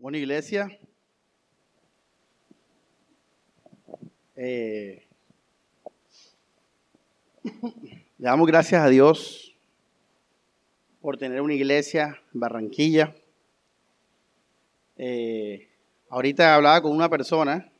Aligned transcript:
Bueno, 0.00 0.16
iglesia, 0.16 0.78
eh, 4.34 5.06
le 7.44 8.02
damos 8.16 8.46
gracias 8.46 8.82
a 8.82 8.88
Dios 8.88 9.54
por 11.02 11.18
tener 11.18 11.42
una 11.42 11.52
iglesia 11.52 12.18
en 12.32 12.40
Barranquilla. 12.40 13.14
Eh, 14.96 15.68
ahorita 16.08 16.54
hablaba 16.54 16.80
con 16.80 16.96
una 16.96 17.10
persona, 17.10 17.70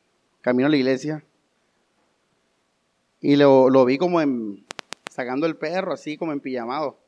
camino 0.41 0.67
a 0.67 0.69
la 0.69 0.77
iglesia, 0.77 1.23
y 3.19 3.35
lo, 3.35 3.71
lo 3.71 3.83
vi 3.83 3.97
como 3.97 4.21
en, 4.21 4.63
sacando 5.09 5.47
el 5.47 5.57
perro, 5.57 5.91
así 5.91 6.17
como 6.17 6.33
en 6.33 6.39
pijamado. 6.39 7.00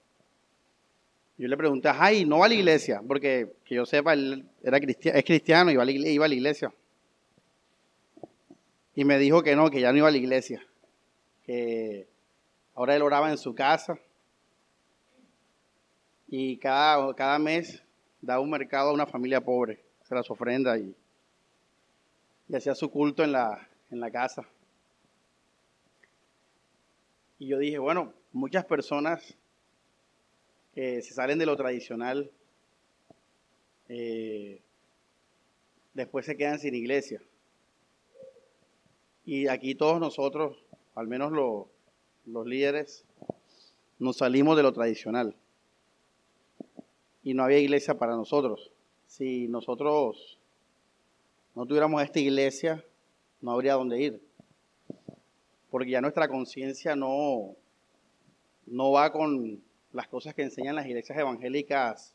Yo 1.43 1.49
le 1.49 1.57
pregunté, 1.57 1.89
ay, 1.93 2.23
¿no 2.23 2.37
va 2.37 2.45
a 2.45 2.47
la 2.47 2.53
iglesia? 2.53 3.01
Porque 3.05 3.57
que 3.65 3.75
yo 3.75 3.85
sepa, 3.85 4.13
él 4.13 4.45
era 4.63 4.79
cristiano, 4.79 5.19
es 5.19 5.25
cristiano 5.25 5.69
y 5.69 5.73
iba 5.73 5.83
a, 5.83 6.27
la, 6.29 6.33
iglesia. 6.33 6.73
Y 8.95 9.03
me 9.03 9.17
dijo 9.17 9.43
que 9.43 9.53
no, 9.53 9.69
que 9.69 9.81
ya 9.81 9.91
no 9.91 9.97
iba 9.97 10.07
a 10.07 10.11
la 10.11 10.15
iglesia. 10.15 10.65
Que 11.45 12.07
ahora 12.73 12.95
él 12.95 13.01
oraba 13.01 13.29
en 13.29 13.37
su 13.37 13.53
casa. 13.53 13.99
Y 16.29 16.55
cada, 16.59 17.13
cada 17.13 17.37
mes 17.39 17.83
daba 18.21 18.39
un 18.39 18.49
mercado 18.49 18.91
a 18.91 18.93
una 18.93 19.05
familia 19.05 19.41
pobre. 19.41 19.83
Esa 20.01 20.15
era 20.15 20.23
su 20.23 20.31
ofrenda 20.31 20.77
y, 20.77 20.95
y 22.47 22.55
hacía 22.55 22.73
su 22.73 22.89
culto 22.89 23.21
en 23.21 23.33
la, 23.33 23.67
en 23.91 23.99
la 23.99 24.09
casa. 24.09 24.47
Y 27.37 27.47
yo 27.47 27.59
dije, 27.59 27.79
bueno, 27.79 28.13
muchas 28.31 28.63
personas 28.63 29.35
que 30.73 31.01
se 31.01 31.13
salen 31.13 31.37
de 31.39 31.45
lo 31.45 31.55
tradicional, 31.55 32.31
eh, 33.89 34.61
después 35.93 36.25
se 36.25 36.35
quedan 36.35 36.59
sin 36.59 36.73
iglesia. 36.75 37.21
Y 39.25 39.47
aquí 39.47 39.75
todos 39.75 39.99
nosotros, 39.99 40.57
al 40.95 41.07
menos 41.07 41.31
los 42.25 42.47
líderes, 42.47 43.05
nos 43.99 44.17
salimos 44.17 44.57
de 44.57 44.63
lo 44.63 44.73
tradicional. 44.73 45.35
Y 47.23 47.33
no 47.33 47.43
había 47.43 47.59
iglesia 47.59 47.97
para 47.97 48.15
nosotros. 48.15 48.71
Si 49.07 49.47
nosotros 49.47 50.39
no 51.55 51.65
tuviéramos 51.65 52.01
esta 52.01 52.19
iglesia, 52.19 52.83
no 53.41 53.51
habría 53.51 53.75
dónde 53.75 54.01
ir. 54.01 54.21
Porque 55.69 55.91
ya 55.91 56.01
nuestra 56.01 56.27
conciencia 56.27 56.95
no, 56.95 57.55
no 58.65 58.91
va 58.91 59.11
con 59.11 59.61
las 59.93 60.07
cosas 60.07 60.33
que 60.33 60.41
enseñan 60.41 60.75
las 60.75 60.87
iglesias 60.87 61.17
evangélicas 61.17 62.13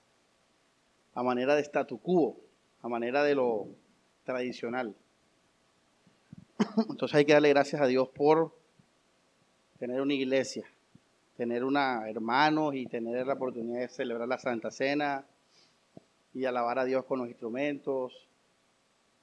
a 1.15 1.23
manera 1.23 1.55
de 1.55 1.63
statu 1.63 1.99
quo, 2.01 2.37
a 2.83 2.89
manera 2.89 3.23
de 3.23 3.35
lo 3.35 3.69
tradicional. 4.25 4.95
Entonces 6.91 7.15
hay 7.15 7.25
que 7.25 7.33
darle 7.33 7.49
gracias 7.51 7.81
a 7.81 7.87
Dios 7.87 8.09
por 8.09 8.53
tener 9.79 10.01
una 10.01 10.15
iglesia, 10.15 10.67
tener 11.37 11.65
una 11.65 12.09
hermanos 12.09 12.75
y 12.75 12.87
tener 12.87 13.27
la 13.27 13.35
oportunidad 13.35 13.81
de 13.81 13.89
celebrar 13.89 14.29
la 14.29 14.39
Santa 14.39 14.71
Cena 14.71 15.25
y 16.35 16.45
alabar 16.45 16.81
a 16.81 16.85
Dios 16.85 17.05
con 17.05 17.21
los 17.21 17.29
instrumentos 17.29 18.27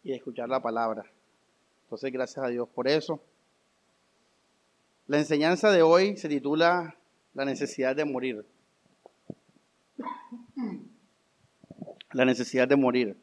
y 0.04 0.14
escuchar 0.14 0.48
la 0.48 0.62
palabra. 0.62 1.06
Entonces 1.84 2.12
gracias 2.12 2.44
a 2.44 2.48
Dios 2.48 2.70
por 2.70 2.88
eso. 2.88 3.20
La 5.08 5.18
enseñanza 5.18 5.72
de 5.72 5.82
hoy 5.82 6.18
se 6.18 6.30
titula 6.30 6.96
la 7.36 7.46
necesidad 7.46 7.96
de 7.96 8.06
morir. 8.06 8.46
La 12.14 12.26
necesidad 12.26 12.68
de 12.68 12.76
morir. 12.78 13.18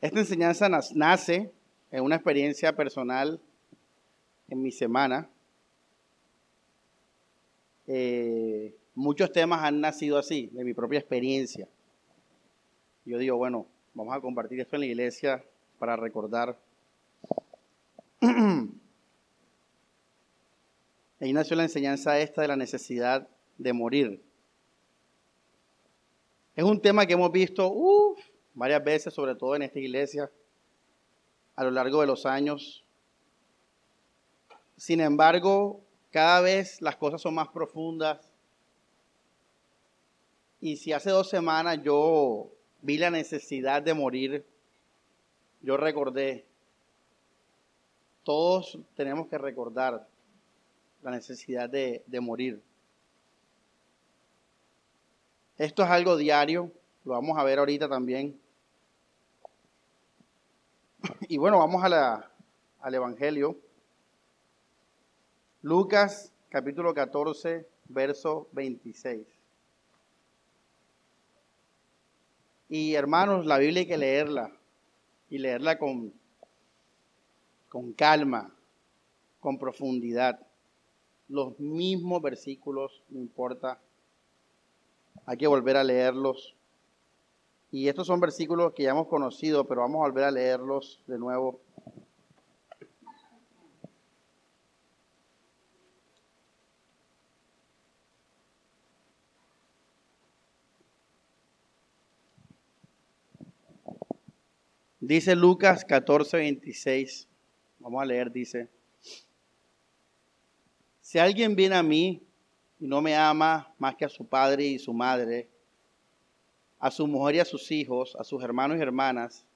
Esta 0.00 0.20
enseñanza 0.20 0.68
nace 0.94 1.52
en 1.90 2.04
una 2.04 2.14
experiencia 2.14 2.74
personal 2.74 3.40
en 4.48 4.62
mi 4.62 4.70
semana. 4.70 5.28
Eh, 7.88 8.76
muchos 8.94 9.32
temas 9.32 9.64
han 9.64 9.80
nacido 9.80 10.16
así, 10.16 10.48
de 10.52 10.64
mi 10.64 10.72
propia 10.72 11.00
experiencia. 11.00 11.68
Yo 13.04 13.18
digo, 13.18 13.36
bueno, 13.36 13.66
vamos 13.92 14.14
a 14.14 14.20
compartir 14.20 14.60
esto 14.60 14.76
en 14.76 14.80
la 14.80 14.86
iglesia 14.86 15.44
para 15.78 15.96
recordar 15.96 16.56
Ahí 21.24 21.32
nació 21.32 21.56
la 21.56 21.62
enseñanza 21.62 22.18
esta 22.18 22.42
de 22.42 22.48
la 22.48 22.56
necesidad 22.56 23.26
de 23.56 23.72
morir. 23.72 24.22
Es 26.54 26.62
un 26.62 26.78
tema 26.78 27.06
que 27.06 27.14
hemos 27.14 27.32
visto 27.32 28.14
varias 28.52 28.84
veces, 28.84 29.14
sobre 29.14 29.34
todo 29.34 29.56
en 29.56 29.62
esta 29.62 29.78
iglesia, 29.78 30.30
a 31.56 31.64
lo 31.64 31.70
largo 31.70 32.02
de 32.02 32.08
los 32.08 32.26
años. 32.26 32.84
Sin 34.76 35.00
embargo, 35.00 35.80
cada 36.10 36.42
vez 36.42 36.82
las 36.82 36.96
cosas 36.96 37.22
son 37.22 37.36
más 37.36 37.48
profundas. 37.48 38.30
Y 40.60 40.76
si 40.76 40.92
hace 40.92 41.08
dos 41.08 41.30
semanas 41.30 41.78
yo 41.82 42.50
vi 42.82 42.98
la 42.98 43.08
necesidad 43.08 43.80
de 43.80 43.94
morir, 43.94 44.44
yo 45.62 45.78
recordé, 45.78 46.44
todos 48.24 48.78
tenemos 48.94 49.26
que 49.28 49.38
recordar 49.38 50.06
la 51.04 51.10
necesidad 51.10 51.68
de, 51.68 52.02
morir. 52.20 52.62
Esto 55.58 55.82
es 55.84 55.90
algo 55.90 56.16
diario, 56.16 56.72
lo 57.04 57.12
vamos 57.12 57.36
a 57.38 57.44
ver 57.44 57.58
ahorita 57.58 57.88
también. 57.88 58.40
Y 61.28 61.36
bueno, 61.36 61.58
vamos 61.58 61.84
a 61.84 61.88
la, 61.90 62.30
al 62.80 62.94
Evangelio. 62.94 63.58
Lucas 65.60 66.32
capítulo 66.48 66.94
14, 66.94 67.66
verso 67.88 68.48
26. 68.52 69.26
Y 72.70 72.94
hermanos, 72.94 73.44
la 73.44 73.58
Biblia 73.58 73.80
hay 73.80 73.86
que 73.86 73.98
leerla 73.98 74.50
y 75.28 75.36
leerla 75.36 75.78
con, 75.78 76.14
con 77.68 77.92
calma, 77.92 78.50
con 79.40 79.58
profundidad 79.58 80.40
los 81.28 81.58
mismos 81.58 82.20
versículos, 82.22 83.02
no 83.08 83.20
importa. 83.20 83.80
Hay 85.26 85.36
que 85.36 85.46
volver 85.46 85.76
a 85.76 85.84
leerlos. 85.84 86.54
Y 87.70 87.88
estos 87.88 88.06
son 88.06 88.20
versículos 88.20 88.72
que 88.72 88.84
ya 88.84 88.90
hemos 88.90 89.08
conocido, 89.08 89.64
pero 89.66 89.80
vamos 89.80 89.96
a 89.96 90.08
volver 90.08 90.24
a 90.24 90.30
leerlos 90.30 91.00
de 91.06 91.18
nuevo. 91.18 91.60
Dice 105.00 105.36
Lucas 105.36 105.84
14, 105.84 106.38
26. 106.38 107.28
Vamos 107.78 108.02
a 108.02 108.06
leer, 108.06 108.32
dice. 108.32 108.68
Si 111.14 111.20
alguien 111.20 111.54
viene 111.54 111.76
a 111.76 111.82
mí 111.84 112.20
y 112.80 112.88
no 112.88 113.00
me 113.00 113.14
ama 113.14 113.72
más 113.78 113.94
que 113.94 114.04
a 114.04 114.08
su 114.08 114.26
padre 114.26 114.64
y 114.64 114.80
su 114.80 114.92
madre, 114.92 115.48
a 116.80 116.90
su 116.90 117.06
mujer 117.06 117.36
y 117.36 117.38
a 117.38 117.44
sus 117.44 117.70
hijos, 117.70 118.16
a 118.18 118.24
sus 118.24 118.42
hermanos 118.42 118.78
y 118.78 118.80
hermanas, 118.80 119.46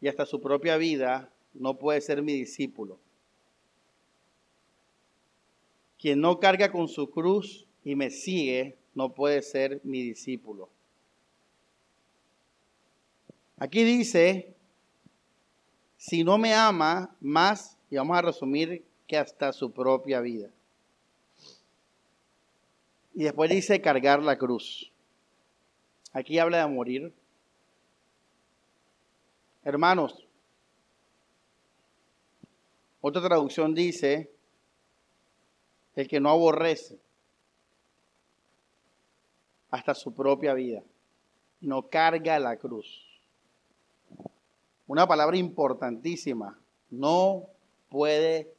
y 0.00 0.08
hasta 0.08 0.24
su 0.24 0.40
propia 0.40 0.78
vida, 0.78 1.30
no 1.52 1.76
puede 1.76 2.00
ser 2.00 2.22
mi 2.22 2.32
discípulo. 2.32 2.98
Quien 5.98 6.22
no 6.22 6.40
carga 6.40 6.72
con 6.72 6.88
su 6.88 7.10
cruz 7.10 7.66
y 7.84 7.94
me 7.94 8.08
sigue, 8.08 8.78
no 8.94 9.12
puede 9.12 9.42
ser 9.42 9.82
mi 9.84 10.02
discípulo. 10.02 10.70
Aquí 13.58 13.84
dice, 13.84 14.54
si 15.98 16.24
no 16.24 16.38
me 16.38 16.54
ama 16.54 17.14
más, 17.20 17.76
y 17.90 17.96
vamos 17.96 18.16
a 18.16 18.22
resumir 18.22 18.85
que 19.06 19.16
hasta 19.16 19.52
su 19.52 19.72
propia 19.72 20.20
vida. 20.20 20.50
Y 23.14 23.24
después 23.24 23.48
dice 23.50 23.80
cargar 23.80 24.22
la 24.22 24.36
cruz. 24.36 24.92
Aquí 26.12 26.38
habla 26.38 26.58
de 26.58 26.66
morir. 26.66 27.12
Hermanos, 29.64 30.26
otra 33.00 33.22
traducción 33.22 33.74
dice, 33.74 34.30
el 35.94 36.08
que 36.08 36.20
no 36.20 36.30
aborrece 36.30 36.98
hasta 39.70 39.94
su 39.94 40.14
propia 40.14 40.54
vida, 40.54 40.82
no 41.60 41.88
carga 41.88 42.38
la 42.38 42.56
cruz. 42.56 43.04
Una 44.86 45.06
palabra 45.06 45.36
importantísima, 45.36 46.58
no 46.90 47.46
puede 47.88 48.55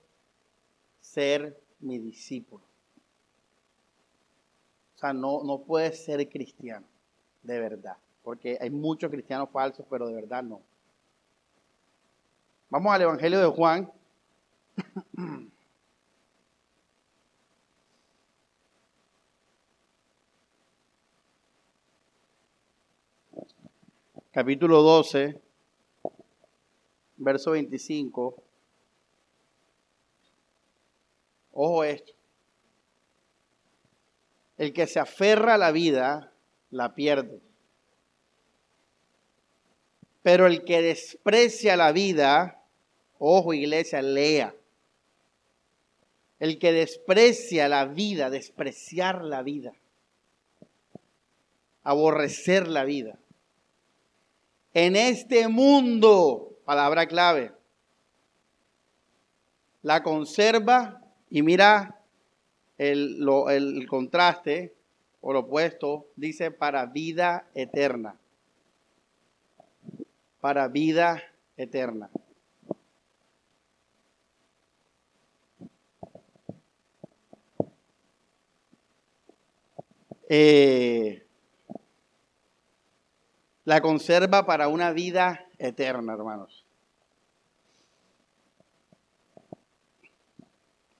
ser 1.18 1.60
mi 1.80 1.98
discípulo. 1.98 2.64
O 4.96 5.00
sea, 5.00 5.14
no, 5.14 5.42
no 5.44 5.64
puedes 5.64 6.06
ser 6.06 6.30
cristiano, 6.30 6.86
de 7.42 7.60
verdad. 7.60 7.98
porque 8.22 8.56
hay 8.62 8.70
muchos 8.70 9.10
cristianos 9.10 9.50
falsos, 9.50 9.84
pero 9.90 10.06
de 10.08 10.14
verdad 10.14 10.44
no. 10.44 10.62
Vamos 12.70 12.94
al 12.94 13.02
Evangelio 13.02 13.40
de 13.40 13.48
Juan. 13.48 13.92
Capítulo 24.32 24.84
12, 24.84 25.42
verso 27.18 27.52
25. 27.52 28.47
Ojo 31.60 31.84
esto. 31.84 32.14
El 34.60 34.74
que 34.74 34.86
se 34.86 35.00
aferra 35.00 35.56
a 35.56 35.58
la 35.58 35.72
vida, 35.72 36.32
la 36.70 36.94
pierde. 36.94 37.42
Pero 40.22 40.46
el 40.46 40.64
que 40.66 40.84
desprecia 40.84 41.76
la 41.76 41.92
vida, 41.92 42.64
ojo 43.18 43.56
iglesia, 43.56 44.04
lea. 44.04 44.54
El 46.38 46.60
que 46.60 46.72
desprecia 46.72 47.68
la 47.68 47.86
vida, 47.86 48.30
despreciar 48.30 49.24
la 49.24 49.42
vida, 49.42 49.74
aborrecer 51.82 52.68
la 52.68 52.84
vida. 52.84 53.18
En 54.76 54.96
este 54.96 55.48
mundo, 55.48 56.60
palabra 56.66 57.08
clave, 57.08 57.52
la 59.82 60.04
conserva 60.04 61.02
y 61.30 61.42
mira 61.42 62.00
el, 62.78 63.28
el 63.50 63.88
contraste 63.88 64.76
o 65.22 65.34
lo 65.34 65.40
opuesto, 65.40 66.08
dice 66.16 66.52
para 66.52 66.86
vida 66.86 67.48
eterna. 67.54 68.16
Para 70.40 70.68
vida 70.68 71.22
eterna. 71.58 72.10
Eh, 80.30 81.26
la 83.64 83.82
conserva 83.82 84.46
para 84.46 84.68
una 84.68 84.92
vida 84.92 85.46
eterna, 85.58 86.14
hermanos. 86.14 86.67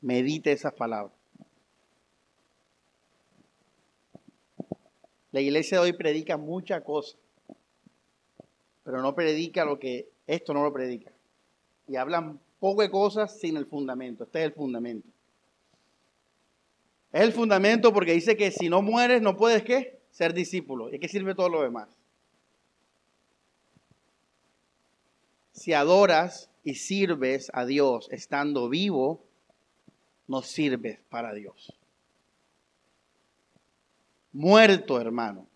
Medite 0.02 0.52
esas 0.52 0.74
palabras. 0.74 1.14
La 5.32 5.42
iglesia 5.42 5.78
de 5.78 5.84
hoy 5.84 5.94
predica 5.94 6.38
muchas 6.38 6.84
cosas, 6.84 7.20
pero 8.84 9.02
no 9.02 9.14
predica 9.14 9.66
lo 9.66 9.78
que 9.78 10.10
esto 10.26 10.54
no 10.54 10.64
lo 10.64 10.74
predica. 10.74 11.12
Y 11.88 11.96
hablan 11.96 12.40
poco 12.60 12.82
de 12.82 12.90
cosas 12.90 13.40
sin 13.40 13.58
el 13.58 13.66
fundamento. 13.66 14.24
Este 14.24 14.40
es 14.40 14.46
el 14.46 14.54
fundamento. 14.54 15.08
Es 17.12 17.22
el 17.22 17.34
fundamento 17.34 17.94
porque 17.94 18.14
dice 18.14 18.36
que 18.36 18.52
si 18.52 18.70
no 18.70 18.82
mueres 18.82 19.22
no 19.22 19.38
puedes 19.38 19.64
qué? 19.64 20.00
Ser 20.12 20.34
discípulo. 20.34 20.94
¿Y 20.94 21.00
qué 21.00 21.08
sirve 21.08 21.36
todo 21.36 21.50
lo 21.50 21.62
demás? 21.62 21.90
Si 25.52 25.74
adoras 25.74 26.50
y 26.64 26.76
sirves 26.76 27.50
a 27.54 27.66
Dios 27.66 28.08
estando 28.12 28.70
vivo, 28.70 29.27
no 30.28 30.42
sirve 30.42 31.02
para 31.10 31.34
Dios. 31.34 31.74
Muerto, 34.34 35.00
hermano. 35.00 35.48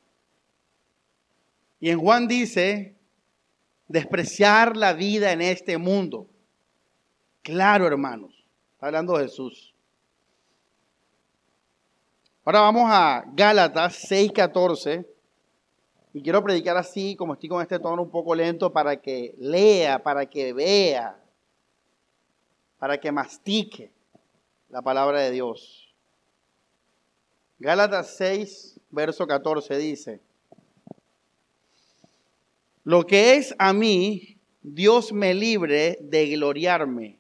Y 1.79 1.89
en 1.89 1.99
Juan 1.99 2.27
dice, 2.27 2.95
despreciar 3.87 4.77
la 4.77 4.93
vida 4.93 5.31
en 5.31 5.41
este 5.41 5.77
mundo. 5.77 6.27
Claro, 7.41 7.85
hermanos. 7.85 8.33
Está 8.73 8.87
hablando 8.87 9.17
Jesús. 9.17 9.73
Ahora 12.43 12.61
vamos 12.61 12.85
a 12.87 13.23
Gálatas 13.33 14.09
6:14. 14.09 15.05
Y 16.13 16.21
quiero 16.21 16.43
predicar 16.43 16.75
así, 16.75 17.15
como 17.15 17.33
estoy 17.33 17.47
con 17.47 17.61
este 17.61 17.79
tono 17.79 18.01
un 18.01 18.09
poco 18.09 18.35
lento, 18.35 18.73
para 18.73 18.97
que 18.97 19.33
lea, 19.37 20.01
para 20.03 20.25
que 20.25 20.51
vea, 20.51 21.17
para 22.79 22.99
que 22.99 23.11
mastique 23.11 23.91
la 24.71 24.81
palabra 24.81 25.19
de 25.19 25.31
Dios. 25.31 25.93
Gálatas 27.59 28.15
6, 28.15 28.79
verso 28.89 29.27
14 29.27 29.77
dice, 29.77 30.21
lo 32.83 33.05
que 33.05 33.35
es 33.35 33.53
a 33.59 33.73
mí, 33.73 34.37
Dios 34.63 35.11
me 35.11 35.33
libre 35.33 35.99
de 36.01 36.27
gloriarme, 36.29 37.19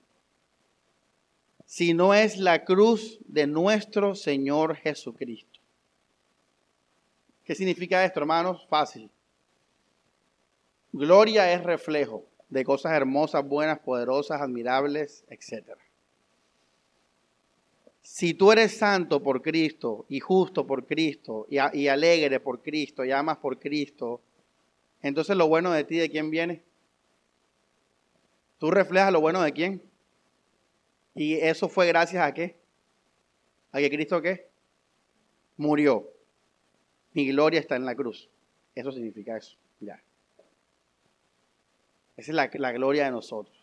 si 1.65 1.93
no 1.93 2.13
es 2.13 2.37
la 2.37 2.65
cruz 2.65 3.19
de 3.27 3.47
nuestro 3.47 4.15
Señor 4.15 4.75
Jesucristo. 4.75 5.59
¿Qué 7.43 7.53
significa 7.53 8.03
esto, 8.03 8.19
hermanos? 8.19 8.65
Fácil. 8.69 9.09
Gloria 10.93 11.53
es 11.53 11.63
reflejo 11.63 12.25
de 12.49 12.63
cosas 12.63 12.93
hermosas, 12.93 13.45
buenas, 13.45 13.79
poderosas, 13.79 14.41
admirables, 14.41 15.23
etcétera. 15.29 15.79
Si 18.13 18.33
tú 18.33 18.51
eres 18.51 18.77
santo 18.77 19.23
por 19.23 19.41
Cristo 19.41 20.05
y 20.09 20.19
justo 20.19 20.67
por 20.67 20.85
Cristo 20.85 21.47
y, 21.49 21.87
alegre 21.87 22.41
por 22.41 22.61
Cristo 22.61 23.05
y 23.05 23.11
amas 23.13 23.37
por 23.37 23.57
Cristo, 23.57 24.21
entonces 25.01 25.37
lo 25.37 25.47
bueno 25.47 25.71
de 25.71 25.85
ti, 25.85 25.95
¿de 25.95 26.09
quién 26.09 26.29
viene? 26.29 26.61
¿Tú 28.57 28.69
reflejas 28.69 29.13
lo 29.13 29.21
bueno 29.21 29.41
de 29.41 29.53
quién? 29.53 29.81
¿Y 31.15 31.35
eso 31.35 31.69
fue 31.69 31.87
gracias 31.87 32.21
a 32.21 32.33
qué? 32.33 32.57
¿A 33.71 33.79
que 33.79 33.89
Cristo 33.89 34.21
qué? 34.21 34.49
Murió. 35.55 36.11
Mi 37.13 37.25
gloria 37.27 37.61
está 37.61 37.77
en 37.77 37.85
la 37.85 37.95
cruz. 37.95 38.29
Eso 38.75 38.91
significa 38.91 39.37
eso. 39.37 39.55
Ya. 39.79 40.03
Esa 42.17 42.31
es 42.31 42.35
la, 42.35 42.49
la 42.53 42.71
gloria 42.73 43.05
de 43.05 43.11
nosotros. 43.11 43.60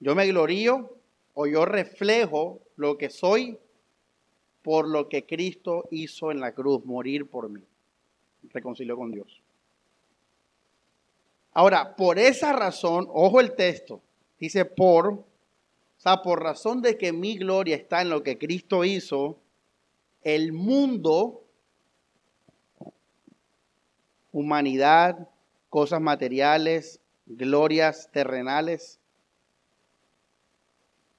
Yo 0.00 0.14
me 0.14 0.26
glorío 0.26 0.94
o 1.34 1.46
yo 1.46 1.64
reflejo 1.64 2.60
lo 2.76 2.98
que 2.98 3.10
soy 3.10 3.58
por 4.62 4.88
lo 4.88 5.08
que 5.08 5.24
Cristo 5.24 5.88
hizo 5.90 6.30
en 6.30 6.40
la 6.40 6.52
cruz, 6.52 6.84
morir 6.84 7.28
por 7.28 7.48
mí. 7.48 7.62
Reconcilió 8.50 8.96
con 8.96 9.10
Dios. 9.10 9.42
Ahora, 11.52 11.96
por 11.96 12.18
esa 12.18 12.52
razón, 12.52 13.08
ojo 13.10 13.40
el 13.40 13.54
texto, 13.54 14.00
dice 14.38 14.64
por, 14.64 15.08
o 15.08 15.24
sea, 15.96 16.22
por 16.22 16.42
razón 16.42 16.82
de 16.82 16.96
que 16.96 17.12
mi 17.12 17.36
gloria 17.36 17.76
está 17.76 18.02
en 18.02 18.10
lo 18.10 18.22
que 18.22 18.38
Cristo 18.38 18.84
hizo, 18.84 19.38
el 20.22 20.52
mundo, 20.52 21.42
humanidad, 24.32 25.28
cosas 25.68 26.00
materiales, 26.00 27.00
glorias 27.26 28.10
terrenales, 28.12 28.97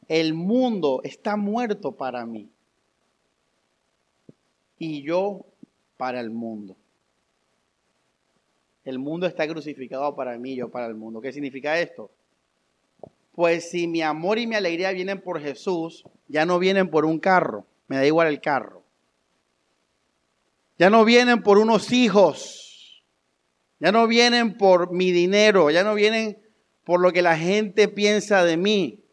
el 0.09 0.33
mundo 0.33 1.01
está 1.03 1.37
muerto 1.37 1.93
para 1.93 2.25
mí 2.25 2.49
y 4.79 5.03
yo 5.03 5.45
para 5.97 6.19
el 6.19 6.31
mundo. 6.31 6.75
El 8.83 8.97
mundo 8.97 9.27
está 9.27 9.47
crucificado 9.47 10.15
para 10.15 10.35
mí, 10.39 10.55
yo 10.55 10.69
para 10.69 10.87
el 10.87 10.95
mundo. 10.95 11.21
¿Qué 11.21 11.31
significa 11.31 11.79
esto? 11.79 12.09
Pues 13.33 13.69
si 13.69 13.87
mi 13.87 14.01
amor 14.01 14.39
y 14.39 14.47
mi 14.47 14.55
alegría 14.55 14.91
vienen 14.91 15.21
por 15.21 15.39
Jesús, 15.39 16.03
ya 16.27 16.43
no 16.45 16.57
vienen 16.57 16.89
por 16.89 17.05
un 17.05 17.19
carro, 17.19 17.67
me 17.87 17.97
da 17.97 18.05
igual 18.05 18.27
el 18.29 18.41
carro. 18.41 18.83
Ya 20.79 20.89
no 20.89 21.05
vienen 21.05 21.43
por 21.43 21.59
unos 21.59 21.91
hijos, 21.91 23.03
ya 23.79 23.91
no 23.91 24.07
vienen 24.07 24.57
por 24.57 24.91
mi 24.91 25.11
dinero, 25.11 25.69
ya 25.69 25.83
no 25.83 25.93
vienen 25.93 26.39
por 26.83 26.99
lo 26.99 27.11
que 27.11 27.21
la 27.21 27.37
gente 27.37 27.89
piensa 27.89 28.43
de 28.43 28.57
mí. 28.57 29.03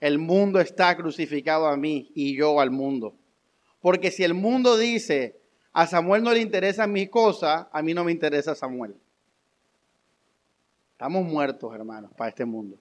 El 0.00 0.18
mundo 0.18 0.60
está 0.60 0.96
crucificado 0.96 1.66
a 1.66 1.76
mí 1.76 2.10
y 2.14 2.36
yo 2.36 2.58
al 2.60 2.70
mundo. 2.70 3.14
Porque 3.80 4.10
si 4.10 4.24
el 4.24 4.34
mundo 4.34 4.76
dice, 4.76 5.38
a 5.72 5.86
Samuel 5.86 6.22
no 6.22 6.32
le 6.32 6.40
interesa 6.40 6.86
mi 6.86 7.06
cosa, 7.06 7.68
a 7.72 7.82
mí 7.82 7.94
no 7.94 8.04
me 8.04 8.12
interesa 8.12 8.54
Samuel. 8.54 8.96
Estamos 10.92 11.24
muertos, 11.24 11.74
hermanos, 11.74 12.10
para 12.16 12.30
este 12.30 12.44
mundo. 12.44 12.78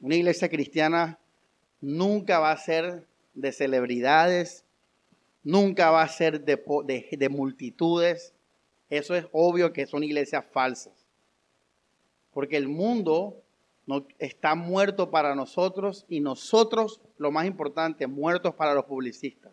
Una 0.00 0.14
iglesia 0.14 0.48
cristiana 0.48 1.18
nunca 1.80 2.38
va 2.38 2.52
a 2.52 2.56
ser 2.56 3.06
de 3.34 3.52
celebridades, 3.52 4.64
nunca 5.42 5.90
va 5.90 6.02
a 6.02 6.08
ser 6.08 6.44
de, 6.44 7.08
de, 7.10 7.28
multitudes. 7.28 8.32
Eso 8.90 9.14
es 9.14 9.26
obvio 9.32 9.72
que 9.72 9.86
son 9.86 10.04
iglesias 10.04 10.44
falsas. 10.52 10.94
Porque 12.32 12.56
el 12.56 12.68
mundo 12.68 13.42
no, 13.88 14.06
está 14.18 14.54
muerto 14.54 15.10
para 15.10 15.34
nosotros 15.34 16.04
y 16.10 16.20
nosotros, 16.20 17.00
lo 17.16 17.30
más 17.30 17.46
importante, 17.46 18.06
muertos 18.06 18.54
para 18.54 18.74
los 18.74 18.84
publicistas. 18.84 19.50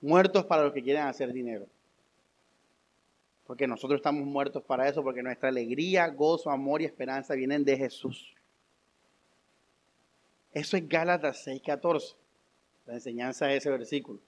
Muertos 0.00 0.46
para 0.46 0.62
los 0.64 0.72
que 0.72 0.82
quieren 0.82 1.02
hacer 1.02 1.34
dinero. 1.34 1.66
Porque 3.46 3.66
nosotros 3.66 3.98
estamos 3.98 4.24
muertos 4.24 4.62
para 4.62 4.88
eso, 4.88 5.02
porque 5.02 5.22
nuestra 5.22 5.50
alegría, 5.50 6.08
gozo, 6.08 6.50
amor 6.50 6.80
y 6.80 6.86
esperanza 6.86 7.34
vienen 7.34 7.62
de 7.62 7.76
Jesús. 7.76 8.34
Eso 10.50 10.78
es 10.78 10.88
Gálatas 10.88 11.46
6:14, 11.46 12.16
la 12.86 12.94
enseñanza 12.94 13.44
de 13.48 13.58
ese 13.58 13.68
versículo. 13.68 14.20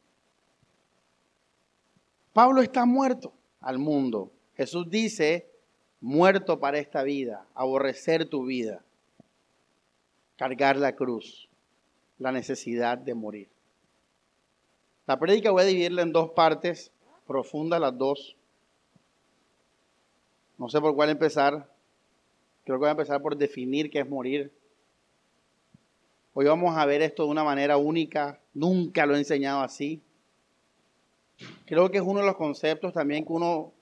Pablo 2.35 2.61
está 2.61 2.85
muerto 2.85 3.33
al 3.63 3.79
mundo. 3.79 4.31
Jesús 4.55 4.91
dice, 4.91 5.51
muerto 6.01 6.61
para 6.61 6.79
esta 6.79 7.03
vida, 7.03 7.47
aborrecer 7.55 8.29
tu 8.29 8.45
vida, 8.45 8.83
cargar 10.37 10.77
la 10.77 10.95
cruz, 10.95 11.49
la 12.19 12.33
necesidad 12.33 12.99
de 12.99 13.15
morir. 13.15 13.49
La 15.07 15.19
prédica 15.19 15.51
voy 15.51 15.63
a 15.63 15.67
dividirla 15.67 16.03
en 16.03 16.13
dos 16.13 16.31
partes, 16.31 16.91
profundas 17.27 17.81
las 17.81 17.97
dos. 17.97 18.37
No 20.59 20.69
sé 20.69 20.81
por 20.81 20.95
cuál 20.95 21.11
empezar. 21.11 21.71
Creo 22.65 22.77
que 22.77 22.81
voy 22.81 22.89
a 22.89 22.93
empezar 22.93 23.23
por 23.23 23.37
definir 23.37 23.91
qué 23.91 24.01
es 24.01 24.09
morir. 24.09 24.51
Hoy 26.35 26.47
vamos 26.47 26.77
a 26.77 26.85
ver 26.87 27.03
esto 27.03 27.25
de 27.25 27.31
una 27.31 27.45
manera 27.45 27.77
única. 27.77 28.41
Nunca 28.53 29.07
lo 29.07 29.15
he 29.15 29.19
enseñado 29.19 29.61
así. 29.61 30.03
Creo 31.67 31.91
que 31.91 31.99
es 31.99 32.05
uno 32.05 32.21
de 32.21 32.27
los 32.27 32.37
conceptos 32.37 32.93
también 32.93 33.25
que 33.25 33.33
uno 33.33 33.73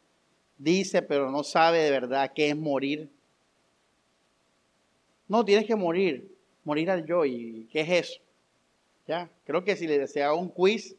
dice, 0.56 1.02
pero 1.02 1.30
no 1.30 1.42
sabe 1.42 1.78
de 1.80 1.90
verdad 1.90 2.32
qué 2.34 2.48
es 2.48 2.56
morir. 2.56 3.10
No, 5.28 5.44
tienes 5.44 5.66
que 5.66 5.76
morir, 5.76 6.30
morir 6.64 6.90
al 6.90 7.04
yo. 7.06 7.24
¿Y 7.24 7.68
qué 7.72 7.80
es 7.80 7.90
eso? 7.90 8.20
Ya, 9.06 9.28
creo 9.44 9.64
que 9.64 9.76
si 9.76 9.86
le 9.86 9.98
desea 9.98 10.32
un 10.32 10.48
quiz, 10.48 10.96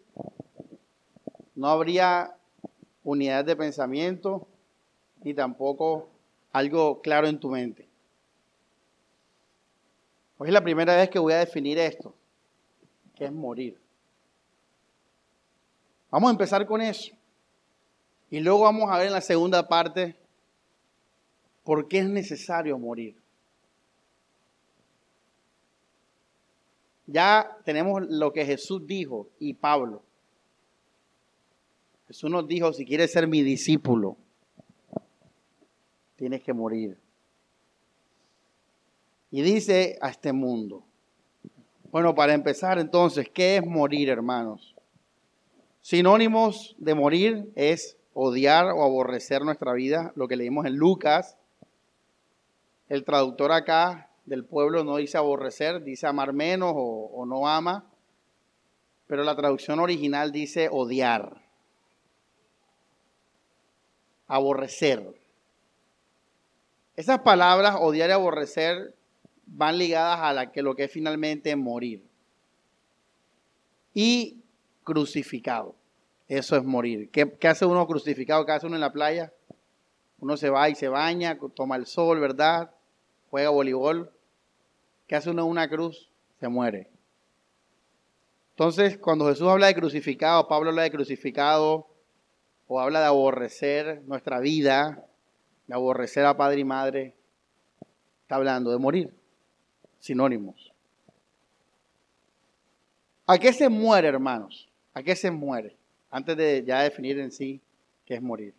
no 1.55 1.67
habría 1.69 2.35
unidad 3.03 3.45
de 3.45 3.55
pensamiento 3.55 4.47
ni 5.23 5.33
tampoco 5.33 6.09
algo 6.51 7.01
claro 7.01 7.27
en 7.27 7.39
tu 7.39 7.49
mente. 7.49 7.87
Hoy 10.37 10.49
es 10.49 10.53
la 10.53 10.63
primera 10.63 10.95
vez 10.95 11.09
que 11.09 11.19
voy 11.19 11.33
a 11.33 11.39
definir 11.39 11.79
esto, 11.79 12.13
que 13.15 13.25
es 13.25 13.31
morir. 13.31 13.79
Vamos 16.11 16.27
a 16.27 16.31
empezar 16.31 16.65
con 16.65 16.81
eso. 16.81 17.13
Y 18.35 18.41
luego 18.41 18.63
vamos 18.63 18.91
a 18.91 18.97
ver 18.97 19.07
en 19.07 19.13
la 19.13 19.21
segunda 19.21 19.65
parte 19.65 20.13
por 21.63 21.87
qué 21.87 21.99
es 21.99 22.09
necesario 22.09 22.77
morir. 22.77 23.15
Ya 27.07 27.49
tenemos 27.63 28.01
lo 28.09 28.33
que 28.33 28.45
Jesús 28.45 28.85
dijo 28.85 29.29
y 29.39 29.53
Pablo. 29.53 30.03
Jesús 32.07 32.29
nos 32.29 32.45
dijo, 32.45 32.73
si 32.73 32.85
quieres 32.85 33.13
ser 33.13 33.25
mi 33.25 33.41
discípulo, 33.41 34.17
tienes 36.17 36.43
que 36.43 36.51
morir. 36.51 36.97
Y 39.31 39.43
dice 39.43 39.97
a 40.01 40.09
este 40.09 40.33
mundo. 40.33 40.83
Bueno, 41.89 42.13
para 42.13 42.33
empezar 42.33 42.79
entonces, 42.79 43.29
¿qué 43.33 43.55
es 43.55 43.65
morir, 43.65 44.09
hermanos? 44.09 44.75
Sinónimos 45.79 46.75
de 46.77 46.95
morir 46.95 47.49
es 47.55 47.97
odiar 48.15 48.67
o 48.67 48.81
aborrecer 48.81 49.43
nuestra 49.43 49.73
vida, 49.73 50.13
lo 50.15 50.27
que 50.27 50.37
leímos 50.37 50.65
en 50.65 50.77
Lucas. 50.77 51.37
El 52.87 53.03
traductor 53.03 53.51
acá 53.51 54.09
del 54.25 54.45
pueblo 54.45 54.85
no 54.85 54.95
dice 54.95 55.17
aborrecer, 55.17 55.83
dice 55.83 56.07
amar 56.07 56.31
menos 56.31 56.71
o, 56.75 57.25
no 57.27 57.47
ama, 57.47 57.91
pero 59.05 59.23
la 59.23 59.35
traducción 59.35 59.79
original 59.79 60.31
dice 60.31 60.69
odiar, 60.71 61.41
aborrecer. 64.27 65.19
Esas 66.95 67.19
palabras, 67.19 67.75
odiar 67.77 68.09
y 68.09 68.13
aborrecer, 68.13 68.95
van 69.45 69.77
ligadas 69.77 70.21
a 70.21 70.31
la 70.31 70.53
que 70.53 70.61
lo 70.61 70.73
que 70.73 70.85
es 70.85 70.91
finalmente 70.91 71.53
morir. 71.57 72.01
Y 73.93 74.41
crucificado. 74.85 75.75
Eso 76.27 76.55
es 76.55 76.63
morir. 76.63 77.11
¿Qué, 77.11 77.47
hace 77.47 77.65
uno 77.65 77.85
crucificado? 77.85 78.45
¿Qué 78.45 78.51
hace 78.51 78.65
uno 78.65 78.75
en 78.75 78.81
la 78.81 78.91
playa? 78.91 79.31
Uno 80.19 80.37
se 80.37 80.49
va 80.49 80.69
y 80.69 80.75
se 80.75 80.87
baña, 80.87 81.37
toma 81.53 81.75
el 81.75 81.85
sol, 81.85 82.19
¿verdad? 82.19 82.71
Juega 83.29 83.49
voleibol. 83.49 84.11
¿Qué 85.07 85.15
hace 85.15 85.29
uno 85.29 85.43
en 85.43 85.49
una 85.49 85.69
cruz? 85.69 86.09
Se 86.39 86.47
muere. 86.47 86.89
Entonces, 88.51 88.97
cuando 88.97 89.27
Jesús 89.27 89.47
habla 89.47 89.67
de 89.67 89.75
crucificado, 89.75 90.47
Pablo 90.47 90.69
habla 90.69 90.83
de 90.83 90.91
crucificado, 90.91 91.87
o 92.67 92.79
habla 92.79 93.01
de 93.01 93.05
aborrecer 93.05 94.01
nuestra 94.05 94.39
vida, 94.39 95.05
de 95.67 95.73
aborrecer 95.73 96.25
a 96.25 96.37
padre 96.37 96.61
y 96.61 96.63
madre, 96.63 97.15
está 98.21 98.35
hablando 98.35 98.71
de 98.71 98.77
morir. 98.77 99.13
Sinónimos. 99.99 100.71
¿A 103.27 103.37
qué 103.37 103.53
se 103.53 103.69
muere, 103.69 104.07
hermanos? 104.07 104.69
¿A 104.93 105.03
qué 105.03 105.15
se 105.15 105.31
muere? 105.31 105.75
Antes 106.15 106.37
de 106.37 106.63
ya 106.65 106.79
definir 106.79 107.19
en 107.19 107.29
sí 107.29 107.59
qué 108.05 108.13
es 108.13 108.21
morir. 108.21 108.53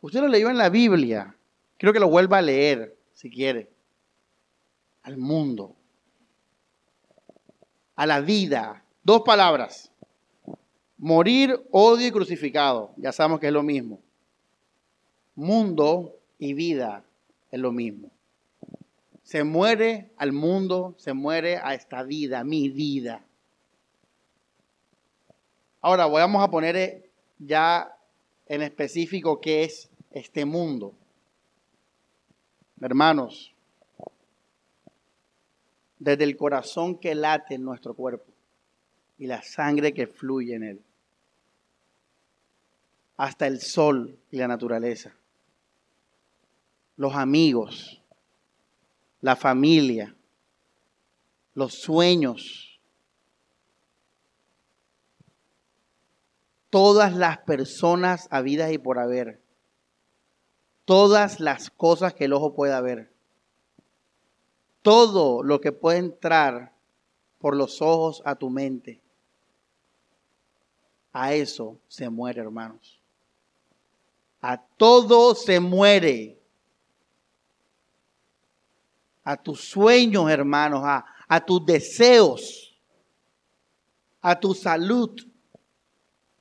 Usted 0.00 0.20
lo 0.20 0.26
leyó 0.26 0.50
en 0.50 0.58
la 0.58 0.68
Biblia. 0.68 1.36
Quiero 1.78 1.92
que 1.92 2.00
lo 2.00 2.08
vuelva 2.08 2.38
a 2.38 2.42
leer, 2.42 2.96
si 3.14 3.30
quiere. 3.30 3.70
Al 5.04 5.18
mundo. 5.18 5.76
A 7.94 8.06
la 8.06 8.20
vida. 8.20 8.82
Dos 9.04 9.22
palabras. 9.22 9.92
Morir, 10.98 11.64
odio 11.70 12.08
y 12.08 12.10
crucificado. 12.10 12.92
Ya 12.96 13.12
sabemos 13.12 13.38
que 13.38 13.46
es 13.46 13.52
lo 13.52 13.62
mismo. 13.62 14.00
Mundo 15.36 16.18
y 16.40 16.54
vida 16.54 17.04
es 17.52 17.60
lo 17.60 17.70
mismo. 17.70 18.10
Se 19.22 19.44
muere 19.44 20.10
al 20.16 20.32
mundo, 20.32 20.96
se 20.98 21.12
muere 21.12 21.58
a 21.58 21.74
esta 21.74 22.02
vida, 22.02 22.42
mi 22.42 22.68
vida. 22.68 23.25
Ahora 25.86 26.06
vamos 26.06 26.42
a 26.42 26.50
poner 26.50 26.74
eh, 26.74 27.10
ya 27.38 27.96
en 28.46 28.62
específico 28.62 29.40
qué 29.40 29.62
es 29.62 29.88
este 30.10 30.44
mundo. 30.44 30.96
Hermanos, 32.80 33.54
desde 36.00 36.24
el 36.24 36.36
corazón 36.36 36.98
que 36.98 37.14
late 37.14 37.54
en 37.54 37.62
nuestro 37.62 37.94
cuerpo 37.94 38.32
y 39.16 39.28
la 39.28 39.42
sangre 39.42 39.94
que 39.94 40.08
fluye 40.08 40.56
en 40.56 40.64
él, 40.64 40.82
hasta 43.16 43.46
el 43.46 43.60
sol 43.60 44.18
y 44.32 44.38
la 44.38 44.48
naturaleza, 44.48 45.14
los 46.96 47.14
amigos, 47.14 48.02
la 49.20 49.36
familia, 49.36 50.16
los 51.54 51.74
sueños, 51.74 52.75
todas 56.76 57.14
las 57.14 57.38
personas 57.38 58.28
habidas 58.30 58.70
y 58.70 58.76
por 58.76 58.98
haber, 58.98 59.40
todas 60.84 61.40
las 61.40 61.70
cosas 61.70 62.12
que 62.12 62.26
el 62.26 62.34
ojo 62.34 62.52
pueda 62.52 62.82
ver, 62.82 63.10
todo 64.82 65.42
lo 65.42 65.62
que 65.62 65.72
puede 65.72 66.00
entrar 66.00 66.74
por 67.38 67.56
los 67.56 67.80
ojos 67.80 68.20
a 68.26 68.34
tu 68.34 68.50
mente, 68.50 69.00
a 71.14 71.32
eso 71.32 71.78
se 71.88 72.10
muere, 72.10 72.42
hermanos. 72.42 73.00
A 74.42 74.60
todo 74.60 75.34
se 75.34 75.58
muere. 75.60 76.38
A 79.24 79.38
tus 79.38 79.62
sueños, 79.62 80.30
hermanos, 80.30 80.82
a, 80.84 81.06
a 81.26 81.40
tus 81.42 81.64
deseos, 81.64 82.78
a 84.20 84.38
tu 84.38 84.52
salud, 84.52 85.18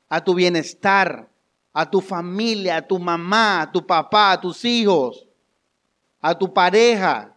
a 0.09 0.23
tu 0.23 0.33
bienestar, 0.33 1.29
a 1.73 1.89
tu 1.89 2.01
familia, 2.01 2.77
a 2.77 2.81
tu 2.81 2.97
mamá, 2.99 3.61
a 3.61 3.71
tu 3.71 3.85
papá, 3.85 4.31
a 4.31 4.41
tus 4.41 4.63
hijos, 4.63 5.27
a 6.21 6.37
tu 6.37 6.53
pareja, 6.53 7.35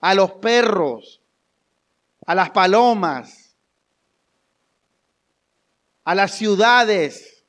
a 0.00 0.14
los 0.14 0.32
perros, 0.32 1.20
a 2.26 2.34
las 2.34 2.50
palomas, 2.50 3.56
a 6.04 6.14
las 6.14 6.32
ciudades, 6.32 7.44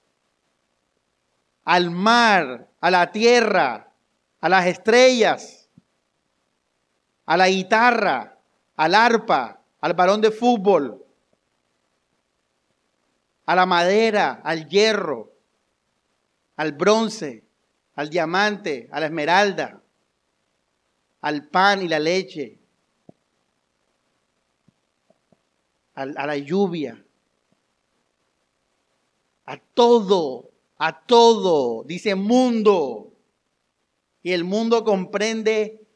al 1.63 1.91
mar, 1.91 2.69
a 2.79 2.91
la 2.91 3.11
tierra, 3.11 3.91
a 4.39 4.49
las 4.49 4.65
estrellas, 4.65 5.69
a 7.25 7.37
la 7.37 7.49
guitarra, 7.49 8.37
al 8.75 8.95
arpa, 8.95 9.61
al 9.81 9.93
balón 9.93 10.21
de 10.21 10.31
fútbol, 10.31 11.03
a 13.47 13.55
la 13.55 13.65
madera, 13.65 14.41
al 14.43 14.67
hierro, 14.67 15.31
al 16.57 16.73
bronce, 16.73 17.45
al 17.95 18.09
diamante, 18.09 18.89
a 18.91 18.99
la 18.99 19.05
esmeralda, 19.05 19.81
al 21.21 21.47
pan 21.47 21.81
y 21.81 21.87
la 21.87 21.97
leche, 21.97 22.59
a, 25.95 26.05
la 26.05 26.37
lluvia, 26.37 27.01
a 29.45 29.57
todo, 29.57 30.51
a 30.77 30.99
todo, 31.05 31.83
dice 31.85 32.15
mundo. 32.15 33.13
Y 34.23 34.33
el 34.33 34.43
mundo 34.43 34.83
comprende 34.83 35.87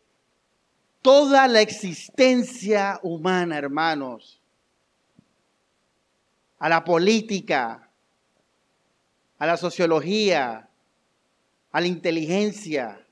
toda 1.02 1.50
la 1.50 1.60
existencia 1.60 2.98
humana, 3.04 3.58
hermanos. 3.58 4.41
A 6.62 6.70
la 6.70 6.84
política, 6.84 7.90
a 9.40 9.46
la 9.48 9.58
sociología, 9.58 10.70
a 11.72 11.82
la 11.82 11.88
inteligencia, 11.88 13.04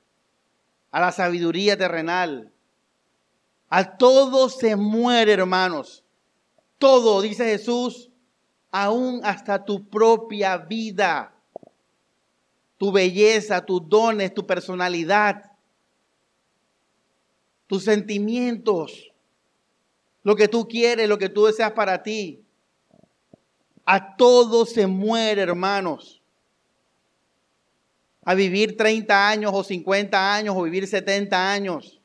a 0.92 1.00
la 1.00 1.10
sabiduría 1.10 1.76
terrenal. 1.76 2.52
A 3.68 3.96
todo 3.96 4.48
se 4.48 4.76
muere, 4.76 5.32
hermanos. 5.32 6.04
Todo, 6.78 7.20
dice 7.22 7.44
Jesús, 7.44 8.10
aún 8.70 9.20
hasta 9.24 9.64
tu 9.64 9.88
propia 9.88 10.56
vida, 10.56 11.34
tu 12.78 12.92
belleza, 12.92 13.66
tus 13.66 13.88
dones, 13.88 14.32
tu 14.32 14.46
personalidad, 14.46 15.50
tus 17.66 17.82
sentimientos, 17.82 19.12
lo 20.22 20.36
que 20.36 20.46
tú 20.46 20.68
quieres, 20.68 21.08
lo 21.08 21.18
que 21.18 21.28
tú 21.28 21.46
deseas 21.46 21.72
para 21.72 22.02
ti. 22.04 22.44
A 23.84 24.16
todo 24.16 24.66
se 24.66 24.86
muere, 24.86 25.42
hermanos 25.42 26.20
a 28.30 28.34
vivir 28.34 28.76
30 28.76 29.28
años 29.28 29.50
o 29.54 29.64
50 29.64 30.34
años 30.34 30.54
o 30.56 30.62
vivir 30.62 30.86
70 30.86 31.52
años. 31.52 32.00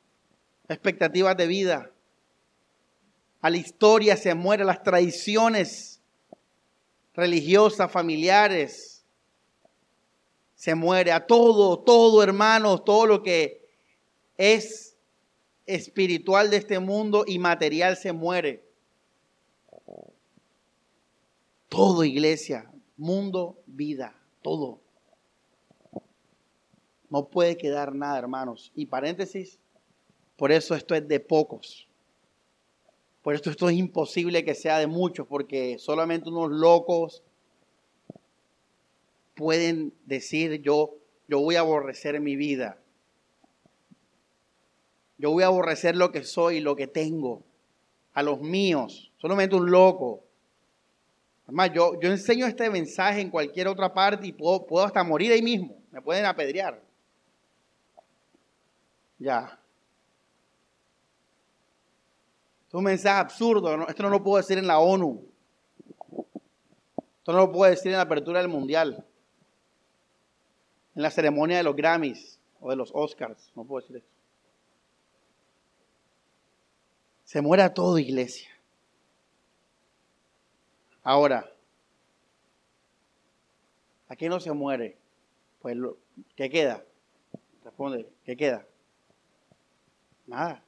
Expectativas 0.68 1.38
de 1.38 1.48
vida. 1.48 1.92
A 3.42 3.50
la 3.50 3.58
historia 3.58 4.18
se 4.18 4.34
muere, 4.34 4.64
las 4.64 4.82
tradiciones 4.82 6.02
religiosas, 7.14 7.92
familiares. 7.92 9.06
Se 10.56 10.74
muere 10.74 11.12
a 11.12 11.28
todo, 11.28 11.78
todo 11.80 12.24
hermanos, 12.24 12.84
todo 12.84 13.06
lo 13.06 13.22
que 13.22 13.68
es 14.38 14.96
espiritual 15.68 16.50
de 16.50 16.58
este 16.58 16.80
mundo 16.80 17.24
y 17.28 17.38
material 17.38 17.98
se 17.98 18.14
muere. 18.14 18.65
Todo 21.70 22.04
iglesia, 22.04 22.72
mundo, 22.98 23.58
vida, 23.66 24.16
todo. 24.42 24.80
No 27.10 27.28
puede 27.28 27.58
quedar 27.58 27.96
nada, 27.96 28.18
hermanos. 28.18 28.72
Y 28.76 28.88
paréntesis, 28.88 29.60
por 30.38 30.52
eso 30.52 30.76
esto 30.76 30.96
es 30.96 31.08
de 31.08 31.20
pocos. 31.20 31.88
Por 33.22 33.34
esto 33.34 33.50
esto 33.50 33.70
es 33.70 33.76
imposible 33.78 34.46
que 34.46 34.54
sea 34.54 34.78
de 34.78 34.88
muchos, 34.88 35.26
porque 35.28 35.78
solamente 35.80 36.30
unos 36.30 36.52
locos 36.52 37.24
pueden 39.34 39.94
decir 40.06 40.62
yo, 40.62 40.96
yo 41.28 41.40
voy 41.40 41.56
a 41.56 41.62
aborrecer 41.62 42.20
mi 42.22 42.36
vida. 42.36 42.78
Yo 45.18 45.32
voy 45.32 45.44
a 45.44 45.48
aborrecer 45.48 45.96
lo 45.96 46.12
que 46.12 46.24
soy, 46.24 46.60
lo 46.60 46.76
que 46.76 46.88
tengo, 46.88 47.42
a 48.14 48.22
los 48.22 48.42
míos. 48.42 49.12
Solamente 49.18 49.56
un 49.56 49.72
loco. 49.72 50.25
Además, 51.46 51.72
yo, 51.74 52.00
yo 52.00 52.10
enseño 52.10 52.48
este 52.48 52.70
mensaje 52.70 53.22
en 53.22 53.30
cualquier 53.30 53.68
otra 53.68 53.94
parte 53.94 54.28
y 54.28 54.32
puedo, 54.32 54.66
puedo 54.66 54.86
hasta 54.86 55.04
morir 55.04 55.32
ahí 55.32 55.42
mismo. 55.42 55.78
Me 55.92 56.02
pueden 56.02 56.26
apedrear. 56.26 56.82
Ya. 59.20 59.60
Es 62.68 62.74
un 62.74 62.84
mensaje 62.84 63.20
absurdo. 63.20 63.88
Esto 63.88 64.04
no 64.04 64.10
lo 64.10 64.24
puedo 64.24 64.38
decir 64.38 64.58
en 64.58 64.68
la 64.68 64.80
ONU. 64.80 65.24
Esto 67.20 67.32
no 67.32 67.38
lo 67.40 67.52
puedo 67.52 67.70
decir 67.70 67.92
en 67.92 67.98
la 67.98 68.04
apertura 68.04 68.40
del 68.40 68.50
Mundial. 68.50 69.06
En 70.96 71.02
la 71.02 71.12
ceremonia 71.12 71.58
de 71.58 71.64
los 71.64 71.76
Grammys 71.76 72.40
o 72.60 72.72
de 72.72 72.76
los 72.76 72.92
Oscars. 72.94 73.52
No 73.56 73.64
puedo 73.66 73.82
decir 73.82 73.98
esto. 73.98 74.10
Se 77.24 77.42
muere 77.42 77.70
todo, 77.70 77.98
iglesia. 78.00 78.50
Ahora, 81.06 81.48
¿a 84.10 84.16
qué 84.16 84.28
no 84.28 84.40
se 84.40 84.52
muere? 84.54 84.98
Pues, 85.62 85.78
¿qué 86.36 86.50
queda? 86.50 86.84
Responde, 87.64 88.10
¿qué 88.24 88.36
queda? 88.36 88.66
Nada. 90.26 90.64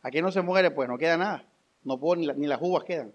Aquí 0.00 0.22
no 0.22 0.32
se 0.32 0.40
muere, 0.40 0.70
pues 0.70 0.88
no 0.88 0.96
queda 0.96 1.18
nada. 1.18 1.44
No 1.84 2.00
puedo, 2.00 2.16
ni, 2.16 2.46
las 2.46 2.58
uvas 2.62 2.84
quedan. 2.84 3.12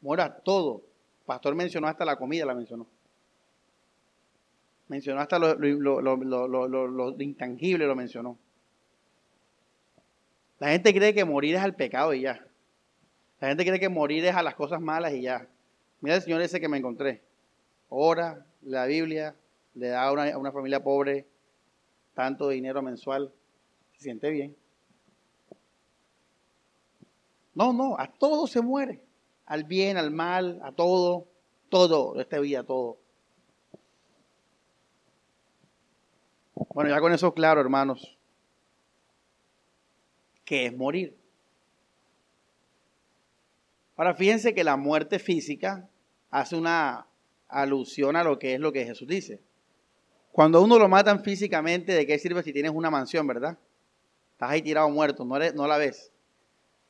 Muera 0.00 0.38
todo. 0.38 0.80
Pastor 1.26 1.54
mencionó 1.54 1.86
hasta 1.86 2.06
la 2.06 2.16
comida, 2.16 2.46
la 2.46 2.54
mencionó. 2.54 2.86
Mencionó 4.88 5.20
hasta 5.20 5.38
lo, 5.38 5.54
lo, 5.54 7.20
intangible, 7.20 7.86
lo 7.86 7.94
mencionó. 7.94 8.38
La 10.58 10.68
gente 10.68 10.94
cree 10.94 11.12
que 11.12 11.26
morir 11.26 11.56
es 11.56 11.60
al 11.60 11.74
pecado 11.74 12.14
y 12.14 12.22
ya. 12.22 12.46
La 13.42 13.48
gente 13.48 13.64
cree 13.64 13.80
que 13.80 13.88
morir 13.88 14.24
es 14.24 14.36
a 14.36 14.42
las 14.44 14.54
cosas 14.54 14.80
malas 14.80 15.12
y 15.14 15.22
ya. 15.22 15.48
Mira 16.00 16.14
el 16.14 16.22
Señor 16.22 16.40
ese 16.42 16.60
que 16.60 16.68
me 16.68 16.78
encontré. 16.78 17.20
Ora, 17.88 18.46
la 18.62 18.86
Biblia, 18.86 19.34
le 19.74 19.88
da 19.88 20.04
a 20.04 20.12
una, 20.12 20.52
familia 20.52 20.80
pobre 20.80 21.26
tanto 22.14 22.50
dinero 22.50 22.82
mensual 22.82 23.32
siente 23.96 24.30
bien. 24.30 24.56
No, 27.52 27.72
no, 27.72 27.98
a 27.98 28.06
todo 28.06 28.46
se 28.46 28.62
muere. 28.62 29.02
Al 29.46 29.64
bien, 29.64 29.96
al 29.96 30.12
mal, 30.12 30.60
a 30.62 30.70
todo, 30.70 31.26
todo, 31.68 32.20
esta 32.20 32.38
vida, 32.38 32.62
todo. 32.62 32.98
Bueno, 36.72 36.90
ya 36.90 37.00
con 37.00 37.12
eso 37.12 37.34
claro, 37.34 37.60
hermanos, 37.60 38.16
que 40.44 40.66
es 40.66 40.76
morir. 40.76 41.21
Ahora 44.02 44.14
fíjense 44.14 44.52
que 44.52 44.64
la 44.64 44.76
muerte 44.76 45.20
física 45.20 45.88
hace 46.32 46.56
una 46.56 47.06
alusión 47.46 48.16
a 48.16 48.24
lo 48.24 48.36
que 48.36 48.54
es 48.54 48.58
lo 48.58 48.72
que 48.72 48.84
Jesús 48.84 49.06
dice. 49.06 49.40
Cuando 50.32 50.60
uno 50.60 50.76
lo 50.76 50.88
matan 50.88 51.22
físicamente, 51.22 51.92
¿de 51.92 52.04
qué 52.04 52.18
sirve 52.18 52.42
si 52.42 52.52
tienes 52.52 52.72
una 52.74 52.90
mansión, 52.90 53.28
verdad? 53.28 53.56
Estás 54.32 54.50
ahí 54.50 54.60
tirado 54.60 54.90
muerto, 54.90 55.24
no, 55.24 55.38
no 55.38 55.68
la 55.68 55.76
ves. 55.78 56.10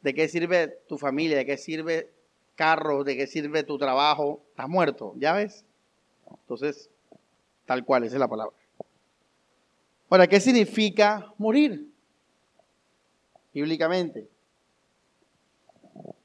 ¿De 0.01 0.14
qué 0.14 0.27
sirve 0.27 0.68
tu 0.88 0.96
familia? 0.96 1.37
¿De 1.37 1.44
qué 1.44 1.59
sirve 1.59 2.11
carro? 2.55 3.05
¿De 3.05 3.14
qué 3.14 3.27
sirve 3.27 3.62
tu 3.62 3.77
trabajo? 3.77 4.42
Estás 4.48 4.70
muerto, 4.70 5.12
¿ya 5.18 5.35
ves? 5.35 5.66
Entonces, 6.31 6.88
tal 7.66 7.85
cual, 7.85 8.05
esa 8.05 8.16
es 8.16 8.20
la 8.20 8.29
palabra. 8.29 8.57
Ahora, 10.09 10.27
¿qué 10.27 10.40
significa 10.40 11.31
morir? 11.37 11.92
Bíblicamente. 13.53 14.31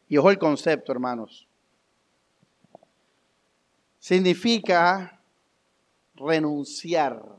Y 0.07 0.17
ojo 0.17 0.31
el 0.31 0.37
concepto, 0.37 0.91
hermanos. 0.91 1.47
Significa 3.99 5.19
renunciar 6.15 7.37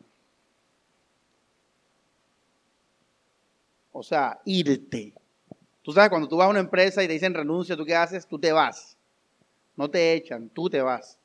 O 3.98 4.02
sea, 4.04 4.40
irte. 4.44 5.12
Tú 5.82 5.90
sabes, 5.90 6.08
cuando 6.08 6.28
tú 6.28 6.36
vas 6.36 6.46
a 6.46 6.50
una 6.50 6.60
empresa 6.60 7.02
y 7.02 7.08
te 7.08 7.14
dicen 7.14 7.34
renuncia, 7.34 7.76
¿tú 7.76 7.84
qué 7.84 7.96
haces? 7.96 8.28
Tú 8.28 8.38
te 8.38 8.52
vas. 8.52 8.96
No 9.74 9.90
te 9.90 10.12
echan, 10.12 10.48
tú 10.50 10.70
te 10.70 10.80
vas. 10.80 11.18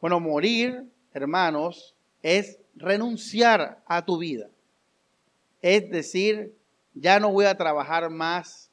Bueno, 0.00 0.18
morir, 0.18 0.90
hermanos, 1.12 1.94
es 2.20 2.58
renunciar 2.74 3.80
a 3.86 4.04
tu 4.04 4.18
vida. 4.18 4.48
Es 5.62 5.88
decir, 5.88 6.52
ya 6.94 7.20
no 7.20 7.30
voy 7.30 7.44
a 7.44 7.56
trabajar 7.56 8.10
más 8.10 8.63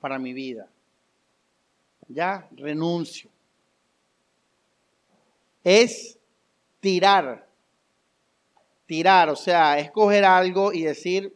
para 0.00 0.18
mi 0.18 0.32
vida. 0.32 0.68
Ya 2.08 2.48
renuncio. 2.52 3.30
Es 5.62 6.18
tirar. 6.80 7.46
Tirar, 8.86 9.28
o 9.28 9.36
sea, 9.36 9.78
escoger 9.78 10.24
algo 10.24 10.72
y 10.72 10.82
decir, 10.82 11.32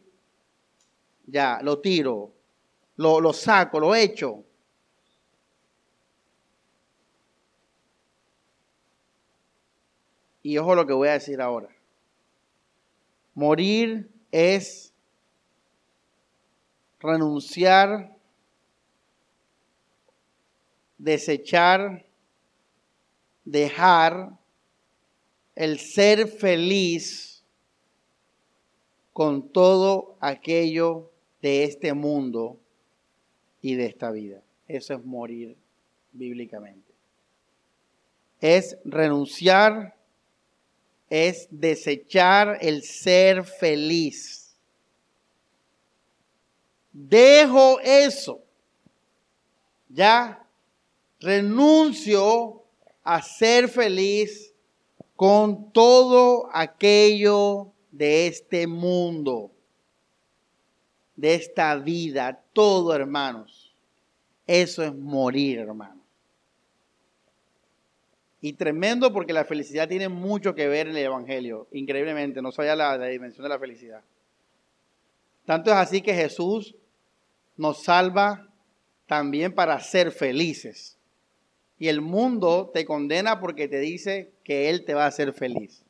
ya, 1.25 1.59
lo 1.61 1.79
tiro, 1.79 2.33
lo, 2.97 3.21
lo 3.21 3.31
saco, 3.31 3.79
lo 3.79 3.95
echo. 3.95 4.43
Y 10.43 10.57
ojo 10.57 10.75
lo 10.75 10.85
que 10.85 10.93
voy 10.93 11.07
a 11.07 11.13
decir 11.13 11.41
ahora. 11.41 11.69
Morir 13.33 14.09
es 14.31 14.93
renunciar, 16.99 18.14
desechar, 20.97 22.05
dejar 23.43 24.37
el 25.55 25.79
ser 25.79 26.27
feliz 26.27 27.43
con 29.13 29.49
todo 29.49 30.17
aquello 30.19 31.09
de 31.41 31.63
este 31.63 31.93
mundo 31.93 32.59
y 33.61 33.75
de 33.75 33.85
esta 33.85 34.11
vida. 34.11 34.41
Eso 34.67 34.93
es 34.93 35.05
morir 35.05 35.55
bíblicamente. 36.11 36.91
Es 38.41 38.77
renunciar, 38.83 39.95
es 41.09 41.47
desechar 41.49 42.57
el 42.61 42.83
ser 42.83 43.43
feliz. 43.45 44.55
Dejo 46.91 47.79
eso. 47.81 48.41
Ya 49.89 50.44
renuncio 51.19 52.63
a 53.03 53.21
ser 53.21 53.67
feliz 53.67 54.53
con 55.15 55.71
todo 55.71 56.49
aquello 56.53 57.71
de 57.91 58.27
este 58.27 58.67
mundo, 58.67 59.51
de 61.15 61.35
esta 61.35 61.75
vida, 61.75 62.43
todo 62.51 62.93
hermanos. 62.93 63.73
Eso 64.47 64.83
es 64.83 64.93
morir, 64.93 65.59
hermanos. 65.59 66.03
Y 68.41 68.53
tremendo 68.53 69.11
porque 69.11 69.33
la 69.33 69.45
felicidad 69.45 69.87
tiene 69.87 70.09
mucho 70.09 70.53
que 70.53 70.67
ver 70.67 70.87
en 70.87 70.97
el 70.97 71.05
Evangelio, 71.05 71.67
increíblemente, 71.71 72.41
no 72.41 72.51
sabía 72.51 72.75
la, 72.75 72.97
la 72.97 73.07
dimensión 73.07 73.43
de 73.43 73.49
la 73.49 73.57
felicidad. 73.57 74.03
Tanto 75.45 75.71
es 75.71 75.77
así 75.77 76.01
que 76.01 76.13
Jesús 76.13 76.75
nos 77.55 77.83
salva 77.83 78.47
también 79.07 79.53
para 79.53 79.79
ser 79.79 80.11
felices. 80.11 80.94
Y 81.77 81.89
el 81.89 82.01
mundo 82.01 82.71
te 82.73 82.85
condena 82.85 83.39
porque 83.39 83.67
te 83.67 83.79
dice 83.79 84.31
que 84.43 84.69
Él 84.69 84.85
te 84.85 84.93
va 84.93 85.03
a 85.03 85.07
hacer 85.07 85.33
feliz. 85.33 85.83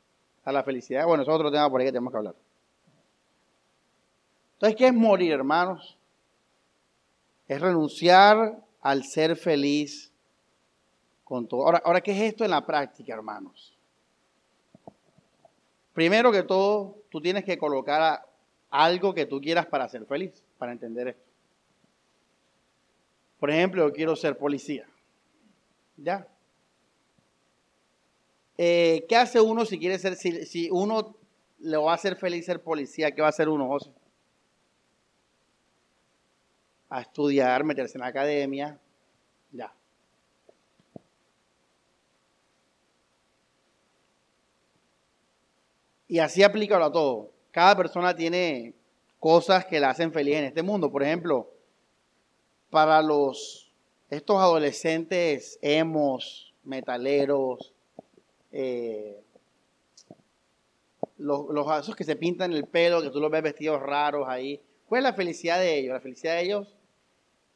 A 0.44 0.52
la 0.52 0.62
felicidad, 0.62 1.06
bueno, 1.06 1.22
eso 1.22 1.32
es 1.32 1.36
otro 1.36 1.50
tema 1.50 1.68
por 1.68 1.80
ahí 1.80 1.86
que 1.86 1.92
tenemos 1.92 2.12
que 2.12 2.18
hablar. 2.18 2.34
Entonces, 4.54 4.76
¿qué 4.76 4.86
es 4.86 4.94
morir, 4.94 5.32
hermanos? 5.32 5.98
Es 7.48 7.60
renunciar 7.60 8.56
al 8.80 9.04
ser 9.04 9.36
feliz 9.36 10.12
con 11.24 11.48
todo. 11.48 11.64
Ahora, 11.64 11.82
ahora, 11.84 12.00
¿qué 12.00 12.12
es 12.12 12.20
esto 12.32 12.44
en 12.44 12.52
la 12.52 12.64
práctica, 12.64 13.12
hermanos? 13.12 13.76
Primero 15.92 16.30
que 16.30 16.42
todo, 16.42 16.98
tú 17.10 17.20
tienes 17.20 17.44
que 17.44 17.58
colocar 17.58 18.24
algo 18.70 19.14
que 19.14 19.26
tú 19.26 19.40
quieras 19.40 19.66
para 19.66 19.88
ser 19.88 20.06
feliz, 20.06 20.44
para 20.58 20.72
entender 20.72 21.08
esto. 21.08 21.26
Por 23.40 23.50
ejemplo, 23.50 23.86
yo 23.86 23.92
quiero 23.92 24.14
ser 24.14 24.38
policía. 24.38 24.86
¿Ya? 25.96 26.26
Eh, 28.58 29.04
¿Qué 29.08 29.16
hace 29.16 29.40
uno 29.40 29.64
si 29.64 29.78
quiere 29.78 29.98
ser, 29.98 30.16
si, 30.16 30.70
uno 30.70 31.16
le 31.58 31.76
va 31.76 31.92
a 31.92 31.94
hacer 31.94 32.16
feliz 32.16 32.46
ser 32.46 32.62
policía, 32.62 33.10
qué 33.10 33.20
va 33.20 33.28
a 33.28 33.30
hacer 33.30 33.48
uno, 33.48 33.68
José? 33.68 33.90
A 36.88 37.00
estudiar, 37.02 37.64
meterse 37.64 37.98
en 37.98 38.02
la 38.02 38.06
academia, 38.08 38.78
ya. 39.52 39.72
Y 46.08 46.18
así 46.20 46.42
aplícalo 46.42 46.84
a 46.84 46.92
todo. 46.92 47.32
Cada 47.50 47.76
persona 47.76 48.14
tiene 48.14 48.74
cosas 49.18 49.66
que 49.66 49.80
la 49.80 49.90
hacen 49.90 50.12
feliz 50.12 50.36
en 50.36 50.44
este 50.44 50.62
mundo. 50.62 50.90
Por 50.90 51.02
ejemplo, 51.02 51.50
para 52.70 53.02
los 53.02 53.65
estos 54.10 54.36
adolescentes 54.36 55.58
hemos, 55.62 56.52
metaleros, 56.64 57.72
eh, 58.52 59.20
los, 61.18 61.48
los 61.48 61.80
esos 61.80 61.96
que 61.96 62.04
se 62.04 62.16
pintan 62.16 62.52
el 62.52 62.64
pelo, 62.64 63.02
que 63.02 63.10
tú 63.10 63.20
los 63.20 63.30
ves 63.30 63.42
vestidos 63.42 63.82
raros 63.82 64.28
ahí. 64.28 64.60
¿Cuál 64.88 65.00
es 65.00 65.04
la 65.04 65.14
felicidad 65.14 65.58
de 65.58 65.78
ellos? 65.78 65.94
La 65.94 66.00
felicidad 66.00 66.34
de 66.34 66.42
ellos 66.42 66.74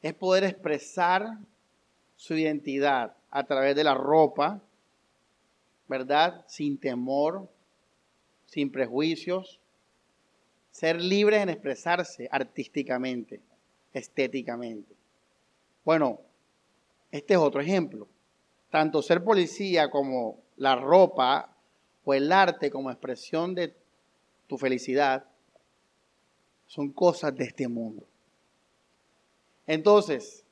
es 0.01 0.13
poder 0.13 0.43
expresar 0.43 1.37
su 2.17 2.35
identidad 2.35 3.15
a 3.29 3.43
través 3.45 3.75
de 3.75 3.83
la 3.83 3.93
ropa, 3.93 4.61
¿verdad? 5.87 6.43
Sin 6.47 6.77
temor, 6.77 7.47
sin 8.45 8.71
prejuicios, 8.71 9.59
ser 10.71 11.01
libres 11.01 11.41
en 11.41 11.49
expresarse 11.49 12.27
artísticamente, 12.31 13.39
estéticamente. 13.93 14.93
Bueno, 15.83 16.19
este 17.11 17.33
es 17.33 17.39
otro 17.39 17.61
ejemplo. 17.61 18.07
Tanto 18.69 19.01
ser 19.01 19.23
policía 19.23 19.89
como 19.89 20.39
la 20.55 20.75
ropa 20.75 21.55
o 22.05 22.13
el 22.13 22.31
arte 22.31 22.71
como 22.71 22.89
expresión 22.89 23.53
de 23.53 23.75
tu 24.47 24.57
felicidad 24.57 25.25
son 26.67 26.91
cosas 26.91 27.35
de 27.35 27.45
este 27.45 27.67
mundo. 27.67 28.05
Entonces, 29.67 30.45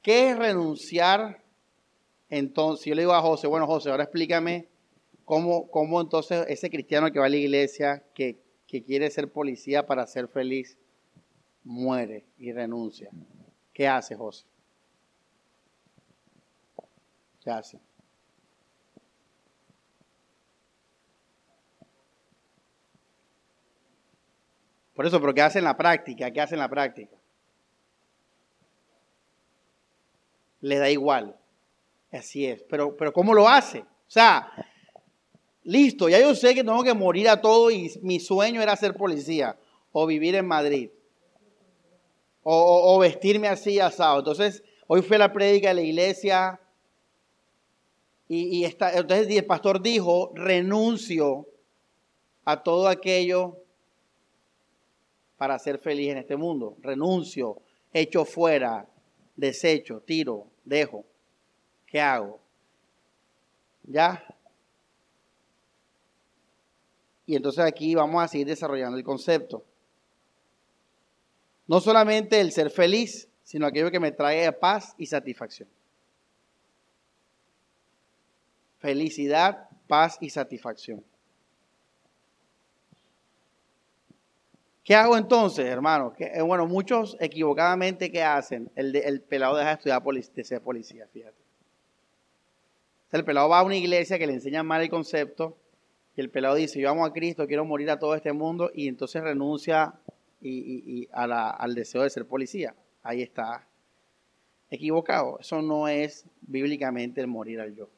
¿qué 0.00 0.30
es 0.30 0.38
renunciar? 0.38 1.42
Entonces, 2.30 2.86
yo 2.86 2.94
le 2.94 3.02
digo 3.02 3.12
a 3.12 3.20
José, 3.20 3.46
bueno 3.46 3.66
José, 3.66 3.90
ahora 3.90 4.04
explícame 4.04 4.68
cómo, 5.24 5.70
cómo 5.70 6.00
entonces 6.00 6.46
ese 6.48 6.70
cristiano 6.70 7.12
que 7.12 7.18
va 7.18 7.26
a 7.26 7.28
la 7.28 7.36
iglesia, 7.36 8.02
que, 8.14 8.38
que 8.66 8.82
quiere 8.82 9.10
ser 9.10 9.30
policía 9.30 9.86
para 9.86 10.06
ser 10.06 10.28
feliz, 10.28 10.78
muere 11.64 12.24
y 12.38 12.52
renuncia. 12.52 13.10
¿Qué 13.74 13.86
hace 13.86 14.16
José? 14.16 14.46
¿Qué 17.42 17.50
hace? 17.50 17.80
Por 24.94 25.06
eso, 25.06 25.20
pero 25.20 25.34
¿qué 25.34 25.42
hace 25.42 25.58
en 25.58 25.64
la 25.64 25.76
práctica? 25.76 26.30
¿Qué 26.30 26.40
hace 26.40 26.54
en 26.54 26.60
la 26.60 26.68
práctica? 26.68 27.16
Le 30.60 30.78
da 30.78 30.90
igual. 30.90 31.36
Así 32.12 32.46
es. 32.46 32.62
Pero, 32.64 32.96
pero 32.96 33.12
¿cómo 33.12 33.34
lo 33.34 33.48
hace? 33.48 33.80
O 33.80 34.10
sea, 34.12 34.52
listo, 35.64 36.08
ya 36.08 36.20
yo 36.20 36.34
sé 36.34 36.54
que 36.54 36.62
tengo 36.62 36.84
que 36.84 36.94
morir 36.94 37.28
a 37.28 37.40
todo 37.40 37.70
y 37.70 37.90
mi 38.02 38.20
sueño 38.20 38.62
era 38.62 38.76
ser 38.76 38.94
policía 38.94 39.58
o 39.90 40.06
vivir 40.06 40.36
en 40.36 40.46
Madrid 40.46 40.90
o, 42.44 42.94
o 42.94 42.98
vestirme 43.00 43.48
así 43.48 43.80
asado. 43.80 44.20
Entonces, 44.20 44.62
hoy 44.86 45.02
fue 45.02 45.18
la 45.18 45.32
prédica 45.32 45.68
de 45.68 45.74
la 45.74 45.82
iglesia 45.82 46.60
y, 48.34 48.64
entonces 48.64 49.28
el 49.28 49.44
pastor 49.44 49.82
dijo, 49.82 50.32
renuncio 50.34 51.46
a 52.46 52.62
todo 52.62 52.88
aquello 52.88 53.58
para 55.36 55.58
ser 55.58 55.78
feliz 55.78 56.12
en 56.12 56.16
este 56.18 56.36
mundo. 56.36 56.76
Renuncio, 56.80 57.60
echo 57.92 58.24
fuera, 58.24 58.88
desecho, 59.36 60.00
tiro, 60.00 60.46
dejo. 60.64 61.04
¿Qué 61.86 62.00
hago? 62.00 62.40
¿Ya? 63.82 64.24
Y 67.26 67.36
entonces 67.36 67.62
aquí 67.64 67.94
vamos 67.94 68.24
a 68.24 68.28
seguir 68.28 68.46
desarrollando 68.46 68.96
el 68.96 69.04
concepto. 69.04 69.62
No 71.66 71.80
solamente 71.80 72.40
el 72.40 72.50
ser 72.50 72.70
feliz, 72.70 73.28
sino 73.44 73.66
aquello 73.66 73.90
que 73.90 74.00
me 74.00 74.12
trae 74.12 74.50
paz 74.52 74.94
y 74.96 75.04
satisfacción. 75.04 75.68
Felicidad, 78.82 79.68
paz 79.86 80.18
y 80.20 80.28
satisfacción. 80.28 81.02
¿Qué 84.82 84.96
hago 84.96 85.16
entonces, 85.16 85.64
hermano? 85.64 86.12
Eh, 86.18 86.42
bueno, 86.42 86.66
muchos 86.66 87.16
equivocadamente, 87.20 88.10
¿qué 88.10 88.24
hacen? 88.24 88.68
El, 88.74 88.94
el 88.96 89.20
pelado 89.20 89.56
deja 89.56 89.68
de 89.68 89.74
estudiar 89.74 90.02
de 90.02 90.44
ser 90.44 90.60
policía, 90.60 91.06
fíjate. 91.12 91.40
El 93.12 93.24
pelado 93.24 93.48
va 93.48 93.60
a 93.60 93.62
una 93.62 93.76
iglesia 93.76 94.18
que 94.18 94.26
le 94.26 94.32
enseña 94.32 94.64
mal 94.64 94.82
el 94.82 94.90
concepto 94.90 95.56
y 96.16 96.20
el 96.20 96.30
pelado 96.30 96.56
dice, 96.56 96.80
yo 96.80 96.90
amo 96.90 97.04
a 97.04 97.12
Cristo, 97.12 97.46
quiero 97.46 97.64
morir 97.64 97.90
a 97.90 97.98
todo 98.00 98.16
este 98.16 98.32
mundo 98.32 98.72
y 98.74 98.88
entonces 98.88 99.22
renuncia 99.22 99.94
y, 100.40 101.08
al 101.12 101.74
deseo 101.76 102.02
de 102.02 102.10
ser 102.10 102.26
policía. 102.26 102.74
Ahí 103.04 103.22
está 103.22 103.68
equivocado. 104.68 105.38
Eso 105.38 105.62
no 105.62 105.86
es 105.86 106.26
bíblicamente 106.40 107.20
el 107.20 107.28
morir 107.28 107.60
al 107.60 107.76
yo. 107.76 107.88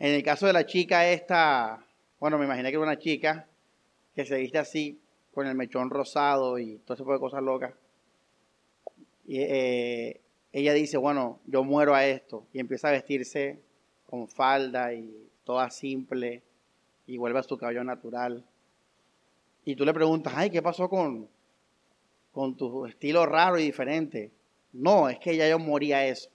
En 0.00 0.14
el 0.14 0.22
caso 0.22 0.46
de 0.46 0.54
la 0.54 0.64
chica 0.64 1.06
esta, 1.10 1.86
bueno, 2.18 2.38
me 2.38 2.46
imaginé 2.46 2.70
que 2.70 2.76
era 2.76 2.82
una 2.82 2.98
chica 2.98 3.46
que 4.14 4.24
se 4.24 4.38
viste 4.38 4.56
así, 4.56 4.98
con 5.34 5.46
el 5.46 5.54
mechón 5.54 5.90
rosado 5.90 6.58
y 6.58 6.78
todo 6.78 6.94
ese 6.94 7.02
tipo 7.02 7.12
de 7.12 7.20
cosas 7.20 7.42
locas. 7.42 7.74
Y, 9.26 9.42
eh, 9.42 10.20
ella 10.52 10.72
dice, 10.72 10.96
bueno, 10.96 11.38
yo 11.46 11.64
muero 11.64 11.94
a 11.94 12.06
esto. 12.06 12.46
Y 12.54 12.60
empieza 12.60 12.88
a 12.88 12.92
vestirse 12.92 13.60
con 14.06 14.26
falda 14.26 14.94
y 14.94 15.28
toda 15.44 15.68
simple 15.68 16.42
y 17.06 17.18
vuelve 17.18 17.38
a 17.38 17.42
su 17.42 17.58
cabello 17.58 17.84
natural. 17.84 18.42
Y 19.66 19.76
tú 19.76 19.84
le 19.84 19.92
preguntas, 19.92 20.32
ay, 20.34 20.48
¿qué 20.48 20.62
pasó 20.62 20.88
con, 20.88 21.28
con 22.32 22.56
tu 22.56 22.86
estilo 22.86 23.26
raro 23.26 23.58
y 23.58 23.64
diferente? 23.64 24.30
No, 24.72 25.10
es 25.10 25.18
que 25.18 25.32
ella 25.32 25.46
yo 25.46 25.58
moría 25.58 26.06
eso. 26.06 26.30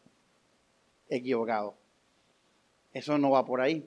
Equivocado. 1.09 1.75
Eso 2.95 3.17
no 3.17 3.31
va 3.31 3.43
por 3.43 3.59
ahí. 3.59 3.85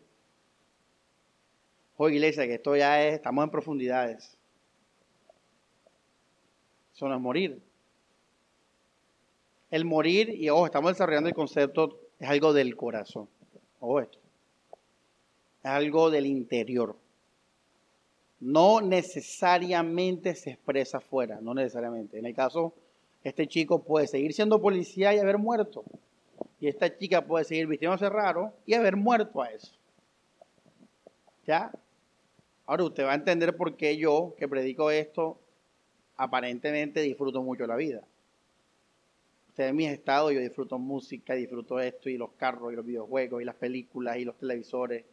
Hoy, 1.96 2.16
iglesia, 2.16 2.46
que 2.46 2.56
esto 2.56 2.76
ya 2.76 3.02
es, 3.02 3.14
estamos 3.14 3.42
en 3.42 3.50
profundidades. 3.50 4.36
Eso 6.94 7.08
no 7.08 7.14
es 7.14 7.20
morir. 7.20 7.58
El 9.70 9.86
morir, 9.86 10.28
y 10.28 10.50
ojo, 10.50 10.66
estamos 10.66 10.92
desarrollando 10.92 11.30
el 11.30 11.34
concepto, 11.34 11.98
es 12.18 12.28
algo 12.28 12.52
del 12.52 12.76
corazón. 12.76 13.30
Ojo 13.80 14.00
esto. 14.00 14.18
Es 15.64 15.70
algo 15.70 16.10
del 16.10 16.26
interior. 16.26 16.94
No 18.40 18.82
necesariamente 18.82 20.34
se 20.34 20.50
expresa 20.50 20.98
afuera, 20.98 21.38
no 21.40 21.54
necesariamente. 21.54 22.18
En 22.18 22.26
el 22.26 22.34
caso, 22.34 22.74
este 23.24 23.46
chico 23.46 23.82
puede 23.82 24.06
seguir 24.06 24.34
siendo 24.34 24.60
policía 24.60 25.14
y 25.14 25.18
haber 25.18 25.38
muerto. 25.38 25.82
Y 26.60 26.68
esta 26.68 26.96
chica 26.96 27.24
puede 27.24 27.44
seguir 27.44 27.66
vistiéndose 27.66 28.08
raro 28.08 28.52
y 28.66 28.74
haber 28.74 28.96
muerto 28.96 29.42
a 29.42 29.50
eso. 29.50 29.72
¿Ya? 31.46 31.72
Ahora 32.66 32.84
usted 32.84 33.04
va 33.04 33.12
a 33.12 33.14
entender 33.14 33.56
por 33.56 33.76
qué 33.76 33.96
yo, 33.96 34.34
que 34.38 34.48
predico 34.48 34.90
esto, 34.90 35.38
aparentemente 36.16 37.00
disfruto 37.00 37.42
mucho 37.42 37.66
la 37.66 37.76
vida. 37.76 38.02
Usted 39.48 39.68
en 39.68 39.76
mis 39.76 39.88
estados, 39.88 40.32
yo 40.32 40.40
disfruto 40.40 40.78
música, 40.78 41.34
disfruto 41.34 41.80
esto 41.80 42.10
y 42.10 42.18
los 42.18 42.32
carros 42.32 42.72
y 42.72 42.76
los 42.76 42.84
videojuegos 42.84 43.40
y 43.40 43.44
las 43.44 43.54
películas 43.54 44.18
y 44.18 44.24
los 44.24 44.36
televisores. 44.36 45.04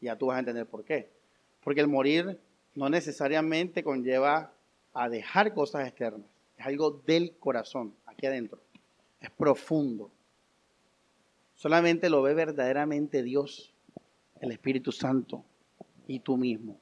Ya 0.00 0.16
tú 0.16 0.26
vas 0.26 0.36
a 0.36 0.40
entender 0.40 0.66
por 0.66 0.84
qué. 0.84 1.08
Porque 1.62 1.80
el 1.80 1.88
morir 1.88 2.38
no 2.74 2.90
necesariamente 2.90 3.82
conlleva 3.82 4.52
a 4.92 5.08
dejar 5.08 5.54
cosas 5.54 5.88
externas. 5.88 6.26
Es 6.58 6.66
algo 6.66 7.02
del 7.06 7.36
corazón, 7.38 7.94
aquí 8.06 8.26
adentro. 8.26 8.60
Es 9.20 9.30
profundo. 9.30 10.10
Solamente 11.64 12.10
lo 12.10 12.20
ve 12.20 12.34
verdaderamente 12.34 13.22
Dios, 13.22 13.72
el 14.38 14.52
Espíritu 14.52 14.92
Santo 14.92 15.46
y 16.06 16.20
tú 16.20 16.36
mismo. 16.36 16.78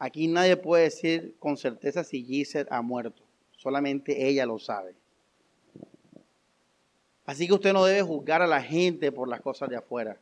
Aquí 0.00 0.26
nadie 0.26 0.56
puede 0.56 0.82
decir 0.82 1.36
con 1.38 1.56
certeza 1.56 2.02
si 2.02 2.24
Giselle 2.24 2.68
ha 2.72 2.82
muerto. 2.82 3.22
Solamente 3.56 4.26
ella 4.26 4.46
lo 4.46 4.58
sabe. 4.58 4.96
Así 7.24 7.46
que 7.46 7.54
usted 7.54 7.72
no 7.72 7.84
debe 7.84 8.02
juzgar 8.02 8.42
a 8.42 8.48
la 8.48 8.60
gente 8.60 9.12
por 9.12 9.28
las 9.28 9.40
cosas 9.40 9.68
de 9.68 9.76
afuera, 9.76 10.18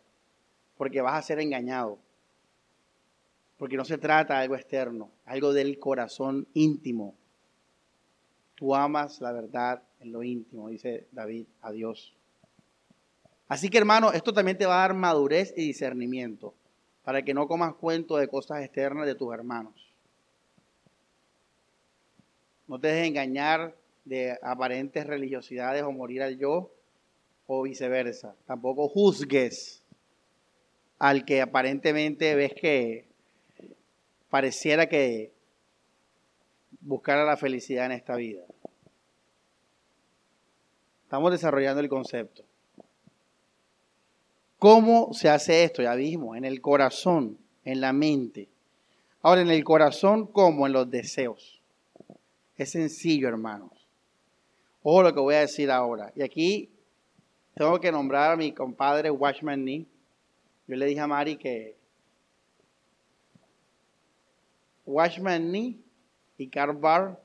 porque 0.77 1.01
vas 1.01 1.15
a 1.15 1.27
ser 1.27 1.41
engañado. 1.41 1.99
Porque 3.57 3.79
no 3.79 3.87
se 3.87 3.97
trata 3.97 4.35
de 4.35 4.43
algo 4.43 4.55
externo, 4.55 5.09
algo 5.25 5.55
del 5.55 5.79
corazón 5.79 6.47
íntimo. 6.53 7.15
Tú 8.55 8.75
amas 8.75 9.23
la 9.23 9.33
verdad 9.33 9.83
en 10.03 10.13
lo 10.13 10.23
íntimo, 10.23 10.69
dice 10.69 11.07
David 11.13 11.47
a 11.61 11.73
Dios. 11.73 12.15
Así 13.49 13.69
que 13.69 13.79
hermano, 13.79 14.13
esto 14.13 14.33
también 14.33 14.59
te 14.59 14.67
va 14.67 14.77
a 14.77 14.89
dar 14.89 14.95
madurez 14.95 15.53
y 15.57 15.67
discernimiento 15.67 16.55
para 17.05 17.23
que 17.23 17.35
no 17.35 17.47
comas 17.47 17.75
cuento 17.75 18.17
de 18.17 18.29
cosas 18.29 18.63
externas 18.63 19.07
de 19.07 19.15
tus 19.15 19.33
hermanos. 19.33 19.93
No 22.69 22.79
te 22.79 22.89
dejes 22.89 23.09
engañar 23.09 23.75
de 24.05 24.39
aparentes 24.43 25.07
religiosidades 25.07 25.83
o 25.83 25.93
morir 25.93 26.23
al 26.23 26.39
yo 26.39 26.71
o 27.47 27.63
viceversa. 27.63 28.35
Tampoco 28.47 28.89
juzgues 28.89 29.83
al 30.99 31.25
que 31.25 31.43
aparentemente 31.43 32.35
ves 32.35 32.55
que 32.55 33.07
pareciera 34.31 34.89
que 34.89 35.33
buscara 36.81 37.25
la 37.25 37.37
felicidad 37.37 37.87
en 37.87 37.93
esta 37.93 38.17
vida. 38.17 38.45
Estamos 41.13 41.31
desarrollando 41.31 41.83
el 41.83 41.91
concepto. 41.91 42.43
¿Cómo 44.59 45.13
se 45.13 45.29
hace 45.29 45.63
esto? 45.63 45.83
Ya 45.83 45.95
vimos, 45.95 46.39
en 46.39 46.47
el 46.47 46.63
corazón, 46.63 47.37
en 47.67 47.83
la 47.83 47.93
mente. 47.93 48.49
Ahora, 49.21 49.43
en 49.43 49.51
el 49.51 49.63
corazón, 49.63 50.27
como 50.27 50.67
en 50.67 50.73
los 50.73 50.91
deseos. 50.91 51.61
Es 52.57 52.71
sencillo, 52.71 53.29
hermanos. 53.29 53.87
Ojo 54.83 55.03
lo 55.03 55.13
que 55.13 55.21
voy 55.21 55.35
a 55.35 55.41
decir 55.41 55.71
ahora. 55.71 56.11
Y 56.17 56.23
aquí 56.23 56.71
tengo 57.57 57.79
que 57.79 57.93
nombrar 57.93 58.33
a 58.33 58.37
mi 58.37 58.53
compadre 58.53 59.11
Watchman 59.11 59.63
Nee. 59.67 59.85
Yo 60.67 60.77
le 60.77 60.87
dije 60.87 61.01
a 61.01 61.07
Mari 61.07 61.37
que 61.37 61.77
Watchman 64.87 65.53
Nee 65.53 65.77
y 66.39 66.49
Karl 66.49 66.75
Barr 66.75 67.21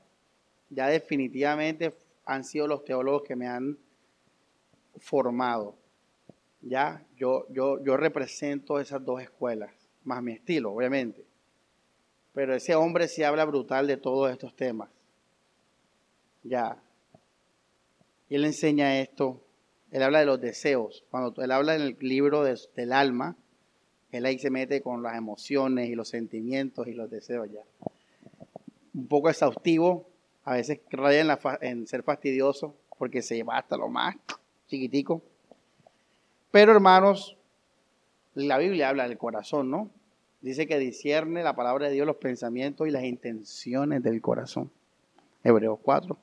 ya 0.68 0.88
definitivamente 0.88 1.94
han 2.28 2.44
sido 2.44 2.68
los 2.68 2.84
teólogos 2.84 3.22
que 3.22 3.34
me 3.34 3.48
han 3.48 3.78
formado. 4.98 5.76
Ya, 6.60 7.02
yo, 7.16 7.46
yo, 7.48 7.82
yo 7.82 7.96
represento 7.96 8.78
esas 8.78 9.02
dos 9.02 9.22
escuelas, 9.22 9.72
más 10.04 10.22
mi 10.22 10.32
estilo, 10.32 10.72
obviamente. 10.72 11.24
Pero 12.34 12.54
ese 12.54 12.74
hombre 12.74 13.08
sí 13.08 13.22
habla 13.22 13.46
brutal 13.46 13.86
de 13.86 13.96
todos 13.96 14.30
estos 14.30 14.54
temas. 14.54 14.90
Ya. 16.42 16.82
Él 18.28 18.44
enseña 18.44 19.00
esto. 19.00 19.40
Él 19.90 20.02
habla 20.02 20.20
de 20.20 20.26
los 20.26 20.38
deseos. 20.38 21.04
Cuando 21.10 21.42
él 21.42 21.50
habla 21.50 21.76
en 21.76 21.80
el 21.80 21.96
libro 22.00 22.44
del 22.44 22.92
alma, 22.92 23.38
él 24.12 24.26
ahí 24.26 24.38
se 24.38 24.50
mete 24.50 24.82
con 24.82 25.02
las 25.02 25.16
emociones 25.16 25.88
y 25.88 25.94
los 25.94 26.08
sentimientos 26.10 26.88
y 26.88 26.92
los 26.92 27.10
deseos 27.10 27.48
ya. 27.50 27.62
Un 28.92 29.08
poco 29.08 29.30
exhaustivo, 29.30 30.07
a 30.48 30.54
veces 30.54 30.80
raya 30.90 31.38
en, 31.60 31.86
ser 31.86 32.02
fastidioso, 32.02 32.74
porque 32.96 33.20
se 33.20 33.36
lleva 33.36 33.58
hasta 33.58 33.76
lo 33.76 33.90
más 33.90 34.16
chiquitico. 34.66 35.20
Pero 36.50 36.72
hermanos, 36.72 37.36
la 38.32 38.56
Biblia 38.56 38.88
habla 38.88 39.06
del 39.06 39.18
corazón, 39.18 39.70
¿no? 39.70 39.90
Dice 40.40 40.66
que 40.66 40.78
discierne 40.78 41.42
la 41.42 41.54
palabra 41.54 41.88
de 41.88 41.92
Dios 41.92 42.06
los 42.06 42.16
pensamientos 42.16 42.88
y 42.88 42.90
las 42.90 43.04
intenciones 43.04 44.02
del 44.02 44.22
corazón. 44.22 44.70
Hebreos 45.44 45.80
4. 45.82 46.16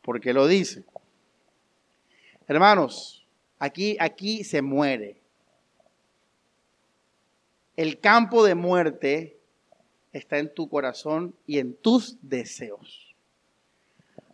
¿Por 0.00 0.20
qué 0.22 0.32
lo 0.32 0.46
dice? 0.46 0.84
Hermanos, 2.48 3.26
aquí, 3.58 3.98
aquí 4.00 4.42
se 4.42 4.62
muere. 4.62 5.20
El 7.76 8.00
campo 8.00 8.42
de 8.42 8.54
muerte 8.54 9.35
está 10.18 10.38
en 10.38 10.52
tu 10.52 10.68
corazón 10.68 11.34
y 11.46 11.58
en 11.58 11.74
tus 11.74 12.18
deseos. 12.22 13.14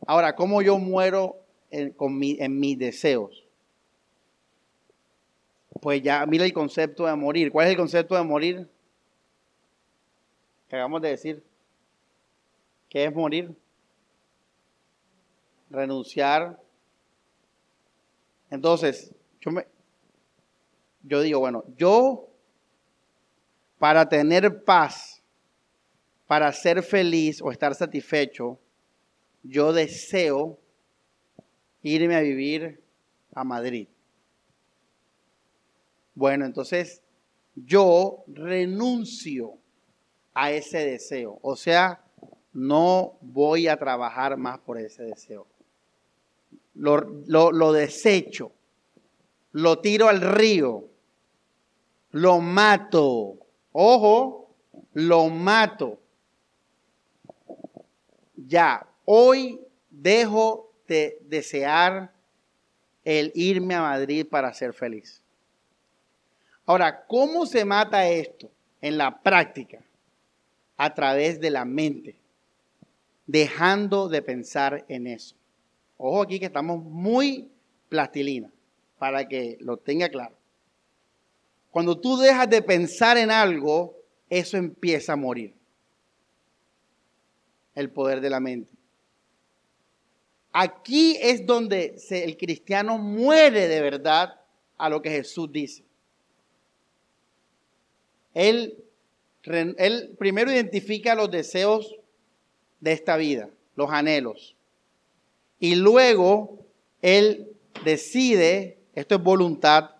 Ahora, 0.06 0.34
¿cómo 0.34 0.62
yo 0.62 0.78
muero 0.78 1.42
en, 1.72 1.96
en 1.98 2.60
mis 2.60 2.78
deseos. 2.78 3.44
Pues 5.80 6.02
ya 6.02 6.24
mira 6.26 6.44
el 6.44 6.52
concepto 6.52 7.06
de 7.06 7.16
morir. 7.16 7.50
¿Cuál 7.50 7.66
es 7.66 7.70
el 7.72 7.76
concepto 7.76 8.14
de 8.14 8.22
morir? 8.22 8.68
Que 10.68 10.76
acabamos 10.76 11.02
de 11.02 11.08
decir. 11.08 11.42
¿Qué 12.88 13.04
es 13.04 13.14
morir? 13.14 13.56
Renunciar. 15.70 16.60
Entonces, 18.50 19.14
yo, 19.40 19.50
me, 19.50 19.66
yo 21.02 21.22
digo, 21.22 21.40
bueno, 21.40 21.64
yo 21.76 22.28
para 23.78 24.08
tener 24.08 24.62
paz, 24.62 25.21
para 26.32 26.50
ser 26.50 26.82
feliz 26.82 27.42
o 27.42 27.52
estar 27.52 27.74
satisfecho, 27.74 28.58
yo 29.42 29.74
deseo 29.74 30.58
irme 31.82 32.16
a 32.16 32.20
vivir 32.20 32.82
a 33.34 33.44
Madrid. 33.44 33.86
Bueno, 36.14 36.46
entonces 36.46 37.02
yo 37.54 38.24
renuncio 38.28 39.58
a 40.32 40.52
ese 40.52 40.78
deseo. 40.78 41.38
O 41.42 41.54
sea, 41.54 42.02
no 42.54 43.18
voy 43.20 43.68
a 43.68 43.76
trabajar 43.76 44.38
más 44.38 44.58
por 44.60 44.78
ese 44.78 45.02
deseo. 45.02 45.46
Lo, 46.72 46.96
lo, 47.26 47.72
desecho, 47.74 48.52
lo 49.50 49.80
tiro 49.80 50.08
al 50.08 50.22
río, 50.22 50.88
lo 52.12 52.40
mato. 52.40 53.36
Ojo, 53.72 54.48
lo 54.94 55.28
mato. 55.28 55.98
Ya, 58.46 58.86
hoy 59.04 59.60
dejo 59.90 60.72
desear 60.86 62.12
el 63.04 63.32
irme 63.34 63.74
a 63.74 63.82
Madrid 63.82 64.26
para 64.28 64.52
ser 64.52 64.72
feliz. 64.72 65.22
Ahora, 66.66 67.04
¿cómo 67.06 67.46
se 67.46 67.64
mata 67.64 68.08
esto 68.08 68.50
en 68.80 68.98
la 68.98 69.22
práctica? 69.22 69.78
A 70.76 70.94
través 70.94 71.40
de 71.40 71.50
la 71.50 71.64
mente, 71.64 72.16
dejando 73.26 74.08
de 74.08 74.22
pensar 74.22 74.84
en 74.88 75.06
eso. 75.06 75.36
Ojo 75.96 76.22
aquí 76.22 76.38
que 76.38 76.46
estamos 76.46 76.82
muy 76.82 77.50
plastilina, 77.88 78.50
para 78.98 79.28
que 79.28 79.56
lo 79.60 79.76
tenga 79.76 80.08
claro. 80.08 80.36
Cuando 81.70 81.98
tú 81.98 82.16
dejas 82.16 82.50
de 82.50 82.62
pensar 82.62 83.16
en 83.16 83.30
algo, 83.30 83.96
eso 84.28 84.56
empieza 84.56 85.14
a 85.14 85.16
morir. 85.16 85.54
El 87.74 87.90
poder 87.90 88.20
de 88.20 88.30
la 88.30 88.40
mente. 88.40 88.72
Aquí 90.52 91.16
es 91.20 91.46
donde 91.46 91.96
el 92.10 92.36
cristiano 92.36 92.98
muere 92.98 93.68
de 93.68 93.80
verdad 93.80 94.40
a 94.76 94.88
lo 94.90 95.00
que 95.00 95.10
Jesús 95.10 95.50
dice. 95.50 95.84
Él 98.34 98.82
él 99.44 100.14
primero 100.18 100.52
identifica 100.52 101.14
los 101.14 101.30
deseos 101.30 101.96
de 102.80 102.92
esta 102.92 103.16
vida, 103.16 103.50
los 103.74 103.90
anhelos. 103.90 104.56
Y 105.58 105.74
luego 105.74 106.58
él 107.00 107.48
decide, 107.84 108.78
esto 108.94 109.16
es 109.16 109.22
voluntad, 109.22 109.90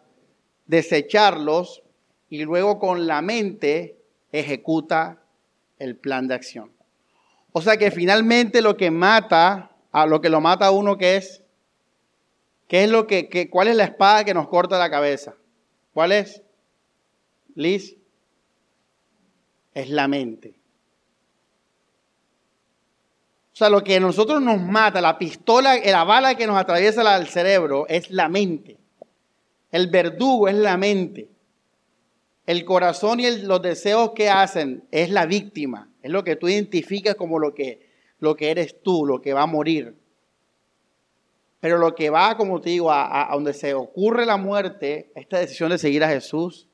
desecharlos 0.67 1.83
y 2.29 2.45
luego 2.45 2.79
con 2.79 3.07
la 3.07 3.21
mente 3.23 3.97
ejecuta 4.31 5.23
el 5.79 5.97
plan 5.97 6.29
de 6.29 6.35
acción. 6.35 6.71
O 7.53 7.61
sea 7.61 7.77
que 7.77 7.91
finalmente 7.91 8.63
lo 8.63 8.77
que 8.77 8.91
mata, 8.91 9.71
a 9.93 10.07
lo 10.07 10.21
que 10.21 10.31
lo 10.31 10.41
mata 10.41 10.67
a 10.67 10.71
uno 10.71 10.97
que 10.97 11.17
es, 11.17 11.43
¿qué 12.67 12.85
es 12.85 12.91
lo 12.91 13.07
que, 13.07 13.49
cuál 13.51 13.69
es 13.69 13.77
la 13.77 13.85
espada 13.85 14.25
que 14.25 14.35
nos 14.35 14.49
corta 14.49 14.79
la 14.79 14.91
cabeza? 14.91 15.35
¿Cuál 15.93 16.13
es? 16.13 16.43
Liz, 17.55 17.97
es 19.75 19.91
la 19.91 20.09
mente. 20.09 20.55
O 23.53 23.57
sea, 23.57 23.69
lo 23.69 23.85
que 23.85 23.97
a 23.97 24.01
nosotros 24.01 24.41
nos 24.41 24.59
mata, 24.63 25.03
la 25.03 25.19
pistola, 25.19 25.77
la 25.77 26.05
bala 26.05 26.35
que 26.37 26.47
nos 26.47 26.57
atraviesa 26.57 27.17
el 27.19 27.27
cerebro 27.29 27.87
es 27.87 28.11
la 28.11 28.31
mente. 28.31 28.79
El 29.71 29.89
verdugo 29.89 30.49
es 30.49 30.55
la 30.55 30.79
mente. 30.79 31.29
El 32.47 32.65
corazón 32.65 33.21
y 33.21 33.31
los 33.43 33.61
deseos 33.61 34.13
que 34.13 34.31
hacen 34.31 34.85
es 34.91 35.11
la 35.11 35.27
víctima. 35.27 35.92
Es 36.03 36.11
lo 36.11 36.25
que 36.25 36.37
tú 36.37 36.49
identificas 36.49 37.15
como 37.15 37.39
lo 37.39 37.55
que, 37.55 37.89
lo 38.19 38.37
que 38.37 38.51
eres 38.51 38.83
tú, 38.83 39.07
lo 39.07 39.21
que 39.21 39.33
va 39.33 39.43
a 39.43 39.47
morir. 39.47 39.95
Pero 41.61 41.79
lo 41.79 41.95
que 41.95 42.11
va, 42.11 42.37
como 42.37 42.61
te 42.61 42.71
digo, 42.71 42.91
a, 42.91 43.31
a 43.31 43.35
donde 43.35 43.55
se 43.55 43.75
ocurre 43.75 44.27
la 44.27 44.37
muerte, 44.37 45.11
esta 45.15 45.39
decisión 45.39 45.71
de 45.71 45.79
seguir 45.79 46.03
a 46.03 46.09
Jesús, 46.09 46.67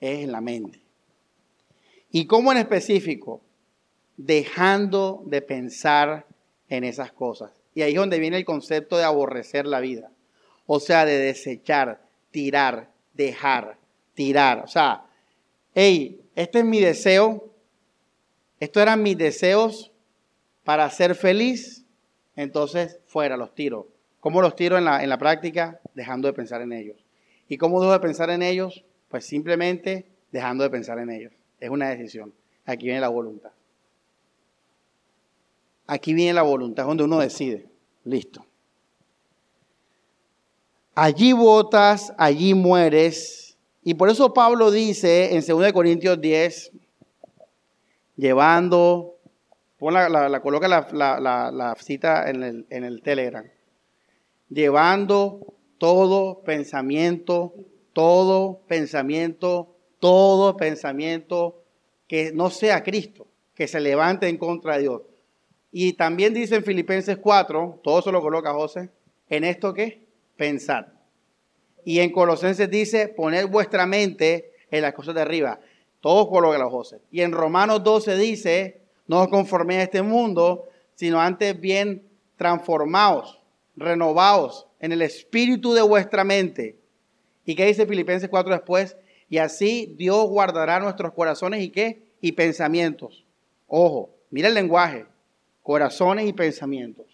es 0.00 0.24
en 0.24 0.32
la 0.32 0.40
mente. 0.40 0.80
¿Y 2.10 2.26
cómo 2.26 2.52
en 2.52 2.58
específico? 2.58 3.40
Dejando 4.16 5.22
de 5.26 5.42
pensar 5.42 6.26
en 6.68 6.84
esas 6.84 7.12
cosas. 7.12 7.52
Y 7.74 7.82
ahí 7.82 7.92
es 7.92 7.98
donde 7.98 8.18
viene 8.18 8.36
el 8.36 8.44
concepto 8.44 8.96
de 8.96 9.04
aborrecer 9.04 9.66
la 9.66 9.80
vida. 9.80 10.10
O 10.66 10.80
sea, 10.80 11.04
de 11.04 11.18
desechar, 11.18 12.00
tirar, 12.30 12.90
dejar 13.12 13.78
tirar. 14.14 14.64
O 14.64 14.68
sea, 14.68 15.04
hey, 15.74 16.20
este 16.34 16.60
es 16.60 16.64
mi 16.64 16.80
deseo, 16.80 17.50
estos 18.64 18.82
eran 18.82 19.02
mis 19.02 19.16
deseos 19.16 19.92
para 20.64 20.88
ser 20.90 21.14
feliz, 21.14 21.84
entonces 22.36 23.00
fuera, 23.06 23.36
los 23.36 23.54
tiro. 23.54 23.88
¿Cómo 24.20 24.40
los 24.40 24.56
tiro 24.56 24.78
en 24.78 24.84
la, 24.84 25.02
en 25.02 25.08
la 25.08 25.18
práctica? 25.18 25.80
Dejando 25.94 26.28
de 26.28 26.34
pensar 26.34 26.62
en 26.62 26.72
ellos. 26.72 26.96
¿Y 27.48 27.58
cómo 27.58 27.80
dejo 27.80 27.92
de 27.92 28.00
pensar 28.00 28.30
en 28.30 28.42
ellos? 28.42 28.84
Pues 29.08 29.24
simplemente 29.26 30.06
dejando 30.32 30.64
de 30.64 30.70
pensar 30.70 30.98
en 30.98 31.10
ellos. 31.10 31.32
Es 31.60 31.70
una 31.70 31.90
decisión. 31.90 32.32
Aquí 32.64 32.86
viene 32.86 33.00
la 33.00 33.08
voluntad. 33.08 33.50
Aquí 35.86 36.14
viene 36.14 36.32
la 36.32 36.42
voluntad, 36.42 36.86
donde 36.86 37.04
uno 37.04 37.18
decide. 37.18 37.66
Listo. 38.04 38.44
Allí 40.94 41.32
votas, 41.32 42.14
allí 42.16 42.54
mueres 42.54 43.44
y 43.84 43.94
por 43.94 44.08
eso 44.08 44.32
Pablo 44.32 44.70
dice 44.70 45.36
en 45.36 45.44
2 45.46 45.72
Corintios 45.74 46.18
10, 46.18 46.72
llevando, 48.16 49.16
la, 49.80 50.40
coloca 50.40 50.68
la, 50.68 51.76
cita 51.80 52.28
en 52.28 52.42
el, 52.42 52.66
en 52.70 52.84
el 52.84 53.02
Telegram, 53.02 53.44
llevando 54.48 55.54
todo 55.78 56.42
pensamiento, 56.42 57.54
todo 57.92 58.62
pensamiento, 58.66 59.76
todo 59.98 60.56
pensamiento 60.56 61.62
que 62.06 62.32
no 62.32 62.50
sea 62.50 62.82
Cristo, 62.82 63.26
que 63.54 63.68
se 63.68 63.80
levante 63.80 64.28
en 64.28 64.38
contra 64.38 64.76
de 64.76 64.82
Dios. 64.82 65.02
Y 65.72 65.94
también 65.94 66.34
dice 66.34 66.56
en 66.56 66.64
Filipenses 66.64 67.16
4, 67.16 67.80
todo 67.82 67.98
eso 67.98 68.12
lo 68.12 68.20
coloca 68.20 68.52
José, 68.52 68.90
en 69.28 69.44
esto 69.44 69.74
que 69.74 70.06
pensar. 70.36 70.94
Y 71.84 72.00
en 72.00 72.12
Colosenses 72.12 72.70
dice, 72.70 73.08
poned 73.08 73.48
vuestra 73.48 73.86
mente 73.86 74.52
en 74.70 74.82
las 74.82 74.94
cosas 74.94 75.14
de 75.14 75.20
arriba. 75.20 75.60
Todos 76.04 76.28
colocan 76.28 76.68
José. 76.68 77.00
Y 77.10 77.22
en 77.22 77.32
Romanos 77.32 77.82
12 77.82 78.18
dice, 78.18 78.82
no 79.06 79.22
os 79.22 79.28
conforméis 79.28 79.80
a 79.80 79.82
este 79.84 80.02
mundo, 80.02 80.68
sino 80.96 81.18
antes 81.18 81.58
bien 81.58 82.06
transformaos, 82.36 83.40
renovaos 83.74 84.66
en 84.80 84.92
el 84.92 85.00
espíritu 85.00 85.72
de 85.72 85.80
vuestra 85.80 86.22
mente. 86.22 86.78
¿Y 87.46 87.54
qué 87.54 87.64
dice 87.64 87.86
Filipenses 87.86 88.28
4 88.28 88.52
después? 88.52 88.98
Y 89.30 89.38
así 89.38 89.94
Dios 89.96 90.28
guardará 90.28 90.78
nuestros 90.78 91.14
corazones 91.14 91.62
y 91.62 91.70
qué? 91.70 92.02
Y 92.20 92.32
pensamientos. 92.32 93.24
Ojo, 93.66 94.10
mira 94.28 94.48
el 94.48 94.54
lenguaje. 94.54 95.06
Corazones 95.62 96.28
y 96.28 96.34
pensamientos. 96.34 97.06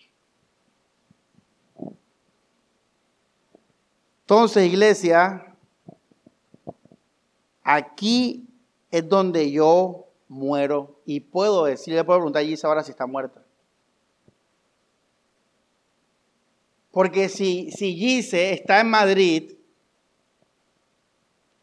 Entonces, 4.25 4.67
iglesia, 4.67 5.47
aquí 7.63 8.49
es 8.91 9.09
donde 9.09 9.51
yo 9.51 10.07
muero 10.29 11.01
y 11.05 11.21
puedo 11.21 11.65
decir, 11.65 11.95
le 11.95 12.05
puedo 12.05 12.21
preguntar 12.21 12.43
a 12.43 12.47
Gisa 12.47 12.69
ahora 12.69 12.83
si 12.83 12.93
está 12.93 13.07
muerta. 13.07 13.43
Porque 16.91 17.29
si, 17.29 17.71
si 17.71 17.95
Gise 17.95 18.53
está 18.53 18.81
en 18.81 18.91
Madrid 18.91 19.53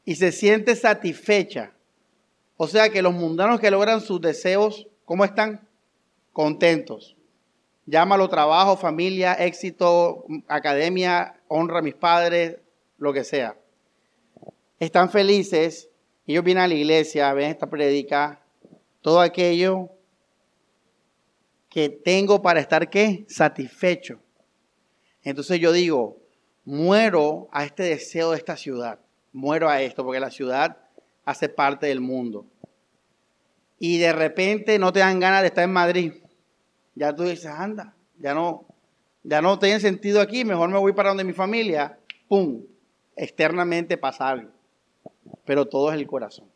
y 0.05 0.15
se 0.15 0.31
siente 0.31 0.75
satisfecha, 0.75 1.73
o 2.55 2.67
sea 2.67 2.89
que 2.89 3.01
los 3.01 3.13
mundanos 3.13 3.59
que 3.59 3.71
logran 3.71 4.01
sus 4.01 4.21
deseos, 4.21 4.87
¿cómo 5.05 5.25
están? 5.25 5.67
Contentos. 6.31 7.15
Llámalo 7.85 8.27
trabajo, 8.29 8.77
familia, 8.77 9.33
éxito, 9.33 10.25
academia, 10.47 11.39
honra 11.47 11.79
a 11.79 11.81
mis 11.81 11.95
padres, 11.95 12.57
lo 12.97 13.13
que 13.13 13.23
sea. 13.23 13.55
Están 14.79 15.09
felices, 15.09 15.89
ellos 16.33 16.43
vienen 16.43 16.63
a 16.63 16.67
la 16.67 16.73
iglesia, 16.73 17.33
ven 17.33 17.49
esta 17.49 17.69
predica, 17.69 18.41
todo 19.01 19.21
aquello 19.21 19.89
que 21.69 21.89
tengo 21.89 22.41
para 22.41 22.59
estar 22.59 22.89
qué? 22.89 23.25
Satisfecho. 23.29 24.19
Entonces 25.23 25.59
yo 25.59 25.71
digo, 25.71 26.17
muero 26.65 27.47
a 27.51 27.63
este 27.63 27.83
deseo 27.83 28.31
de 28.31 28.37
esta 28.37 28.57
ciudad, 28.57 28.99
muero 29.31 29.69
a 29.69 29.81
esto, 29.81 30.03
porque 30.03 30.19
la 30.19 30.31
ciudad 30.31 30.77
hace 31.23 31.49
parte 31.49 31.87
del 31.87 32.01
mundo. 32.01 32.45
Y 33.79 33.97
de 33.97 34.11
repente 34.11 34.79
no 34.79 34.91
te 34.91 34.99
dan 34.99 35.19
ganas 35.19 35.41
de 35.41 35.47
estar 35.47 35.63
en 35.63 35.71
Madrid. 35.71 36.13
Ya 36.95 37.13
tú 37.13 37.23
dices, 37.23 37.45
anda, 37.45 37.93
ya 38.17 38.33
no, 38.33 38.65
ya 39.23 39.41
no 39.41 39.59
tiene 39.59 39.79
sentido 39.79 40.19
aquí, 40.19 40.43
mejor 40.43 40.69
me 40.69 40.79
voy 40.79 40.93
para 40.93 41.09
donde 41.09 41.23
mi 41.23 41.33
familia, 41.33 41.99
¡pum! 42.27 42.63
Externamente 43.15 43.97
pasa 43.97 44.29
algo, 44.29 44.51
pero 45.45 45.67
todo 45.67 45.91
es 45.91 45.97
el 45.97 46.07
corazón. 46.07 46.47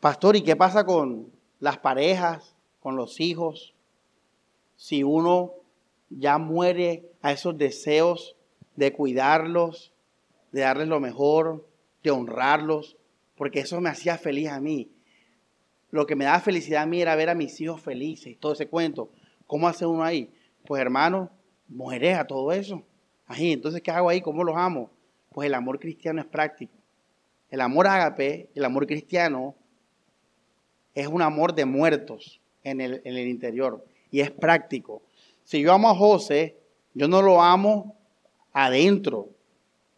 Pastor, 0.00 0.36
¿y 0.36 0.42
qué 0.42 0.56
pasa 0.56 0.84
con 0.84 1.30
las 1.60 1.78
parejas, 1.78 2.56
con 2.80 2.96
los 2.96 3.20
hijos? 3.20 3.74
Si 4.76 5.04
uno 5.04 5.52
ya 6.10 6.38
muere 6.38 7.08
a 7.22 7.32
esos 7.32 7.56
deseos 7.56 8.36
de 8.74 8.92
cuidarlos, 8.92 9.92
de 10.50 10.62
darles 10.62 10.88
lo 10.88 10.98
mejor, 10.98 11.66
de 12.02 12.10
honrarlos, 12.10 12.96
porque 13.36 13.60
eso 13.60 13.80
me 13.80 13.90
hacía 13.90 14.18
feliz 14.18 14.48
a 14.48 14.60
mí 14.60 14.90
lo 15.92 16.06
que 16.06 16.16
me 16.16 16.24
daba 16.24 16.40
felicidad 16.40 16.82
a 16.82 16.86
mí 16.86 17.00
era 17.00 17.14
ver 17.14 17.28
a 17.28 17.34
mis 17.34 17.60
hijos 17.60 17.80
felices, 17.80 18.36
todo 18.40 18.54
ese 18.54 18.66
cuento. 18.66 19.10
¿Cómo 19.46 19.68
hace 19.68 19.84
uno 19.84 20.02
ahí? 20.02 20.32
Pues 20.64 20.80
hermano, 20.80 21.30
muere 21.68 22.14
a 22.14 22.26
todo 22.26 22.50
eso. 22.50 22.82
Ahí, 23.26 23.52
entonces, 23.52 23.82
¿qué 23.82 23.90
hago 23.90 24.08
ahí? 24.08 24.20
¿Cómo 24.20 24.44
los 24.44 24.56
amo? 24.56 24.90
Pues 25.30 25.46
el 25.46 25.54
amor 25.54 25.78
cristiano 25.78 26.20
es 26.20 26.26
práctico. 26.26 26.74
El 27.50 27.60
amor 27.60 27.86
ágape, 27.86 28.48
el 28.54 28.64
amor 28.64 28.86
cristiano, 28.86 29.54
es 30.94 31.06
un 31.06 31.22
amor 31.22 31.54
de 31.54 31.64
muertos 31.64 32.40
en 32.64 32.80
el, 32.80 33.00
en 33.04 33.16
el 33.16 33.28
interior 33.28 33.84
y 34.10 34.20
es 34.20 34.30
práctico. 34.30 35.02
Si 35.44 35.60
yo 35.60 35.72
amo 35.72 35.90
a 35.90 35.94
José, 35.94 36.56
yo 36.94 37.08
no 37.08 37.22
lo 37.22 37.42
amo 37.42 37.96
adentro, 38.52 39.28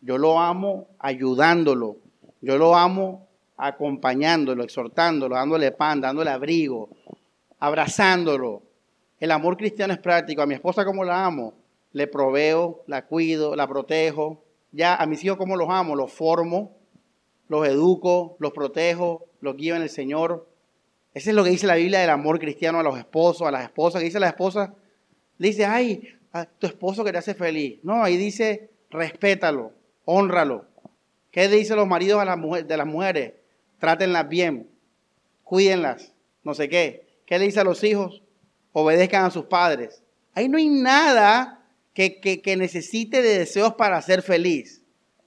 yo 0.00 0.18
lo 0.18 0.38
amo 0.38 0.88
ayudándolo, 0.98 1.96
yo 2.40 2.58
lo 2.58 2.76
amo 2.76 3.26
acompañándolo, 3.56 4.62
exhortándolo, 4.64 5.34
dándole 5.34 5.72
pan, 5.72 6.00
dándole 6.00 6.30
abrigo, 6.30 6.88
abrazándolo. 7.58 8.62
El 9.18 9.30
amor 9.30 9.56
cristiano 9.56 9.92
es 9.92 9.98
práctico. 9.98 10.42
A 10.42 10.46
mi 10.46 10.54
esposa 10.54 10.84
como 10.84 11.04
la 11.04 11.24
amo, 11.24 11.54
le 11.94 12.06
proveo, 12.06 12.82
la 12.86 13.06
cuido, 13.06 13.56
la 13.56 13.66
protejo. 13.66 14.44
Ya 14.72 14.94
a 14.94 15.06
mis 15.06 15.24
hijos 15.24 15.38
como 15.38 15.56
los 15.56 15.70
amo, 15.70 15.96
los 15.96 16.12
formo, 16.12 16.76
los 17.48 17.66
educo, 17.66 18.36
los 18.40 18.52
protejo, 18.52 19.26
los 19.40 19.56
guío 19.56 19.76
en 19.76 19.82
el 19.82 19.88
Señor. 19.88 20.46
Ese 21.14 21.30
es 21.30 21.36
lo 21.36 21.44
que 21.44 21.50
dice 21.50 21.66
la 21.66 21.76
Biblia 21.76 22.00
del 22.00 22.10
amor 22.10 22.40
cristiano 22.40 22.80
a 22.80 22.82
los 22.82 22.98
esposos, 22.98 23.46
a 23.46 23.52
las 23.52 23.62
esposas. 23.62 24.00
Que 24.00 24.06
dice 24.06 24.20
la 24.20 24.26
esposa, 24.26 24.74
dice, 25.38 25.64
ay, 25.64 26.08
a 26.32 26.44
tu 26.44 26.66
esposo 26.66 27.04
que 27.04 27.12
te 27.12 27.18
hace 27.18 27.34
feliz. 27.34 27.78
No, 27.84 28.02
ahí 28.02 28.16
dice, 28.16 28.70
respétalo, 28.90 29.72
honralo, 30.04 30.66
¿Qué 31.30 31.48
dicen 31.48 31.76
los 31.76 31.88
maridos 31.88 32.20
a 32.20 32.24
las 32.24 32.38
mujeres, 32.38 32.68
de 32.68 32.76
las 32.76 32.86
mujeres? 32.86 33.32
Trátenlas 33.80 34.28
bien, 34.28 34.70
cuídenlas, 35.42 36.12
no 36.44 36.54
sé 36.54 36.68
qué. 36.68 37.18
¿Qué 37.26 37.40
le 37.40 37.46
dice 37.46 37.58
a 37.58 37.64
los 37.64 37.82
hijos? 37.82 38.22
Obedezcan 38.72 39.24
a 39.24 39.30
sus 39.32 39.46
padres. 39.46 40.04
Ahí 40.32 40.48
no 40.48 40.58
hay 40.58 40.68
nada 40.68 41.63
que, 41.94 42.56
necesite 42.58 43.22
de 43.22 43.38
deseos 43.38 43.74
para 43.74 44.02
ser 44.02 44.22
feliz. 44.22 44.82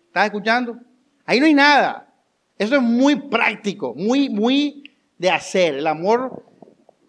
¿Estás 0.07 0.25
escuchando? 0.25 0.77
Ahí 1.25 1.39
no 1.39 1.45
hay 1.45 1.53
nada. 1.53 2.13
Eso 2.57 2.75
es 2.75 2.81
muy 2.81 3.15
práctico, 3.29 3.93
muy, 3.95 4.29
muy 4.29 4.83
de 5.17 5.29
hacer. 5.29 5.75
El 5.75 5.87
amor 5.87 6.43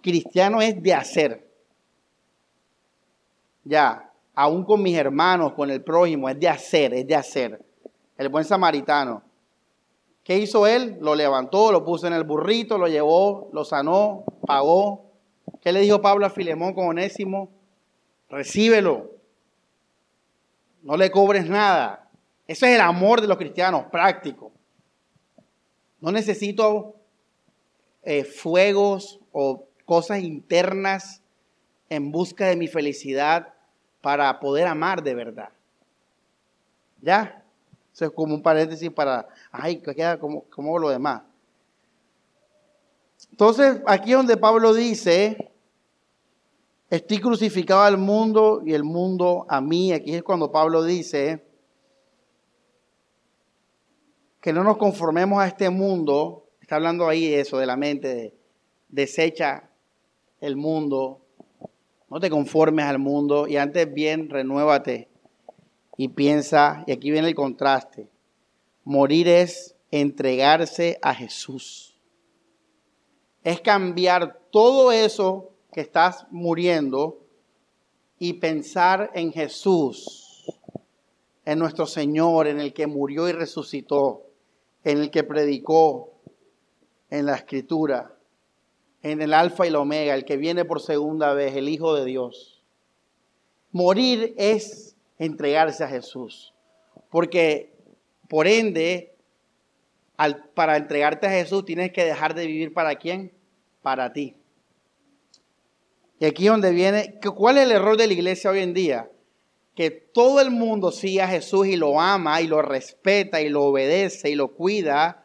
cristiano 0.00 0.62
es 0.62 0.80
de 0.80 0.94
hacer. 0.94 1.48
Ya, 3.64 4.10
aún 4.34 4.64
con 4.64 4.82
mis 4.82 4.96
hermanos, 4.96 5.52
con 5.54 5.70
el 5.70 5.82
prójimo, 5.82 6.28
es 6.28 6.38
de 6.38 6.48
hacer, 6.48 6.94
es 6.94 7.06
de 7.06 7.16
hacer. 7.16 7.64
El 8.16 8.28
buen 8.28 8.44
samaritano. 8.44 9.22
¿Qué 10.22 10.38
hizo 10.38 10.66
él? 10.66 10.98
Lo 11.00 11.14
levantó, 11.14 11.72
lo 11.72 11.84
puso 11.84 12.06
en 12.06 12.12
el 12.12 12.24
burrito, 12.24 12.78
lo 12.78 12.86
llevó, 12.86 13.48
lo 13.52 13.64
sanó, 13.64 14.24
pagó. 14.46 15.10
¿Qué 15.60 15.72
le 15.72 15.80
dijo 15.80 16.00
Pablo 16.00 16.26
a 16.26 16.30
Filemón 16.30 16.74
con 16.74 16.86
Onésimo? 16.86 17.50
Recíbelo. 18.28 19.17
No 20.88 20.96
le 20.96 21.10
cobres 21.10 21.46
nada. 21.46 22.08
Ese 22.46 22.66
es 22.66 22.76
el 22.76 22.80
amor 22.80 23.20
de 23.20 23.26
los 23.26 23.36
cristianos, 23.36 23.84
práctico. 23.92 24.50
No 26.00 26.10
necesito 26.10 26.94
eh, 28.02 28.24
fuegos 28.24 29.20
o 29.32 29.66
cosas 29.84 30.20
internas 30.22 31.20
en 31.90 32.10
busca 32.10 32.46
de 32.46 32.56
mi 32.56 32.68
felicidad 32.68 33.52
para 34.00 34.40
poder 34.40 34.66
amar 34.66 35.02
de 35.02 35.14
verdad. 35.14 35.50
¿Ya? 37.02 37.44
Eso 37.92 38.06
es 38.06 38.10
como 38.12 38.34
un 38.34 38.42
paréntesis 38.42 38.90
para, 38.90 39.28
ay, 39.52 39.82
que 39.82 39.94
queda 39.94 40.18
como, 40.18 40.44
como 40.44 40.78
lo 40.78 40.88
demás. 40.88 41.20
Entonces, 43.30 43.82
aquí 43.86 44.12
donde 44.12 44.38
Pablo 44.38 44.72
dice, 44.72 45.52
estoy 46.90 47.18
crucificado 47.18 47.82
al 47.82 47.98
mundo 47.98 48.62
y 48.64 48.72
el 48.72 48.84
mundo 48.84 49.46
a 49.48 49.60
mí, 49.60 49.92
aquí 49.92 50.14
es 50.14 50.22
cuando 50.22 50.50
Pablo 50.50 50.82
dice 50.82 51.44
que 54.40 54.52
no 54.52 54.64
nos 54.64 54.78
conformemos 54.78 55.40
a 55.40 55.46
este 55.46 55.68
mundo, 55.68 56.46
está 56.60 56.76
hablando 56.76 57.08
ahí 57.08 57.32
eso, 57.34 57.58
de 57.58 57.66
la 57.66 57.76
mente, 57.76 58.14
de, 58.14 58.34
desecha 58.88 59.68
el 60.40 60.56
mundo, 60.56 61.20
no 62.08 62.20
te 62.20 62.30
conformes 62.30 62.86
al 62.86 62.98
mundo 62.98 63.46
y 63.46 63.56
antes 63.56 63.92
bien 63.92 64.30
renuévate 64.30 65.08
y 65.96 66.08
piensa, 66.08 66.84
y 66.86 66.92
aquí 66.92 67.10
viene 67.10 67.28
el 67.28 67.34
contraste, 67.34 68.08
morir 68.84 69.28
es 69.28 69.76
entregarse 69.90 70.98
a 71.02 71.14
Jesús. 71.14 71.96
Es 73.42 73.60
cambiar 73.60 74.40
todo 74.50 74.92
eso 74.92 75.47
que 75.72 75.80
estás 75.80 76.26
muriendo 76.30 77.20
y 78.18 78.34
pensar 78.34 79.10
en 79.14 79.32
Jesús, 79.32 80.46
en 81.44 81.58
nuestro 81.58 81.86
Señor, 81.86 82.46
en 82.46 82.60
el 82.60 82.72
que 82.72 82.86
murió 82.86 83.28
y 83.28 83.32
resucitó, 83.32 84.24
en 84.84 84.98
el 84.98 85.10
que 85.10 85.24
predicó 85.24 86.12
en 87.10 87.26
la 87.26 87.36
escritura 87.36 88.18
en 89.02 89.22
el 89.22 89.34
alfa 89.34 89.66
y 89.66 89.70
la 89.70 89.80
omega, 89.80 90.14
el 90.14 90.24
que 90.24 90.36
viene 90.36 90.64
por 90.64 90.80
segunda 90.80 91.32
vez, 91.32 91.54
el 91.56 91.68
Hijo 91.68 91.94
de 91.94 92.04
Dios. 92.04 92.62
Morir 93.70 94.34
es 94.36 94.96
entregarse 95.18 95.84
a 95.84 95.88
Jesús, 95.88 96.54
porque 97.10 97.72
por 98.28 98.46
ende, 98.46 99.14
para 100.54 100.76
entregarte 100.76 101.26
a 101.26 101.30
Jesús 101.30 101.64
tienes 101.64 101.92
que 101.92 102.04
dejar 102.04 102.34
de 102.34 102.46
vivir 102.46 102.72
para 102.72 102.96
quién? 102.96 103.32
Para 103.82 104.12
ti. 104.12 104.36
Y 106.20 106.24
aquí 106.24 106.46
es 106.46 106.50
donde 106.50 106.72
viene, 106.72 107.14
¿cuál 107.34 107.58
es 107.58 107.64
el 107.64 107.72
error 107.72 107.96
de 107.96 108.06
la 108.06 108.12
iglesia 108.12 108.50
hoy 108.50 108.60
en 108.60 108.74
día? 108.74 109.10
Que 109.74 109.90
todo 109.90 110.40
el 110.40 110.50
mundo 110.50 110.90
sigue 110.90 111.22
a 111.22 111.28
Jesús 111.28 111.68
y 111.68 111.76
lo 111.76 112.00
ama 112.00 112.40
y 112.40 112.48
lo 112.48 112.60
respeta 112.60 113.40
y 113.40 113.48
lo 113.48 113.64
obedece 113.64 114.28
y 114.30 114.34
lo 114.34 114.48
cuida, 114.48 115.24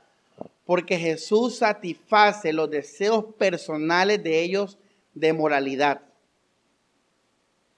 porque 0.66 0.98
Jesús 1.00 1.58
satisface 1.58 2.54
los 2.54 2.70
deseos 2.70 3.26
personales 3.38 4.24
de 4.24 4.41
ellos 4.41 4.78
de 5.16 5.34
moralidad, 5.34 6.02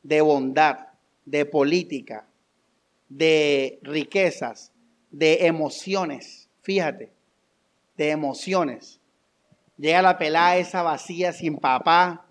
de 0.03 0.21
bondad, 0.21 0.87
de 1.25 1.45
política, 1.45 2.27
de 3.07 3.79
riquezas, 3.81 4.71
de 5.09 5.47
emociones. 5.47 6.49
Fíjate, 6.61 7.11
de 7.95 8.09
emociones. 8.09 8.99
Llega 9.77 10.01
la 10.01 10.17
pelada 10.17 10.57
esa 10.57 10.83
vacía 10.83 11.31
sin 11.31 11.57
papá 11.57 12.24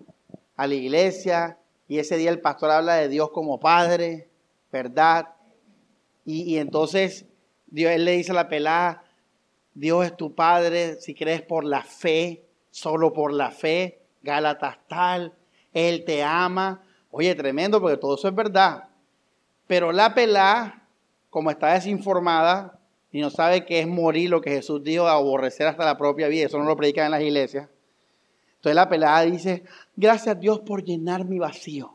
a 0.55 0.67
la 0.67 0.75
iglesia 0.75 1.57
y 1.87 1.99
ese 1.99 2.17
día 2.17 2.31
el 2.31 2.41
pastor 2.41 2.71
habla 2.71 2.95
de 2.95 3.09
Dios 3.09 3.29
como 3.31 3.59
Padre, 3.59 4.29
¿verdad? 4.71 5.29
Y, 6.25 6.57
entonces 6.57 7.25
Dios, 7.67 7.91
él 7.91 8.05
le 8.05 8.13
dice 8.13 8.31
a 8.31 8.35
la 8.35 8.49
pelada, 8.49 9.03
Dios 9.73 10.05
es 10.05 10.17
tu 10.17 10.33
Padre 10.33 10.99
si 11.01 11.13
crees 11.13 11.41
por 11.41 11.63
la 11.63 11.83
fe, 11.83 12.45
solo 12.71 13.13
por 13.13 13.31
la 13.31 13.51
fe. 13.51 14.01
Gálatas 14.23 14.79
tal, 14.87 15.33
Él 15.71 16.03
te 16.03 16.23
ama. 16.23 16.81
Oye, 17.11 17.35
tremendo 17.35 17.79
porque 17.79 17.97
todo 17.97 18.15
eso 18.15 18.27
es 18.27 18.33
verdad. 18.33 18.85
Pero 19.67 19.91
la 19.91 20.15
pelá, 20.15 20.87
como 21.29 21.51
está 21.51 21.73
desinformada 21.73 22.79
y 23.11 23.21
no 23.21 23.29
sabe 23.29 23.65
qué 23.65 23.81
es 23.81 23.87
morir, 23.87 24.31
lo 24.31 24.41
que 24.41 24.49
Jesús 24.49 24.83
dijo, 24.83 25.07
aborrecer 25.07 25.67
hasta 25.67 25.85
la 25.85 25.97
propia 25.97 26.27
vida, 26.27 26.47
eso 26.47 26.57
no 26.57 26.65
lo 26.65 26.75
predican 26.75 27.05
en 27.05 27.11
las 27.11 27.21
iglesias. 27.21 27.69
Entonces 28.55 28.75
la 28.75 28.89
pelada 28.89 29.21
dice, 29.21 29.63
gracias 29.95 30.39
Dios 30.39 30.59
por 30.59 30.83
llenar 30.83 31.25
mi 31.25 31.39
vacío. 31.39 31.91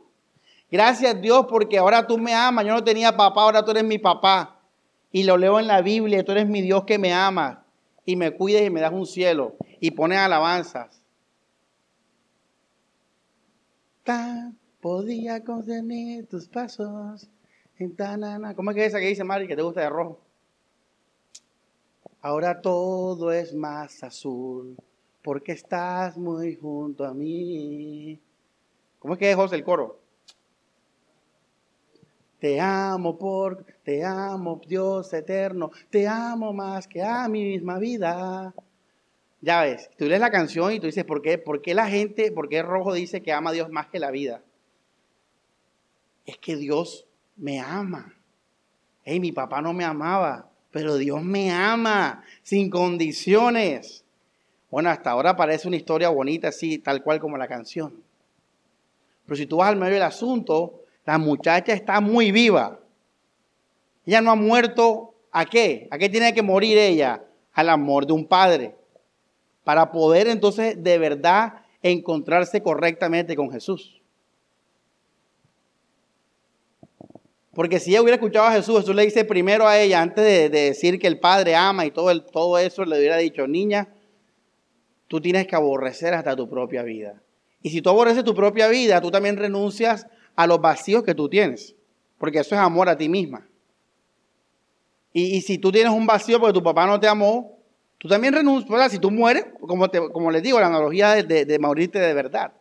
Gracias 0.70 1.20
Dios 1.20 1.46
porque 1.48 1.78
ahora 1.78 2.06
tú 2.06 2.18
me 2.18 2.34
amas. 2.34 2.64
Yo 2.64 2.72
no 2.72 2.84
tenía 2.84 3.16
papá, 3.16 3.42
ahora 3.42 3.64
tú 3.64 3.72
eres 3.72 3.84
mi 3.84 3.98
papá. 3.98 4.60
Y 5.12 5.24
lo 5.24 5.36
leo 5.36 5.58
en 5.58 5.66
la 5.66 5.82
Biblia, 5.82 6.24
tú 6.24 6.32
eres 6.32 6.46
mi 6.46 6.62
Dios 6.62 6.84
que 6.84 6.98
me 6.98 7.12
ama 7.12 7.64
y 8.04 8.16
me 8.16 8.32
cuides 8.32 8.66
y 8.66 8.70
me 8.70 8.80
das 8.80 8.92
un 8.92 9.06
cielo 9.06 9.56
y 9.80 9.90
pones 9.90 10.18
alabanzas. 10.18 11.02
Tan 14.04 14.56
podía 14.80 15.44
contener 15.44 16.26
tus 16.26 16.48
pasos 16.48 17.28
en 17.78 17.96
tanana. 17.96 18.54
¿Cómo 18.54 18.70
es 18.70 18.76
que 18.76 18.82
es 18.82 18.88
esa 18.88 19.00
que 19.00 19.08
dice 19.08 19.24
Mari 19.24 19.46
que 19.46 19.56
te 19.56 19.62
gusta 19.62 19.80
de 19.80 19.90
rojo? 19.90 20.20
Ahora 22.22 22.60
todo 22.60 23.32
es 23.32 23.54
más 23.54 24.02
azul 24.02 24.76
porque 25.22 25.52
estás 25.52 26.16
muy 26.16 26.56
junto 26.56 27.04
a 27.04 27.14
mí. 27.14 28.18
¿Cómo 28.98 29.14
es 29.14 29.20
que 29.20 29.30
es 29.30 29.36
José 29.36 29.56
el 29.56 29.64
coro? 29.64 30.00
Te 32.38 32.58
amo 32.58 33.18
por, 33.18 33.66
te 33.84 34.02
amo 34.02 34.60
Dios 34.66 35.12
eterno, 35.12 35.70
te 35.90 36.08
amo 36.08 36.54
más 36.54 36.88
que 36.88 37.02
a 37.02 37.28
mi 37.28 37.44
misma 37.44 37.78
vida. 37.78 38.54
Ya 39.42 39.62
ves, 39.62 39.90
tú 39.98 40.06
lees 40.06 40.20
la 40.20 40.30
canción 40.30 40.72
y 40.72 40.80
tú 40.80 40.86
dices, 40.86 41.04
¿por 41.04 41.20
qué, 41.20 41.36
¿por 41.36 41.60
qué 41.60 41.74
la 41.74 41.86
gente, 41.86 42.32
por 42.32 42.48
qué 42.48 42.62
Rojo 42.62 42.94
dice 42.94 43.22
que 43.22 43.32
ama 43.32 43.50
a 43.50 43.52
Dios 43.52 43.70
más 43.70 43.88
que 43.88 43.98
la 43.98 44.10
vida? 44.10 44.42
Es 46.24 46.38
que 46.38 46.56
Dios 46.56 47.06
me 47.36 47.60
ama. 47.60 48.14
Hey, 49.02 49.20
mi 49.20 49.32
papá 49.32 49.60
no 49.60 49.72
me 49.72 49.84
amaba, 49.84 50.50
pero 50.70 50.96
Dios 50.96 51.22
me 51.22 51.50
ama 51.52 52.22
sin 52.42 52.70
condiciones. 52.70 54.04
Bueno, 54.70 54.88
hasta 54.88 55.10
ahora 55.10 55.36
parece 55.36 55.66
una 55.66 55.76
historia 55.76 56.08
bonita 56.10 56.48
así, 56.48 56.78
tal 56.78 57.02
cual 57.02 57.18
como 57.18 57.36
la 57.36 57.48
canción. 57.48 58.02
Pero 59.26 59.36
si 59.36 59.46
tú 59.46 59.58
vas 59.58 59.68
al 59.68 59.76
medio 59.76 59.94
del 59.94 60.02
asunto, 60.02 60.84
la 61.04 61.18
muchacha 61.18 61.72
está 61.72 62.00
muy 62.00 62.30
viva. 62.30 62.78
Ella 64.06 64.20
no 64.20 64.30
ha 64.30 64.36
muerto. 64.36 65.14
¿A 65.32 65.44
qué? 65.44 65.88
¿A 65.90 65.98
qué 65.98 66.08
tiene 66.08 66.34
que 66.34 66.42
morir 66.42 66.78
ella? 66.78 67.24
Al 67.52 67.68
amor 67.68 68.06
de 68.06 68.12
un 68.12 68.26
padre. 68.26 68.76
Para 69.64 69.90
poder 69.92 70.28
entonces 70.28 70.82
de 70.82 70.98
verdad 70.98 71.54
encontrarse 71.82 72.62
correctamente 72.62 73.36
con 73.36 73.50
Jesús. 73.50 74.00
Porque 77.52 77.80
si 77.80 77.90
ella 77.90 78.02
hubiera 78.02 78.16
escuchado 78.16 78.46
a 78.46 78.52
Jesús, 78.52 78.80
Jesús 78.80 78.94
le 78.94 79.04
dice 79.04 79.24
primero 79.24 79.66
a 79.66 79.78
ella, 79.78 80.00
antes 80.00 80.24
de, 80.24 80.48
decir 80.48 80.98
que 81.00 81.08
el 81.08 81.18
Padre 81.18 81.56
ama 81.56 81.84
y 81.84 81.90
todo, 81.90 82.10
el, 82.10 82.24
todo 82.24 82.58
eso, 82.58 82.84
le 82.84 82.98
hubiera 82.98 83.16
dicho, 83.16 83.46
niña, 83.46 83.88
tú 85.10 85.20
tienes 85.20 85.48
que 85.48 85.56
aborrecer 85.56 86.14
hasta 86.14 86.36
tu 86.36 86.48
propia 86.48 86.84
vida. 86.84 87.20
Y 87.62 87.70
si 87.70 87.82
tú 87.82 87.90
aborreces 87.90 88.22
tu 88.22 88.32
propia 88.32 88.68
vida, 88.68 89.00
tú 89.00 89.10
también 89.10 89.36
renuncias 89.36 90.06
a 90.36 90.46
los 90.46 90.60
vacíos 90.60 91.02
que 91.02 91.16
tú 91.16 91.28
tienes, 91.28 91.74
porque 92.16 92.38
eso 92.38 92.54
es 92.54 92.60
amor 92.60 92.88
a 92.88 92.96
ti 92.96 93.08
misma. 93.08 93.44
Y, 95.12 95.40
si 95.40 95.58
tú 95.58 95.72
tienes 95.72 95.92
un 95.92 96.06
vacío 96.06 96.38
porque 96.38 96.52
tu 96.52 96.62
papá 96.62 96.86
no 96.86 97.00
te 97.00 97.08
amó, 97.08 97.58
tú 97.98 98.06
también 98.06 98.34
renuncias, 98.34 98.92
si 98.92 99.00
tú 99.00 99.10
mueres, 99.10 99.46
como, 99.60 100.30
les 100.30 100.42
digo, 100.44 100.60
la 100.60 100.68
analogía 100.68 101.16
de, 101.16 101.44
de 101.44 101.58
morirte 101.58 101.98
de 101.98 102.14
verdad, 102.14 102.52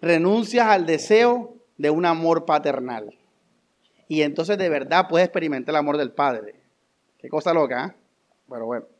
renuncias 0.00 0.66
al 0.66 0.86
deseo 0.86 1.56
de 1.76 1.90
un 1.90 2.06
amor 2.06 2.46
paternal. 2.46 3.14
Y 4.08 4.22
entonces 4.22 4.56
de 4.56 4.70
verdad 4.70 5.08
puedes 5.10 5.26
experimentar 5.26 5.74
el 5.74 5.80
amor 5.80 5.98
del 5.98 6.12
Padre. 6.12 6.54
Qué 7.18 7.28
cosa 7.28 7.52
loca, 7.52 7.88
¿eh? 7.88 7.96
Pero 8.48 8.64
bueno. 8.64 8.95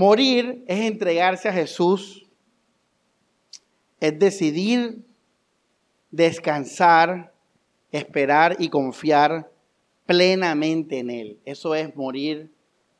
Morir 0.00 0.64
es 0.66 0.80
entregarse 0.80 1.46
a 1.46 1.52
Jesús, 1.52 2.26
es 4.00 4.18
decidir 4.18 5.04
descansar, 6.10 7.34
esperar 7.92 8.56
y 8.58 8.70
confiar 8.70 9.52
plenamente 10.06 11.00
en 11.00 11.10
Él. 11.10 11.38
Eso 11.44 11.74
es 11.74 11.94
morir 11.94 12.50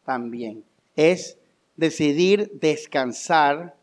también. 0.05 0.63
Es 0.95 1.39
decidir 1.75 2.51
descansar, 2.61 3.75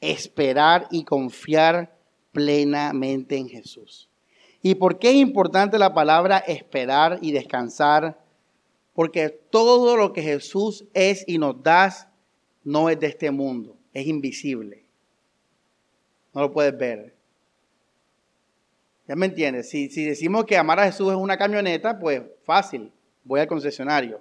esperar 0.00 0.88
y 0.90 1.04
confiar 1.04 1.96
plenamente 2.32 3.36
en 3.36 3.48
Jesús. 3.48 4.08
¿Y 4.62 4.74
por 4.74 4.98
qué 4.98 5.10
es 5.10 5.16
importante 5.18 5.78
la 5.78 5.94
palabra 5.94 6.38
esperar 6.38 7.20
y 7.22 7.30
descansar? 7.30 8.18
Porque 8.94 9.28
todo 9.28 9.96
lo 9.96 10.12
que 10.12 10.22
Jesús 10.22 10.86
es 10.92 11.22
y 11.28 11.38
nos 11.38 11.62
da 11.62 12.05
no 12.66 12.90
es 12.90 12.98
de 12.98 13.06
este 13.06 13.30
mundo, 13.30 13.76
es 13.94 14.08
invisible. 14.08 14.84
No 16.34 16.40
lo 16.40 16.52
puedes 16.52 16.76
ver. 16.76 17.14
¿Ya 19.06 19.14
me 19.14 19.26
entiendes? 19.26 19.70
Si, 19.70 19.86
decimos 20.04 20.44
que 20.46 20.58
amar 20.58 20.80
a 20.80 20.86
Jesús 20.86 21.12
es 21.12 21.16
una 21.16 21.38
camioneta, 21.38 21.96
pues 21.96 22.22
fácil, 22.42 22.90
voy 23.22 23.38
al 23.38 23.46
concesionario. 23.46 24.20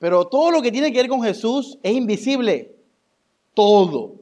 Pero 0.00 0.26
todo 0.26 0.50
lo 0.50 0.60
que 0.60 0.72
tiene 0.72 0.90
que 0.90 0.98
ver 0.98 1.08
con 1.08 1.22
Jesús 1.22 1.78
es 1.84 1.92
invisible. 1.92 2.74
Todo. 3.54 4.16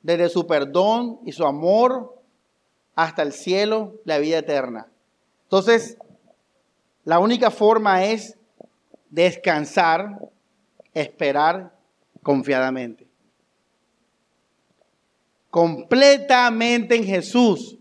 Desde 0.00 0.30
su 0.30 0.46
perdón 0.46 1.20
y 1.26 1.32
su 1.32 1.44
amor 1.44 2.18
hasta 2.94 3.22
el 3.22 3.32
cielo, 3.32 4.00
la 4.04 4.16
vida 4.18 4.38
eterna. 4.38 4.88
Entonces, 5.42 5.98
la 7.04 7.18
única 7.18 7.50
forma 7.50 8.06
es 8.06 8.38
descansar, 9.10 10.18
esperar 11.00 11.76
confiadamente. 12.22 13.06
Completamente 15.50 16.96
en 16.96 17.04
Jesús. 17.04 17.78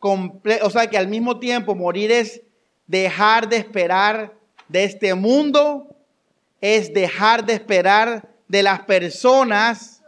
o 0.00 0.70
sea 0.70 0.88
que 0.88 0.98
al 0.98 1.08
mismo 1.08 1.38
tiempo 1.38 1.74
morir 1.74 2.10
es 2.10 2.42
dejar 2.86 3.48
de 3.48 3.56
esperar 3.56 4.34
de 4.68 4.84
este 4.84 5.14
mundo, 5.14 5.96
es 6.60 6.92
dejar 6.92 7.44
de 7.44 7.54
esperar 7.54 8.28
de 8.48 8.62
las 8.62 8.80
personas. 8.80 10.02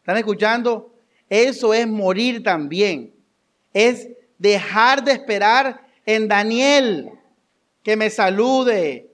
¿Están 0.00 0.16
escuchando? 0.16 0.94
Eso 1.28 1.74
es 1.74 1.86
morir 1.86 2.42
también 2.42 3.18
es 3.72 4.08
dejar 4.38 5.04
de 5.04 5.12
esperar 5.12 5.86
en 6.06 6.28
Daniel, 6.28 7.10
que 7.82 7.96
me 7.96 8.10
salude, 8.10 9.07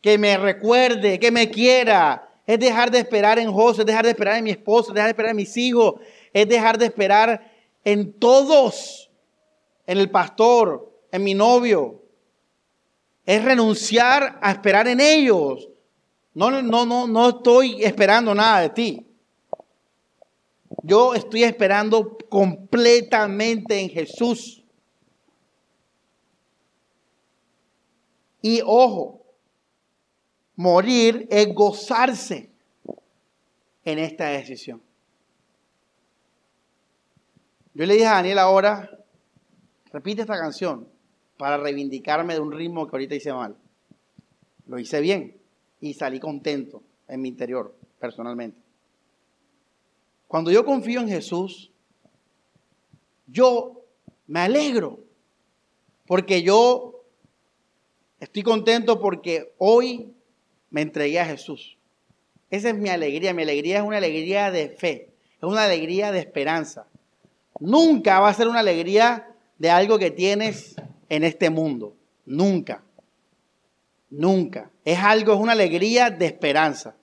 que 0.00 0.18
me 0.18 0.36
recuerde, 0.36 1.18
que 1.18 1.30
me 1.30 1.50
quiera. 1.50 2.28
Es 2.46 2.60
dejar 2.60 2.90
de 2.90 3.00
esperar 3.00 3.38
en 3.38 3.52
José, 3.52 3.82
es 3.82 3.86
dejar 3.86 4.04
de 4.04 4.10
esperar 4.10 4.36
en 4.36 4.44
mi 4.44 4.50
esposo, 4.50 4.90
es 4.90 4.94
dejar 4.94 5.08
de 5.08 5.10
esperar 5.10 5.30
en 5.30 5.36
mis 5.36 5.56
hijos, 5.56 5.94
es 6.32 6.48
dejar 6.48 6.78
de 6.78 6.86
esperar 6.86 7.52
en 7.84 8.12
todos, 8.12 9.10
en 9.86 9.98
el 9.98 10.10
pastor, 10.10 10.92
en 11.10 11.24
mi 11.24 11.34
novio. 11.34 12.02
Es 13.24 13.44
renunciar 13.44 14.38
a 14.40 14.52
esperar 14.52 14.86
en 14.86 15.00
ellos. 15.00 15.68
No, 16.34 16.50
no, 16.50 16.86
no, 16.86 17.06
no 17.06 17.28
estoy 17.28 17.82
esperando 17.82 18.34
nada 18.34 18.60
de 18.60 18.70
ti. 18.70 19.06
Yo 20.82 21.14
estoy 21.14 21.42
esperando 21.42 22.16
completamente 22.28 23.80
en 23.80 23.88
Jesús. 23.88 24.62
Y 28.40 28.60
ojo, 28.64 29.25
morir 30.56 31.28
es 31.30 31.54
gozarse 31.54 32.50
en 33.84 33.98
esta 33.98 34.26
decisión. 34.28 34.82
Yo 37.74 37.84
le 37.84 37.94
dije 37.94 38.06
a 38.06 38.14
Daniel 38.14 38.38
ahora, 38.38 38.90
repite 39.92 40.22
esta 40.22 40.38
canción 40.38 40.88
para 41.36 41.58
reivindicarme 41.58 42.34
de 42.34 42.40
un 42.40 42.52
ritmo 42.52 42.86
que 42.86 42.96
ahorita 42.96 43.14
hice 43.14 43.32
mal. 43.32 43.56
Lo 44.66 44.78
hice 44.78 45.00
bien 45.00 45.36
y 45.80 45.94
salí 45.94 46.18
contento 46.18 46.82
en 47.06 47.20
mi 47.20 47.28
interior, 47.28 47.76
personalmente. 48.00 48.58
Cuando 50.26 50.50
yo 50.50 50.64
confío 50.64 51.00
en 51.00 51.08
Jesús, 51.08 51.70
yo 53.26 53.82
me 54.26 54.40
alegro 54.40 55.00
porque 56.06 56.42
yo 56.42 57.02
estoy 58.18 58.42
contento 58.42 58.98
porque 58.98 59.52
hoy 59.58 60.15
me 60.76 60.82
entregué 60.82 61.18
a 61.18 61.24
Jesús. 61.24 61.78
Esa 62.50 62.68
es 62.68 62.76
mi 62.76 62.90
alegría. 62.90 63.32
Mi 63.32 63.44
alegría 63.44 63.78
es 63.78 63.82
una 63.82 63.96
alegría 63.96 64.50
de 64.50 64.68
fe, 64.68 65.08
es 65.38 65.42
una 65.42 65.64
alegría 65.64 66.12
de 66.12 66.18
esperanza. 66.18 66.86
Nunca 67.60 68.20
va 68.20 68.28
a 68.28 68.34
ser 68.34 68.46
una 68.46 68.60
alegría 68.60 69.34
de 69.56 69.70
algo 69.70 69.98
que 69.98 70.10
tienes 70.10 70.76
en 71.08 71.24
este 71.24 71.48
mundo. 71.48 71.96
Nunca. 72.26 72.82
Nunca. 74.10 74.70
Es 74.84 74.98
algo, 74.98 75.32
es 75.32 75.40
una 75.40 75.52
alegría 75.52 76.10
de 76.10 76.26
esperanza 76.26 76.94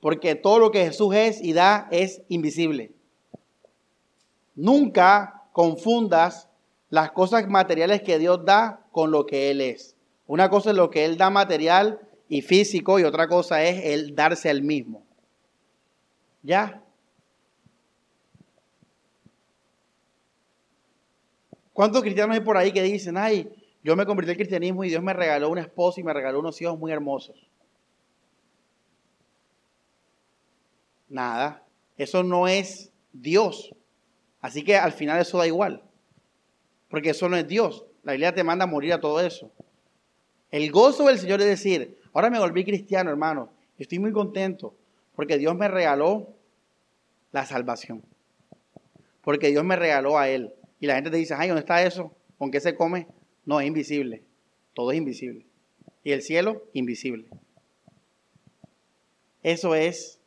porque 0.00 0.34
todo 0.34 0.58
lo 0.58 0.70
que 0.70 0.84
Jesús 0.84 1.14
es 1.14 1.42
y 1.42 1.54
da 1.54 1.88
es 1.90 2.20
invisible. 2.28 2.92
Nunca 4.54 5.44
confundas 5.52 6.50
las 6.90 7.12
cosas 7.12 7.48
materiales 7.48 8.02
que 8.02 8.18
Dios 8.18 8.44
da 8.44 8.84
con 8.92 9.10
lo 9.12 9.24
que 9.24 9.50
Él 9.50 9.62
es. 9.62 9.96
Una 10.26 10.50
cosa 10.50 10.72
es 10.72 10.76
lo 10.76 10.90
que 10.90 11.06
Él 11.06 11.16
da 11.16 11.30
material 11.30 12.05
y 12.28 12.42
físico 12.42 12.98
y 12.98 13.04
otra 13.04 13.28
cosa 13.28 13.62
es 13.62 13.84
el 13.84 14.14
darse 14.14 14.50
al 14.50 14.62
mismo. 14.62 15.04
¿Ya? 16.42 16.82
¿Cuántos 21.72 22.02
cristianos 22.02 22.36
hay 22.36 22.42
por 22.42 22.56
ahí 22.56 22.72
que 22.72 22.82
dicen, 22.82 23.16
ay, 23.16 23.50
yo 23.84 23.94
me 23.96 24.06
convertí 24.06 24.30
al 24.30 24.36
cristianismo 24.36 24.82
y 24.84 24.88
Dios 24.88 25.02
me 25.02 25.12
regaló 25.12 25.50
una 25.50 25.60
esposa 25.60 26.00
y 26.00 26.04
me 26.04 26.12
regaló 26.12 26.40
unos 26.40 26.60
hijos 26.60 26.78
muy 26.78 26.90
hermosos? 26.90 27.36
Nada. 31.08 31.62
Eso 31.96 32.22
no 32.22 32.48
es 32.48 32.90
Dios. 33.12 33.74
Así 34.40 34.64
que 34.64 34.76
al 34.76 34.92
final 34.92 35.20
eso 35.20 35.38
da 35.38 35.46
igual. 35.46 35.82
Porque 36.88 37.10
eso 37.10 37.28
no 37.28 37.36
es 37.36 37.46
Dios. 37.46 37.84
La 38.02 38.12
Biblia 38.12 38.34
te 38.34 38.44
manda 38.44 38.64
a 38.64 38.68
morir 38.68 38.92
a 38.92 39.00
todo 39.00 39.20
eso. 39.20 39.50
El 40.50 40.70
gozo 40.70 41.06
del 41.06 41.18
Señor 41.18 41.40
es 41.40 41.46
decir, 41.46 41.95
ahora 42.16 42.30
me 42.30 42.38
volví 42.38 42.64
cristiano, 42.64 43.10
hermano. 43.10 43.50
Estoy 43.78 43.98
muy 43.98 44.10
contento 44.10 44.74
porque 45.14 45.36
Dios 45.36 45.54
me 45.54 45.68
regaló 45.68 46.34
la 47.30 47.44
salvación. 47.44 48.02
Porque 49.20 49.48
Dios 49.48 49.64
me 49.64 49.76
regaló 49.76 50.18
a 50.18 50.28
Él. 50.28 50.54
Y 50.80 50.86
la 50.86 50.94
gente 50.94 51.10
te 51.10 51.18
dice, 51.18 51.34
ay, 51.36 51.48
¿dónde 51.48 51.60
está 51.60 51.82
eso? 51.82 52.12
¿Con 52.38 52.50
qué 52.50 52.60
se 52.60 52.74
come? 52.74 53.06
No, 53.44 53.60
es 53.60 53.66
invisible. 53.66 54.22
Todo 54.72 54.92
es 54.92 54.98
invisible. 54.98 55.46
Y 56.04 56.12
el 56.12 56.22
cielo, 56.22 56.62
invisible. 56.72 57.28
Eso 59.42 59.74
es 59.74 60.18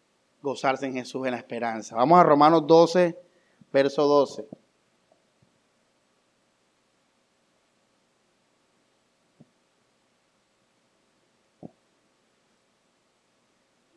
gozarse 0.43 0.85
en 0.85 0.93
Jesús 0.93 1.25
en 1.25 1.31
la 1.31 1.37
esperanza. 1.37 1.95
Vamos 1.95 2.19
a 2.19 2.23
Romanos 2.23 2.67
12, 2.67 3.17
verso 3.73 4.03
12. 4.05 4.47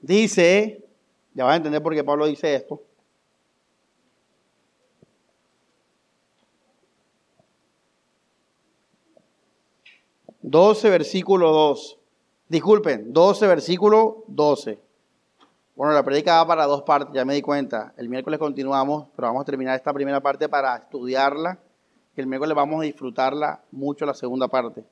Dice, 0.03 0.85
ya 1.33 1.45
van 1.45 1.53
a 1.53 1.57
entender 1.57 1.81
por 1.81 1.95
qué 1.95 2.03
Pablo 2.03 2.27
dice 2.27 2.55
esto. 2.55 2.83
Doce, 10.43 10.91
versículo 10.91 11.53
2. 11.53 11.99
Disculpen, 12.49 13.13
12, 13.13 13.47
versículo 13.47 14.25
12. 14.27 14.79
Bueno, 15.77 15.95
la 15.95 16.03
predica 16.03 16.35
va 16.39 16.49
para 16.49 16.67
dos 16.67 16.83
partes, 16.83 17.15
ya 17.15 17.25
me 17.25 17.35
di 17.35 17.41
cuenta. 17.41 17.95
El 17.97 18.09
miércoles 18.09 18.41
continuamos, 18.41 19.07
pero 19.15 19.29
vamos 19.29 19.43
a 19.43 19.45
terminar 19.45 19.77
esta 19.77 19.93
primera 19.93 20.21
parte 20.21 20.49
para 20.49 20.77
estudiarla. 20.77 21.61
El 22.17 22.27
miércoles 22.27 22.57
vamos 22.57 22.81
a 22.81 22.85
disfrutarla 22.85 23.63
mucho 23.71 24.05
la 24.05 24.15
segunda 24.15 24.49
parte. 24.49 24.85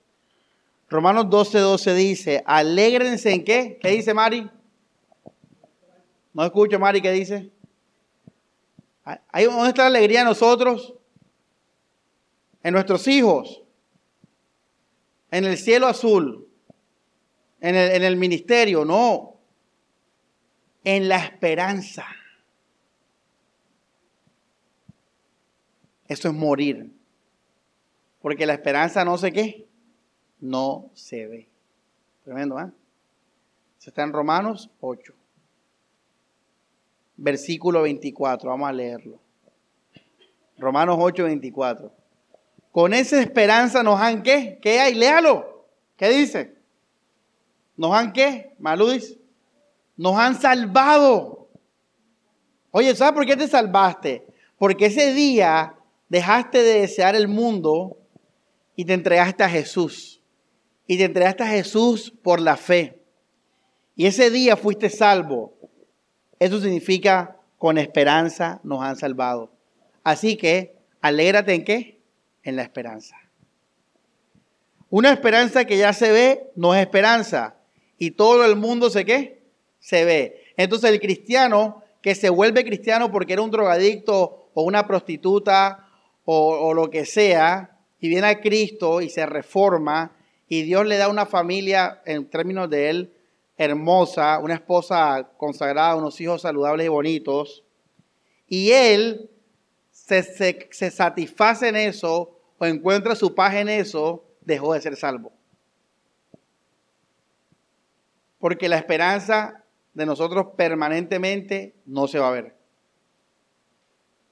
Romanos 0.88 1.28
12, 1.28 1.58
12 1.58 1.94
dice, 1.94 2.42
alégrense 2.46 3.32
en 3.32 3.44
qué? 3.44 3.78
¿Qué 3.82 3.88
dice 3.88 4.14
Mari? 4.14 4.48
No 6.32 6.44
escucho, 6.44 6.78
Mari, 6.78 7.00
¿qué 7.00 7.10
dice? 7.12 7.50
¿Dónde 9.04 9.68
está 9.68 9.82
la 9.82 9.98
alegría 9.98 10.20
en 10.20 10.26
nosotros? 10.26 10.94
En 12.62 12.74
nuestros 12.74 13.06
hijos. 13.08 13.62
En 15.30 15.44
el 15.44 15.56
cielo 15.56 15.86
azul. 15.86 16.46
En 17.60 17.74
el, 17.76 18.16
ministerio, 18.16 18.86
no 18.86 19.36
en 20.82 21.08
la 21.08 21.18
esperanza. 21.18 22.06
Eso 26.08 26.28
es 26.28 26.34
morir. 26.34 26.90
Porque 28.22 28.46
la 28.46 28.54
esperanza 28.54 29.04
no 29.04 29.18
sé 29.18 29.30
qué, 29.32 29.68
no 30.40 30.90
se 30.94 31.26
ve. 31.26 31.48
Tremendo, 32.24 32.58
¿eh? 32.58 32.70
Se 33.78 33.90
está 33.90 34.02
en 34.04 34.12
Romanos 34.12 34.70
8. 34.80 35.19
Versículo 37.22 37.82
24, 37.82 38.48
vamos 38.48 38.66
a 38.66 38.72
leerlo. 38.72 39.20
Romanos 40.56 40.96
8, 40.98 41.24
24. 41.24 41.92
Con 42.72 42.94
esa 42.94 43.20
esperanza 43.20 43.82
nos 43.82 44.00
han 44.00 44.22
qué? 44.22 44.58
¿Qué 44.62 44.80
hay? 44.80 44.94
Léalo. 44.94 45.66
¿Qué 45.98 46.08
dice? 46.08 46.54
¿Nos 47.76 47.92
han 47.92 48.14
qué? 48.14 48.54
Maludis. 48.58 49.18
Nos 49.98 50.16
han 50.16 50.40
salvado. 50.40 51.50
Oye, 52.70 52.96
¿sabes 52.96 53.12
por 53.12 53.26
qué 53.26 53.36
te 53.36 53.48
salvaste? 53.48 54.26
Porque 54.56 54.86
ese 54.86 55.12
día 55.12 55.74
dejaste 56.08 56.62
de 56.62 56.80
desear 56.80 57.16
el 57.16 57.28
mundo 57.28 57.98
y 58.76 58.86
te 58.86 58.94
entregaste 58.94 59.42
a 59.42 59.48
Jesús. 59.50 60.22
Y 60.86 60.96
te 60.96 61.04
entregaste 61.04 61.42
a 61.42 61.48
Jesús 61.48 62.14
por 62.22 62.40
la 62.40 62.56
fe. 62.56 62.98
Y 63.94 64.06
ese 64.06 64.30
día 64.30 64.56
fuiste 64.56 64.88
salvo. 64.88 65.59
Eso 66.40 66.58
significa 66.58 67.36
con 67.58 67.76
esperanza 67.76 68.60
nos 68.64 68.82
han 68.82 68.96
salvado. 68.96 69.52
Así 70.02 70.36
que, 70.36 70.74
alégrate 71.02 71.54
en 71.54 71.64
qué? 71.64 72.00
En 72.42 72.56
la 72.56 72.62
esperanza. 72.62 73.14
Una 74.88 75.12
esperanza 75.12 75.66
que 75.66 75.76
ya 75.76 75.92
se 75.92 76.10
ve 76.10 76.50
no 76.56 76.74
es 76.74 76.80
esperanza. 76.80 77.56
Y 77.98 78.12
todo 78.12 78.44
el 78.46 78.56
mundo 78.56 78.88
se 78.88 79.04
qué? 79.04 79.42
Se 79.78 80.06
ve. 80.06 80.42
Entonces 80.56 80.90
el 80.90 80.98
cristiano 80.98 81.84
que 82.00 82.14
se 82.14 82.30
vuelve 82.30 82.64
cristiano 82.64 83.12
porque 83.12 83.34
era 83.34 83.42
un 83.42 83.50
drogadicto 83.50 84.50
o 84.54 84.62
una 84.62 84.86
prostituta 84.86 85.86
o, 86.24 86.68
o 86.68 86.74
lo 86.74 86.88
que 86.88 87.04
sea, 87.04 87.76
y 88.00 88.08
viene 88.08 88.28
a 88.28 88.40
Cristo 88.40 89.02
y 89.02 89.10
se 89.10 89.26
reforma, 89.26 90.16
y 90.48 90.62
Dios 90.62 90.86
le 90.86 90.96
da 90.96 91.08
una 91.08 91.26
familia, 91.26 92.00
en 92.06 92.24
términos 92.24 92.70
de 92.70 92.88
él, 92.88 93.12
hermosa, 93.60 94.38
una 94.38 94.54
esposa 94.54 95.32
consagrada, 95.36 95.94
unos 95.94 96.18
hijos 96.18 96.40
saludables 96.40 96.86
y 96.86 96.88
bonitos, 96.88 97.62
y 98.48 98.70
él 98.70 99.28
se, 99.90 100.22
se, 100.22 100.90
satisface 100.90 101.68
en 101.68 101.76
eso 101.76 102.38
o 102.56 102.64
encuentra 102.64 103.14
su 103.14 103.34
paz 103.34 103.56
en 103.56 103.68
eso, 103.68 104.24
dejó 104.40 104.72
de 104.72 104.80
ser 104.80 104.96
salvo. 104.96 105.30
Porque 108.38 108.70
la 108.70 108.78
esperanza 108.78 109.62
de 109.92 110.06
nosotros 110.06 110.54
permanentemente 110.56 111.74
no 111.84 112.08
se 112.08 112.18
va 112.18 112.28
a 112.28 112.32
ver. 112.32 112.56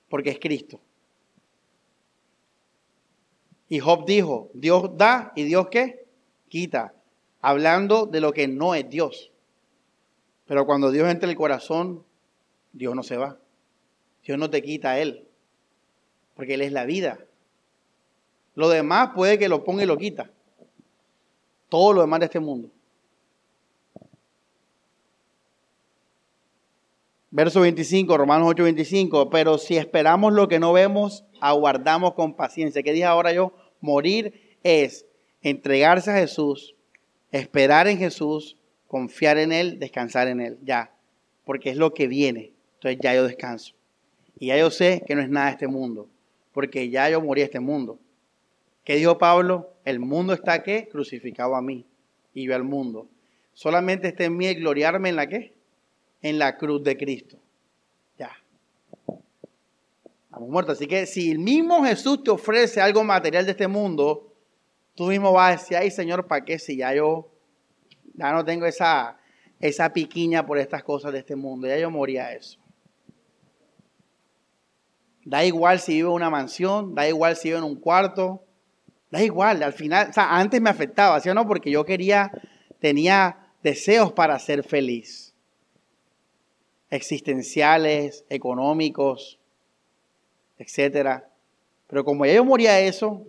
Porque 0.09 0.31
es 0.31 0.39
Cristo. 0.39 0.81
Y 3.69 3.79
Job 3.79 4.07
dijo, 4.07 4.49
Dios 4.55 4.97
da 4.97 5.33
y 5.37 5.45
Dios 5.45 5.69
qué? 5.71 6.07
Quita. 6.49 6.95
Hablando 7.41 8.07
de 8.07 8.21
lo 8.21 8.33
que 8.33 8.49
no 8.49 8.75
es 8.75 8.89
Dios. 8.89 9.31
Pero 10.47 10.67
cuando 10.67 10.91
Dios 10.91 11.09
entra 11.09 11.27
en 11.27 11.31
el 11.31 11.37
corazón, 11.37 12.05
Dios 12.73 12.95
no 12.95 13.03
se 13.03 13.17
va. 13.17 13.39
Dios 14.25 14.39
no 14.39 14.51
te 14.51 14.63
quita 14.63 14.93
a 14.93 14.99
Él. 14.99 15.27
Porque 16.35 16.55
Él 16.55 16.63
es 16.63 16.73
la 16.73 16.85
vida. 16.85 17.21
Lo 18.55 18.69
demás 18.69 19.11
puede 19.15 19.39
que 19.39 19.49
lo 19.49 19.63
ponga 19.63 19.85
y 19.85 19.87
lo 19.87 19.99
quita. 19.99 20.31
Todo 21.69 21.93
lo 21.93 22.01
demás 22.01 22.21
de 22.21 22.27
este 22.27 22.41
mundo. 22.41 22.71
Verso 27.31 27.61
25, 27.61 28.17
Romanos 28.17 28.49
8, 28.51 28.65
25. 28.65 29.31
Pero 29.31 29.59
si 29.59 29.77
esperamos 29.77 30.33
lo 30.33 30.49
que 30.49 30.59
no 30.59 30.73
vemos, 30.73 31.25
aguardamos 31.41 32.15
con 32.15 32.35
paciencia. 32.35 32.83
¿Qué 32.83 32.93
dije 32.93 33.05
ahora 33.05 33.33
yo? 33.33 33.53
Morir 33.81 34.57
es 34.63 35.07
entregarse 35.43 36.11
a 36.11 36.17
Jesús, 36.17 36.75
esperar 37.33 37.89
en 37.89 37.99
Jesús, 37.99 38.57
confiar 38.87 39.39
en 39.39 39.53
Él, 39.53 39.79
descansar 39.79 40.29
en 40.29 40.41
Él. 40.41 40.59
Ya. 40.63 40.93
Porque 41.45 41.71
es 41.71 41.77
lo 41.77 41.95
que 41.95 42.07
viene. 42.07 42.53
Entonces 42.75 43.01
ya 43.03 43.15
yo 43.15 43.27
descanso. 43.27 43.75
Y 44.39 44.49
ya 44.49 44.59
yo 44.59 44.71
sé 44.71 45.03
que 45.07 45.15
no 45.15 45.23
es 45.23 45.29
nada 45.29 45.47
de 45.47 45.53
este 45.53 45.69
mundo. 45.69 46.09
Porque 46.53 46.91
ya 46.91 47.09
yo 47.11 47.21
morí 47.21 47.43
este 47.43 47.61
mundo. 47.61 47.99
¿Qué 48.85 48.97
dijo 48.97 49.19
Pablo? 49.19 49.75
El 49.85 50.01
mundo 50.01 50.33
está 50.33 50.53
aquí 50.55 50.85
crucificado 50.85 51.55
a 51.57 51.63
mí. 51.63 51.85
Y 52.35 52.45
yo 52.45 52.55
al 52.55 52.65
mundo. 52.65 53.09
Solamente 53.53 54.09
está 54.09 54.25
en 54.25 54.37
mí 54.37 54.53
gloriarme 54.55 55.09
en 55.09 55.17
la 55.17 55.27
qué? 55.27 55.59
en 56.23 56.39
la 56.39 56.57
cruz 56.57 56.83
de 56.83 56.97
Cristo. 56.97 57.39
Ya. 58.19 58.31
Estamos 60.25 60.49
muertos. 60.49 60.77
Así 60.77 60.87
que 60.87 61.07
si 61.07 61.31
el 61.31 61.39
mismo 61.39 61.85
Jesús 61.85 62.23
te 62.23 62.31
ofrece 62.31 62.81
algo 62.81 63.05
material 63.05 63.45
de 63.45 63.53
este 63.53 63.69
mundo, 63.69 64.28
tú 64.99 65.07
mismo 65.07 65.33
vas 65.33 65.49
a 65.49 65.53
decir, 65.53 65.77
ay 65.77 65.93
Señor, 65.93 66.27
¿para 66.27 66.45
qué? 66.45 66.59
Si 66.59 66.77
ya 66.77 66.93
yo 66.93 67.31
ya 68.15 68.33
no 68.33 68.45
tengo 68.45 68.67
esa, 68.67 69.17
esa 69.61 69.93
piquiña 69.93 70.45
por 70.45 70.59
estas 70.59 70.83
cosas 70.83 71.13
de 71.13 71.21
este 71.21 71.37
mundo, 71.37 71.69
ya 71.69 71.79
yo 71.79 71.89
moría 71.89 72.33
eso. 72.33 72.59
Da 75.25 75.45
igual 75.45 75.79
si 75.79 75.95
vivo 75.95 76.09
en 76.11 76.17
una 76.17 76.31
mansión, 76.31 76.97
da 76.97 77.09
igual 77.09 77.37
si 77.37 77.49
vivo 77.49 77.59
en 77.59 77.65
un 77.65 77.77
cuarto, 77.77 78.43
da 79.13 79.23
igual, 79.23 79.63
al 79.63 79.73
final, 79.73 80.09
o 80.11 80.13
sea, 80.13 80.37
antes 80.37 80.61
me 80.61 80.69
afectaba, 80.69 81.21
¿sí 81.21 81.29
o 81.29 81.35
no? 81.35 81.47
Porque 81.47 81.71
yo 81.71 81.85
quería, 81.85 82.33
tenía 82.81 83.53
deseos 83.63 84.13
para 84.13 84.37
ser 84.41 84.65
feliz 84.65 85.33
existenciales, 86.91 88.25
económicos, 88.31 89.39
etcétera. 90.59 91.31
Pero 91.87 92.05
como 92.05 92.27
ya 92.27 92.35
yo 92.35 92.45
moría 92.45 92.81
eso, 92.81 93.25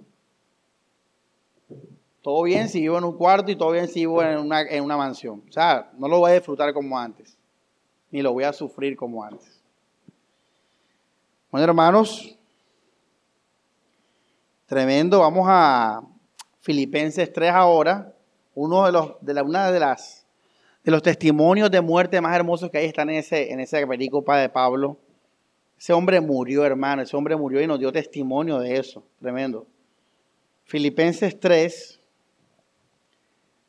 todo 2.30 2.44
bien 2.44 2.70
si 2.70 2.82
vivo 2.82 2.96
en 2.96 3.06
un 3.06 3.18
cuarto 3.18 3.50
y 3.50 3.56
todo 3.56 3.72
bien 3.72 3.88
si 3.88 4.02
vivo 4.02 4.22
en 4.22 4.38
una, 4.38 4.62
en 4.62 4.84
una 4.84 4.96
mansión. 4.96 5.42
O 5.50 5.52
sea, 5.52 5.90
no 5.98 6.08
lo 6.08 6.20
voy 6.20 6.30
a 6.30 6.36
disfrutar 6.36 6.72
como 6.76 6.96
antes, 6.96 7.36
ni 8.12 8.22
lo 8.22 8.34
voy 8.34 8.44
a 8.44 8.54
sufrir 8.54 8.96
como 8.96 9.24
antes. 9.24 9.60
Bueno, 11.50 11.66
hermanos, 11.66 12.38
tremendo. 14.68 15.22
Vamos 15.22 15.48
a 15.50 16.04
Filipenses 16.60 17.34
3 17.34 17.50
ahora. 17.50 18.14
Uno 18.54 18.86
de 18.86 18.92
los, 18.92 19.14
de 19.22 19.34
la, 19.34 19.42
una 19.42 19.72
de 19.72 19.80
las 19.80 20.28
de 20.84 20.92
los 20.92 21.02
testimonios 21.02 21.72
de 21.72 21.82
muerte 21.82 22.22
más 22.22 22.36
hermosos 22.36 22.70
que 22.70 22.78
hay 22.78 22.86
están 22.86 23.10
en, 23.10 23.16
ese, 23.16 23.52
en 23.52 23.60
esa 23.60 23.84
pericopa 23.88 24.38
de 24.38 24.50
Pablo. 24.50 25.00
Ese 25.80 25.94
hombre 25.94 26.22
murió, 26.22 26.64
hermano, 26.64 27.02
ese 27.02 27.18
hombre 27.18 27.36
murió 27.36 27.60
y 27.60 27.66
nos 27.66 27.80
dio 27.80 27.92
testimonio 27.92 28.60
de 28.60 28.78
eso. 28.78 29.04
Tremendo. 29.20 29.66
Filipenses 30.66 31.40
3, 31.40 31.99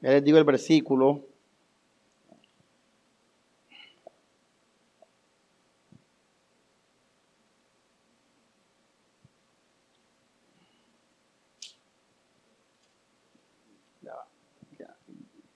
ya 0.01 0.11
les 0.11 0.24
digo 0.24 0.38
el 0.38 0.44
versículo. 0.44 1.24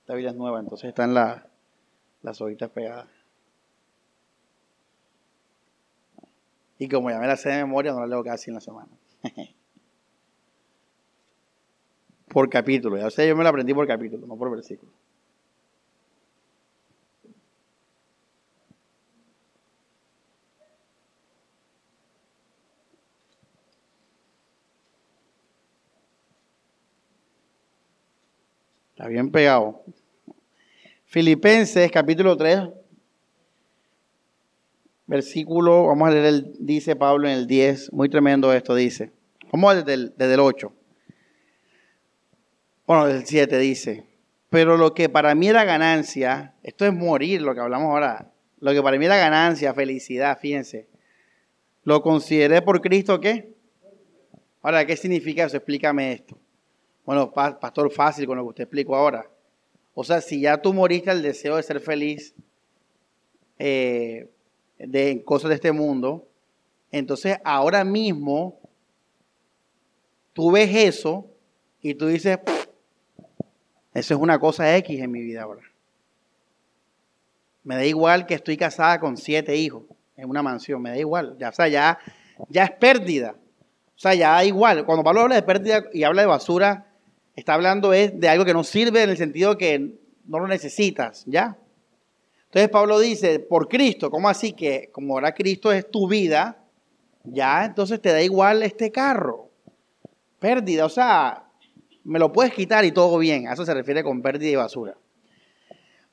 Esta 0.04 0.12
Biblia 0.12 0.32
es 0.32 0.36
nueva, 0.36 0.60
entonces 0.60 0.90
están 0.90 1.14
la, 1.14 1.46
las 2.20 2.38
hojitas 2.42 2.68
pegadas. 2.68 3.08
Y 6.78 6.90
como 6.90 7.08
ya 7.08 7.18
me 7.18 7.26
la 7.26 7.38
sé 7.38 7.48
de 7.48 7.64
memoria, 7.64 7.92
no 7.92 8.00
la 8.00 8.06
leo 8.06 8.22
casi 8.22 8.50
en 8.50 8.56
la 8.56 8.60
semana. 8.60 8.90
por 12.34 12.50
capítulo. 12.50 12.98
Ya 12.98 13.08
sé, 13.10 13.28
yo 13.28 13.36
me 13.36 13.44
la 13.44 13.50
aprendí 13.50 13.72
por 13.72 13.86
capítulo, 13.86 14.26
no 14.26 14.36
por 14.36 14.50
versículo. 14.50 14.90
Está 28.90 29.06
bien 29.06 29.30
pegado. 29.30 29.84
Filipenses 31.04 31.88
capítulo 31.92 32.36
3, 32.36 32.62
versículo, 35.06 35.86
vamos 35.86 36.08
a 36.08 36.10
leer, 36.10 36.24
el, 36.24 36.56
dice 36.58 36.96
Pablo 36.96 37.28
en 37.28 37.34
el 37.34 37.46
10, 37.46 37.92
muy 37.92 38.08
tremendo 38.08 38.52
esto, 38.52 38.74
dice. 38.74 39.12
Vamos 39.52 39.76
desde 39.76 39.94
el, 39.94 40.14
desde 40.16 40.34
el 40.34 40.40
8. 40.40 40.72
Bueno, 42.86 43.06
el 43.06 43.24
7 43.24 43.58
dice, 43.58 44.04
pero 44.50 44.76
lo 44.76 44.92
que 44.92 45.08
para 45.08 45.34
mí 45.34 45.48
era 45.48 45.64
ganancia, 45.64 46.54
esto 46.62 46.84
es 46.84 46.92
morir, 46.92 47.40
lo 47.40 47.54
que 47.54 47.60
hablamos 47.60 47.88
ahora, 47.88 48.30
lo 48.60 48.72
que 48.72 48.82
para 48.82 48.98
mí 48.98 49.06
era 49.06 49.16
ganancia, 49.16 49.72
felicidad, 49.72 50.38
fíjense, 50.38 50.86
lo 51.82 52.02
consideré 52.02 52.60
por 52.60 52.82
Cristo, 52.82 53.20
¿qué? 53.20 53.54
Ahora, 54.60 54.86
¿qué 54.86 54.96
significa 54.96 55.44
eso? 55.44 55.56
Explícame 55.56 56.12
esto. 56.12 56.38
Bueno, 57.06 57.30
pastor, 57.32 57.90
fácil 57.90 58.26
con 58.26 58.36
lo 58.36 58.44
que 58.44 58.48
usted 58.48 58.64
explicó 58.64 58.96
ahora. 58.96 59.30
O 59.94 60.04
sea, 60.04 60.20
si 60.20 60.40
ya 60.40 60.60
tú 60.60 60.72
moriste 60.72 61.10
al 61.10 61.22
deseo 61.22 61.56
de 61.56 61.62
ser 61.62 61.80
feliz 61.80 62.34
eh, 63.58 64.28
de 64.78 65.22
cosas 65.24 65.50
de 65.50 65.54
este 65.56 65.72
mundo, 65.72 66.28
entonces 66.90 67.38
ahora 67.44 67.84
mismo 67.84 68.58
tú 70.32 70.50
ves 70.50 70.74
eso 70.74 71.30
y 71.80 71.94
tú 71.94 72.06
dices, 72.06 72.38
eso 73.94 74.14
es 74.14 74.20
una 74.20 74.38
cosa 74.38 74.76
X 74.76 75.00
en 75.00 75.10
mi 75.10 75.22
vida 75.22 75.42
ahora. 75.42 75.62
Me 77.62 77.76
da 77.76 77.84
igual 77.86 78.26
que 78.26 78.34
estoy 78.34 78.56
casada 78.56 79.00
con 79.00 79.16
siete 79.16 79.56
hijos 79.56 79.84
en 80.16 80.28
una 80.28 80.42
mansión, 80.42 80.82
me 80.82 80.90
da 80.90 80.98
igual. 80.98 81.36
Ya, 81.38 81.48
o 81.48 81.52
sea, 81.52 81.68
ya, 81.68 81.98
ya 82.48 82.64
es 82.64 82.70
pérdida. 82.72 83.36
O 83.96 83.98
sea, 83.98 84.14
ya 84.14 84.32
da 84.32 84.44
igual. 84.44 84.84
Cuando 84.84 85.04
Pablo 85.04 85.22
habla 85.22 85.36
de 85.36 85.42
pérdida 85.42 85.84
y 85.92 86.02
habla 86.02 86.22
de 86.22 86.28
basura, 86.28 86.86
está 87.36 87.54
hablando 87.54 87.92
es 87.92 88.18
de 88.18 88.28
algo 88.28 88.44
que 88.44 88.52
no 88.52 88.64
sirve 88.64 89.02
en 89.02 89.10
el 89.10 89.16
sentido 89.16 89.56
que 89.56 89.94
no 90.26 90.38
lo 90.38 90.48
necesitas, 90.48 91.24
¿ya? 91.26 91.56
Entonces 92.46 92.70
Pablo 92.70 92.98
dice, 92.98 93.40
por 93.40 93.68
Cristo, 93.68 94.10
¿cómo 94.10 94.28
así 94.28 94.52
que 94.52 94.90
como 94.92 95.14
ahora 95.14 95.34
Cristo 95.34 95.72
es 95.72 95.90
tu 95.90 96.08
vida, 96.08 96.58
ya 97.24 97.64
entonces 97.64 98.00
te 98.00 98.12
da 98.12 98.22
igual 98.22 98.62
este 98.62 98.92
carro? 98.92 99.50
Pérdida, 100.38 100.84
o 100.84 100.88
sea, 100.88 101.43
me 102.04 102.18
lo 102.18 102.32
puedes 102.32 102.52
quitar 102.52 102.84
y 102.84 102.92
todo 102.92 103.18
bien. 103.18 103.48
A 103.48 103.54
eso 103.54 103.64
se 103.64 103.74
refiere 103.74 104.04
con 104.04 104.22
pérdida 104.22 104.50
y 104.50 104.56
basura. 104.56 104.96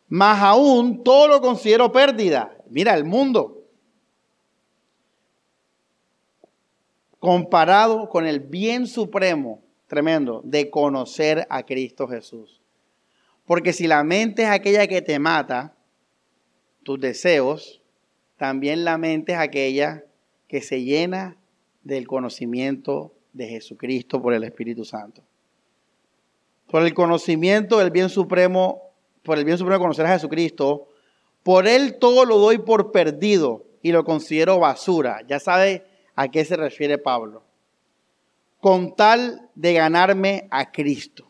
Más 0.07 0.41
aún, 0.41 1.03
todo 1.03 1.27
lo 1.27 1.41
considero 1.41 1.91
pérdida. 1.91 2.57
Mira, 2.69 2.95
el 2.95 3.05
mundo. 3.05 3.65
Comparado 7.19 8.09
con 8.09 8.25
el 8.25 8.39
bien 8.39 8.87
supremo, 8.87 9.61
tremendo, 9.87 10.41
de 10.43 10.69
conocer 10.69 11.45
a 11.49 11.63
Cristo 11.63 12.07
Jesús. 12.07 12.61
Porque 13.45 13.73
si 13.73 13.87
la 13.87 14.03
mente 14.03 14.43
es 14.43 14.49
aquella 14.49 14.87
que 14.87 15.01
te 15.01 15.19
mata, 15.19 15.75
tus 16.83 16.99
deseos, 16.99 17.81
también 18.37 18.83
la 18.83 18.97
mente 18.97 19.33
es 19.33 19.37
aquella 19.37 20.03
que 20.47 20.61
se 20.61 20.83
llena 20.83 21.37
del 21.83 22.07
conocimiento 22.07 23.13
de 23.33 23.47
Jesucristo 23.47 24.21
por 24.21 24.33
el 24.33 24.43
Espíritu 24.43 24.83
Santo. 24.83 25.21
Por 26.71 26.83
el 26.83 26.93
conocimiento 26.93 27.77
del 27.77 27.91
bien 27.91 28.09
supremo, 28.09 28.81
por 29.23 29.37
el 29.37 29.45
bien 29.45 29.57
supremo 29.57 29.77
de 29.77 29.83
conocer 29.83 30.05
a 30.05 30.13
Jesucristo, 30.13 30.87
por 31.43 31.67
él 31.67 31.97
todo 31.99 32.25
lo 32.25 32.37
doy 32.37 32.57
por 32.59 32.91
perdido 32.91 33.65
y 33.81 33.91
lo 33.91 34.03
considero 34.03 34.57
basura. 34.57 35.21
Ya 35.27 35.39
sabe 35.39 35.85
a 36.15 36.29
qué 36.29 36.45
se 36.45 36.55
refiere 36.55 36.97
Pablo. 36.97 37.43
Con 38.59 38.95
tal 38.95 39.49
de 39.55 39.73
ganarme 39.73 40.47
a 40.49 40.71
Cristo. 40.71 41.29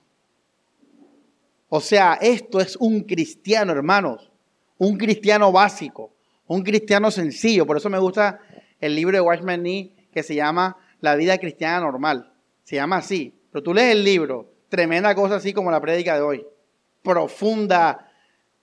O 1.70 1.82
sea, 1.82 2.18
esto 2.22 2.60
es 2.60 2.76
un 2.76 3.02
cristiano, 3.02 3.72
hermanos 3.72 4.32
un 4.82 4.98
cristiano 4.98 5.52
básico, 5.52 6.12
un 6.48 6.64
cristiano 6.64 7.12
sencillo. 7.12 7.68
Por 7.68 7.78
eso 7.78 7.88
me 7.88 8.00
gusta 8.00 8.40
el 8.80 8.96
libro 8.96 9.16
de 9.16 9.22
Watchman 9.22 9.62
Nee 9.62 9.94
que 10.12 10.24
se 10.24 10.34
llama 10.34 10.76
La 11.02 11.14
vida 11.14 11.38
cristiana 11.38 11.82
normal. 11.82 12.34
Se 12.64 12.78
llama 12.78 12.98
así. 12.98 13.32
Pero 13.52 13.62
tú 13.62 13.76
lees 13.76 13.92
el 13.92 14.04
libro, 14.04 14.51
tremenda 14.72 15.14
cosa 15.14 15.36
así 15.36 15.54
como 15.54 15.70
la 15.70 15.82
prédica 15.82 16.16
de 16.16 16.22
hoy. 16.22 16.48
Profunda, 17.04 18.10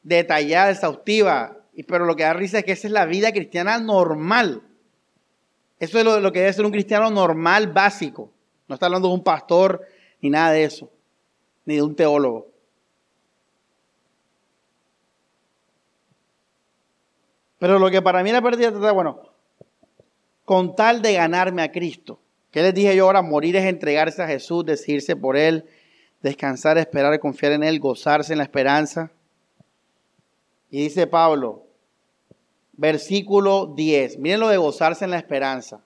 detallada, 0.03 0.71
exhaustiva. 0.71 1.59
Pero 1.87 2.07
lo 2.07 2.17
que 2.17 2.25
da 2.25 2.33
risa 2.33 2.59
es 2.59 2.65
que 2.65 2.73
esa 2.73 2.89
es 2.89 2.93
la 2.93 3.05
vida 3.05 3.31
cristiana 3.31 3.79
normal. 3.79 4.63
Eso 5.79 5.99
es 5.99 6.05
lo, 6.05 6.33
que 6.33 6.41
debe 6.41 6.53
ser 6.53 6.65
un 6.65 6.73
cristiano 6.73 7.11
normal, 7.11 7.69
básico. 7.69 8.33
No 8.67 8.75
está 8.75 8.87
hablando 8.87 9.09
de 9.09 9.15
un 9.15 9.23
pastor 9.23 9.87
ni 10.21 10.31
nada 10.31 10.51
de 10.51 10.65
eso, 10.65 10.91
ni 11.67 11.77
de 11.77 11.83
un 11.83 11.95
teólogo. 11.95 12.49
Pero 17.59 17.79
lo 17.79 17.91
que 17.91 18.03
para 18.03 18.23
mí 18.23 18.33
la 18.33 18.43
pérdida 18.43 18.69
está 18.69 18.93
bueno, 18.93 19.21
con 20.45 20.75
tal 20.75 21.03
de 21.03 21.13
ganarme 21.13 21.63
a 21.63 21.71
Cristo. 21.71 22.19
¿Qué 22.51 22.63
les 22.63 22.75
dije 22.75 22.97
yo 22.97 23.05
ahora? 23.05 23.21
Morir 23.23 23.57
es 23.57 23.67
entregarse 23.67 24.23
a 24.23 24.27
Jesús, 24.27 24.65
decidirse 24.65 25.15
por 25.15 25.37
Él, 25.37 25.65
descansar, 26.23 26.79
esperar, 26.79 27.19
confiar 27.21 27.53
en 27.53 27.63
Él, 27.63 27.81
gozarse 27.81 28.33
en 28.33 28.39
la 28.39 28.45
esperanza. 28.45 29.11
Y 30.71 30.83
dice 30.83 31.07
Pablo, 31.07 31.67
versículo 32.73 33.67
10, 33.67 34.19
miren 34.19 34.41
lo 34.41 34.49
de 34.49 34.57
gozarse 34.57 35.05
en 35.05 35.11
la 35.11 35.19
esperanza. 35.19 35.83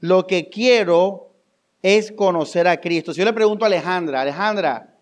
Lo 0.00 0.26
que 0.26 0.48
quiero 0.48 1.30
es 1.82 2.12
conocer 2.12 2.68
a 2.68 2.80
Cristo. 2.80 3.12
Si 3.12 3.20
yo 3.20 3.24
le 3.24 3.32
pregunto 3.32 3.64
a 3.64 3.68
Alejandra, 3.68 4.20
Alejandra, 4.20 4.96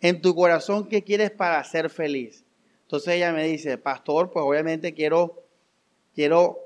en 0.00 0.20
tu 0.20 0.34
corazón, 0.34 0.88
¿qué 0.88 1.04
quieres 1.04 1.30
para 1.30 1.62
ser 1.64 1.90
feliz? 1.90 2.44
Entonces 2.82 3.14
ella 3.14 3.32
me 3.32 3.44
dice, 3.44 3.78
pastor, 3.78 4.30
pues 4.30 4.44
obviamente 4.44 4.94
quiero, 4.94 5.44
quiero 6.14 6.58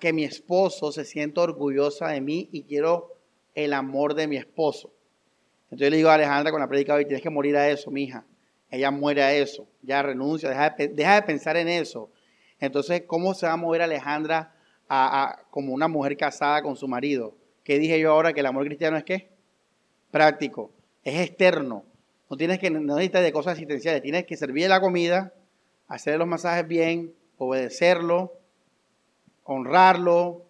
que 0.00 0.12
mi 0.12 0.24
esposo 0.24 0.90
se 0.90 1.04
sienta 1.04 1.42
orgullosa 1.42 2.08
de 2.08 2.20
mí 2.20 2.48
y 2.50 2.64
quiero 2.64 3.14
el 3.54 3.72
amor 3.72 4.14
de 4.14 4.26
mi 4.26 4.36
esposo. 4.36 4.90
Entonces 5.72 5.90
le 5.90 5.96
digo 5.96 6.10
a 6.10 6.14
Alejandra 6.14 6.52
con 6.52 6.60
la 6.60 6.68
predica 6.68 6.92
hoy, 6.92 7.06
tienes 7.06 7.22
que 7.22 7.30
morir 7.30 7.56
a 7.56 7.66
eso, 7.66 7.90
mija. 7.90 8.26
Ella 8.70 8.90
muere 8.90 9.22
a 9.22 9.32
eso, 9.32 9.66
ya 9.80 10.02
renuncia, 10.02 10.50
deja 10.50 11.14
de, 11.14 11.22
pensar 11.22 11.56
en 11.56 11.66
eso. 11.66 12.10
Entonces, 12.60 13.04
¿cómo 13.06 13.32
se 13.32 13.46
va 13.46 13.54
a 13.54 13.56
mover 13.56 13.80
Alejandra 13.80 14.54
a, 14.86 15.44
como 15.48 15.72
una 15.72 15.88
mujer 15.88 16.18
casada 16.18 16.60
con 16.62 16.76
su 16.76 16.86
marido? 16.88 17.34
¿Qué 17.64 17.78
dije 17.78 17.98
yo 17.98 18.12
ahora? 18.12 18.34
Que 18.34 18.40
el 18.40 18.46
amor 18.46 18.66
cristiano 18.66 18.98
es 18.98 19.04
qué? 19.04 19.30
Práctico, 20.10 20.70
es 21.04 21.26
externo. 21.26 21.84
No 22.28 22.36
tienes 22.36 22.58
que, 22.58 22.68
no 22.68 22.80
necesitas 22.80 23.22
de 23.22 23.32
cosas 23.32 23.54
asistenciales, 23.54 24.02
tienes 24.02 24.26
que 24.26 24.36
servir 24.36 24.68
la 24.68 24.78
comida, 24.78 25.32
hacer 25.88 26.18
los 26.18 26.28
masajes 26.28 26.68
bien, 26.68 27.14
obedecerlo, 27.38 28.34
honrarlo, 29.44 30.44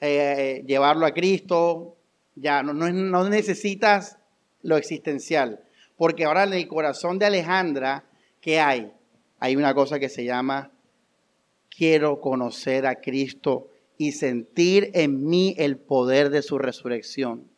eh, 0.00 0.64
llevarlo 0.66 1.06
a 1.06 1.14
Cristo. 1.14 1.94
Ya, 2.34 2.64
no 2.64 3.28
necesitas 3.28 4.19
lo 4.62 4.76
existencial. 4.76 5.60
Porque 5.96 6.24
ahora 6.24 6.44
en 6.44 6.54
el 6.54 6.68
corazón 6.68 7.18
de 7.18 7.26
Alejandra, 7.26 8.04
¿qué 8.40 8.60
hay? 8.60 8.92
Hay 9.38 9.56
una 9.56 9.74
cosa 9.74 9.98
que 9.98 10.08
se 10.08 10.24
llama, 10.24 10.70
quiero 11.68 12.20
conocer 12.20 12.86
a 12.86 12.96
Cristo 12.96 13.68
y 13.98 14.12
sentir 14.12 14.90
en 14.94 15.28
mí 15.28 15.54
el 15.58 15.76
poder 15.76 16.30
de 16.30 16.42
su 16.42 16.58
resurrección. 16.58 17.48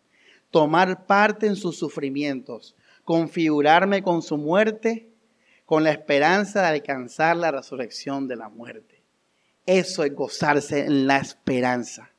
Tomar 0.50 1.06
parte 1.06 1.46
en 1.46 1.56
sus 1.56 1.78
sufrimientos 1.78 2.74
configurarme 3.04 4.02
con 4.02 4.22
su 4.22 4.36
muerte 4.36 5.08
con 5.66 5.84
la 5.84 5.90
esperanza 5.90 6.62
de 6.62 6.68
alcanzar 6.68 7.36
la 7.36 7.50
resurrección 7.50 8.28
de 8.28 8.36
la 8.36 8.48
muerte. 8.48 9.02
Eso 9.64 10.04
es 10.04 10.14
gozarse 10.14 10.86
en 10.86 11.06
la 11.06 11.18
esperanza. 11.18 12.10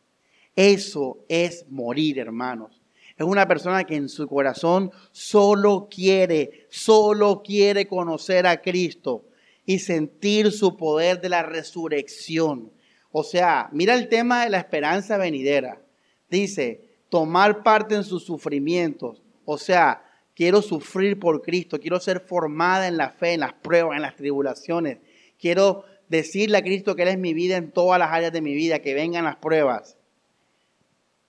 Eso 0.56 1.24
es 1.28 1.66
morir, 1.70 2.20
hermanos. 2.20 2.82
Es 3.18 3.26
una 3.26 3.48
persona 3.48 3.84
que 3.84 3.96
en 3.96 4.10
su 4.10 4.28
corazón 4.28 4.92
solo 5.12 5.88
quiere, 5.90 6.68
solo 6.70 7.44
quiere 7.44 7.88
conocer 7.88 8.48
a 8.48 8.62
Cristo 8.62 9.26
y 9.66 9.80
sentir 9.80 10.52
su 10.52 10.76
poder 10.76 11.22
de 11.22 11.30
la 11.30 11.44
resurrección. 11.44 12.72
O 13.12 13.24
sea, 13.24 13.70
mira 13.72 13.94
el 13.94 14.10
tema 14.10 14.44
de 14.44 14.50
la 14.50 14.58
esperanza 14.58 15.18
venidera. 15.18 15.82
Dice, 16.30 16.82
tomar 17.10 17.64
parte 17.64 17.96
en 17.96 18.04
sus 18.04 18.24
sufrimientos. 18.24 19.22
O 19.46 19.58
sea, 19.58 20.04
Quiero 20.36 20.64
sufrir 20.64 21.20
por 21.20 21.42
Cristo, 21.44 21.80
quiero 21.80 22.00
ser 22.00 22.20
formada 22.20 22.88
en 22.88 22.98
la 22.98 23.10
fe, 23.12 23.34
en 23.34 23.42
las 23.42 23.54
pruebas, 23.54 23.96
en 23.96 24.02
las 24.02 24.16
tribulaciones. 24.16 24.98
Quiero 25.40 25.86
decirle 26.10 26.58
a 26.58 26.64
Cristo 26.64 26.96
que 26.96 27.04
Él 27.04 27.10
es 27.10 27.20
mi 27.20 27.34
vida 27.34 27.58
en 27.58 27.72
todas 27.72 28.00
las 28.00 28.12
áreas 28.12 28.32
de 28.32 28.42
mi 28.42 28.56
vida, 28.56 28.80
que 28.80 28.96
vengan 28.96 29.26
las 29.26 29.36
pruebas. 29.36 29.98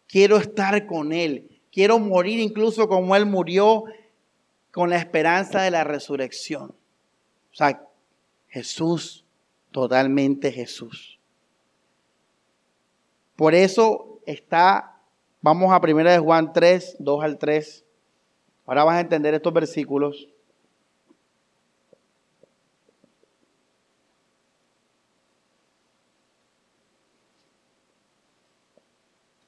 Quiero 0.06 0.38
estar 0.38 0.86
con 0.86 1.12
Él. 1.12 1.53
Quiero 1.74 1.98
morir 1.98 2.38
incluso 2.38 2.86
como 2.86 3.16
Él 3.16 3.26
murió 3.26 3.82
con 4.70 4.90
la 4.90 4.96
esperanza 4.96 5.60
de 5.60 5.72
la 5.72 5.82
resurrección. 5.82 6.70
O 6.70 7.54
sea, 7.56 7.84
Jesús, 8.46 9.24
totalmente 9.72 10.52
Jesús. 10.52 11.18
Por 13.34 13.56
eso 13.56 14.20
está, 14.24 15.00
vamos 15.40 15.72
a 15.72 15.80
1 15.82 16.10
de 16.10 16.18
Juan 16.20 16.52
3, 16.52 16.94
2 17.00 17.24
al 17.24 17.38
3. 17.38 17.84
Ahora 18.66 18.84
vas 18.84 18.98
a 18.98 19.00
entender 19.00 19.34
estos 19.34 19.52
versículos. 19.52 20.28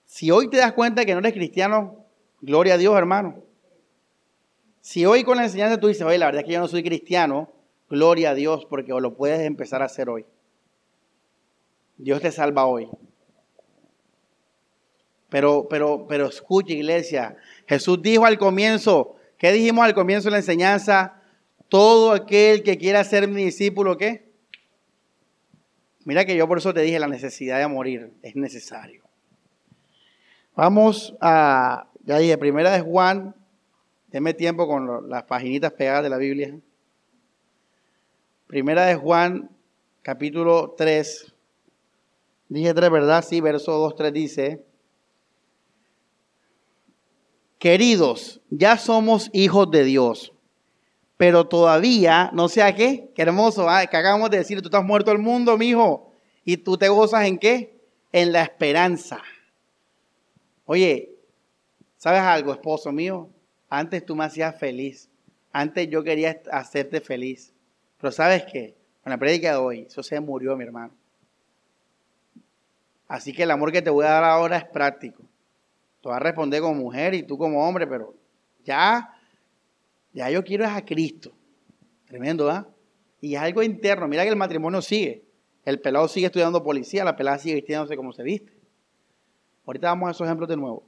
Si 0.06 0.32
hoy 0.32 0.50
te 0.50 0.56
das 0.56 0.72
cuenta 0.72 1.04
que 1.04 1.12
no 1.12 1.20
eres 1.20 1.32
cristiano, 1.32 2.05
gloria 2.46 2.74
a 2.74 2.78
Dios, 2.78 2.96
hermano. 2.96 3.42
Si 4.80 5.04
hoy 5.04 5.24
con 5.24 5.36
la 5.36 5.44
enseñanza 5.44 5.80
tú 5.80 5.88
dices, 5.88 6.02
oye, 6.02 6.16
la 6.16 6.26
verdad 6.26 6.42
es 6.42 6.46
que 6.46 6.52
yo 6.52 6.60
no 6.60 6.68
soy 6.68 6.84
cristiano, 6.84 7.52
gloria 7.90 8.30
a 8.30 8.34
Dios, 8.34 8.64
porque 8.66 8.92
lo 8.92 9.16
puedes 9.16 9.40
empezar 9.40 9.82
a 9.82 9.86
hacer 9.86 10.08
hoy. 10.08 10.24
Dios 11.96 12.22
te 12.22 12.30
salva 12.30 12.66
hoy. 12.66 12.88
Pero, 15.28 15.66
pero, 15.68 16.06
pero 16.08 16.26
escucha, 16.26 16.72
iglesia. 16.72 17.36
Jesús 17.66 18.00
dijo 18.00 18.24
al 18.24 18.38
comienzo, 18.38 19.16
¿qué 19.38 19.50
dijimos 19.50 19.84
al 19.84 19.94
comienzo 19.94 20.28
de 20.28 20.32
la 20.32 20.36
enseñanza? 20.38 21.20
Todo 21.68 22.12
aquel 22.12 22.62
que 22.62 22.78
quiera 22.78 23.02
ser 23.02 23.26
mi 23.26 23.44
discípulo, 23.44 23.98
¿qué? 23.98 24.30
Mira 26.04 26.24
que 26.24 26.36
yo 26.36 26.46
por 26.46 26.58
eso 26.58 26.72
te 26.72 26.82
dije 26.82 27.00
la 27.00 27.08
necesidad 27.08 27.58
de 27.58 27.66
morir, 27.66 28.12
es 28.22 28.36
necesario. 28.36 29.02
Vamos 30.54 31.16
a 31.20 31.88
Ya 32.06 32.18
dije, 32.18 32.38
primera 32.38 32.70
de 32.70 32.82
Juan, 32.82 33.34
denme 34.12 34.32
tiempo 34.32 34.68
con 34.68 35.10
las 35.10 35.24
paginitas 35.24 35.72
pegadas 35.72 36.04
de 36.04 36.08
la 36.08 36.18
Biblia. 36.18 36.56
Primera 38.46 38.86
de 38.86 38.94
Juan, 38.94 39.50
capítulo 40.02 40.76
3. 40.78 41.34
Dije 42.48 42.72
3, 42.72 42.90
¿verdad? 42.92 43.24
Sí, 43.28 43.40
verso 43.40 43.72
2, 43.72 43.96
3 43.96 44.12
dice, 44.12 44.64
queridos, 47.58 48.40
ya 48.50 48.78
somos 48.78 49.28
hijos 49.32 49.68
de 49.72 49.82
Dios, 49.82 50.32
pero 51.16 51.48
todavía, 51.48 52.30
no 52.32 52.48
sé 52.48 52.62
a 52.62 52.72
qué, 52.76 53.10
qué 53.16 53.22
hermoso, 53.22 53.68
¿ah? 53.68 53.84
que 53.84 53.96
acabamos 53.96 54.30
de 54.30 54.38
decir, 54.38 54.62
tú 54.62 54.68
estás 54.68 54.84
muerto 54.84 55.10
al 55.10 55.18
mundo, 55.18 55.58
mi 55.58 55.70
hijo, 55.70 56.12
y 56.44 56.56
tú 56.58 56.76
te 56.76 56.88
gozas 56.88 57.26
en 57.26 57.36
qué? 57.36 57.80
En 58.12 58.30
la 58.30 58.44
esperanza. 58.44 59.20
Oye, 60.66 61.15
¿sabes 61.96 62.20
algo, 62.20 62.52
esposo 62.52 62.92
mío? 62.92 63.28
Antes 63.68 64.04
tú 64.04 64.14
me 64.14 64.24
hacías 64.24 64.58
feliz, 64.58 65.08
antes 65.52 65.88
yo 65.88 66.04
quería 66.04 66.40
hacerte 66.52 67.00
feliz, 67.00 67.52
pero 67.98 68.12
¿sabes 68.12 68.44
qué? 68.44 68.76
Con 69.02 69.10
la 69.10 69.18
prédica 69.18 69.52
de 69.52 69.56
hoy, 69.56 69.80
eso 69.88 70.02
se 70.02 70.20
murió, 70.20 70.56
mi 70.56 70.64
hermano. 70.64 70.92
Así 73.08 73.32
que 73.32 73.44
el 73.44 73.50
amor 73.50 73.72
que 73.72 73.82
te 73.82 73.90
voy 73.90 74.04
a 74.04 74.10
dar 74.10 74.24
ahora 74.24 74.56
es 74.56 74.64
práctico. 74.64 75.22
Tú 76.00 76.08
vas 76.08 76.16
a 76.16 76.20
responder 76.20 76.60
como 76.60 76.74
mujer 76.74 77.14
y 77.14 77.22
tú 77.22 77.38
como 77.38 77.66
hombre, 77.66 77.86
pero 77.86 78.14
ya, 78.64 79.14
ya 80.12 80.30
yo 80.30 80.44
quiero 80.44 80.64
es 80.64 80.70
a 80.70 80.84
Cristo. 80.84 81.32
Tremendo, 82.06 82.50
¿ah? 82.50 82.66
Y 83.20 83.34
es 83.34 83.40
algo 83.40 83.62
interno. 83.62 84.08
Mira 84.08 84.22
que 84.22 84.28
el 84.28 84.36
matrimonio 84.36 84.82
sigue. 84.82 85.24
El 85.64 85.80
pelado 85.80 86.06
sigue 86.06 86.26
estudiando 86.26 86.62
policía, 86.62 87.04
la 87.04 87.16
pelada 87.16 87.38
sigue 87.38 87.56
vistiéndose 87.56 87.96
como 87.96 88.12
se 88.12 88.22
viste. 88.22 88.52
Ahorita 89.66 89.88
vamos 89.88 90.08
a 90.08 90.10
esos 90.12 90.26
ejemplos 90.26 90.48
de 90.48 90.56
nuevo. 90.56 90.84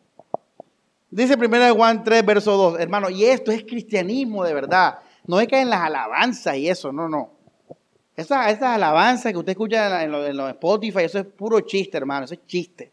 Dice 1.10 1.36
1 1.36 1.74
Juan 1.74 2.04
3, 2.04 2.24
verso 2.24 2.56
2, 2.56 2.80
hermano, 2.80 3.08
y 3.08 3.24
esto 3.24 3.50
es 3.50 3.64
cristianismo 3.64 4.44
de 4.44 4.52
verdad. 4.52 4.98
No 5.26 5.40
es 5.40 5.48
que 5.48 5.60
en 5.60 5.70
las 5.70 5.80
alabanzas 5.80 6.56
y 6.56 6.68
eso, 6.68 6.92
no, 6.92 7.08
no. 7.08 7.32
Esas, 8.16 8.60
alabanzas 8.60 9.32
que 9.32 9.38
usted 9.38 9.52
escucha 9.52 10.02
en, 10.02 10.10
los, 10.10 10.50
Spotify, 10.50 11.04
eso 11.04 11.18
es 11.20 11.24
puro 11.24 11.60
chiste, 11.60 11.96
hermano, 11.96 12.24
eso 12.24 12.34
es 12.34 12.44
chiste. 12.46 12.90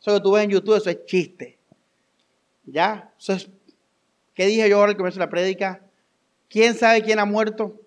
Eso 0.00 0.14
que 0.14 0.20
tú 0.20 0.32
ves 0.32 0.44
en 0.44 0.50
YouTube, 0.50 0.76
eso 0.76 0.90
es 0.90 1.04
chiste. 1.06 1.58
¿Ya? 2.64 3.10
Eso 3.18 3.32
es, 3.32 3.48
¿Qué 4.34 4.46
dije 4.46 4.68
yo 4.68 4.76
ahora 4.76 4.90
al 4.90 4.96
comienzo 4.96 5.18
de 5.18 5.26
la 5.26 5.30
prédica? 5.30 5.82
¿Quién 6.48 6.74
sabe 6.74 7.02
quién 7.02 7.18
ha 7.18 7.24
muerto? 7.24 7.80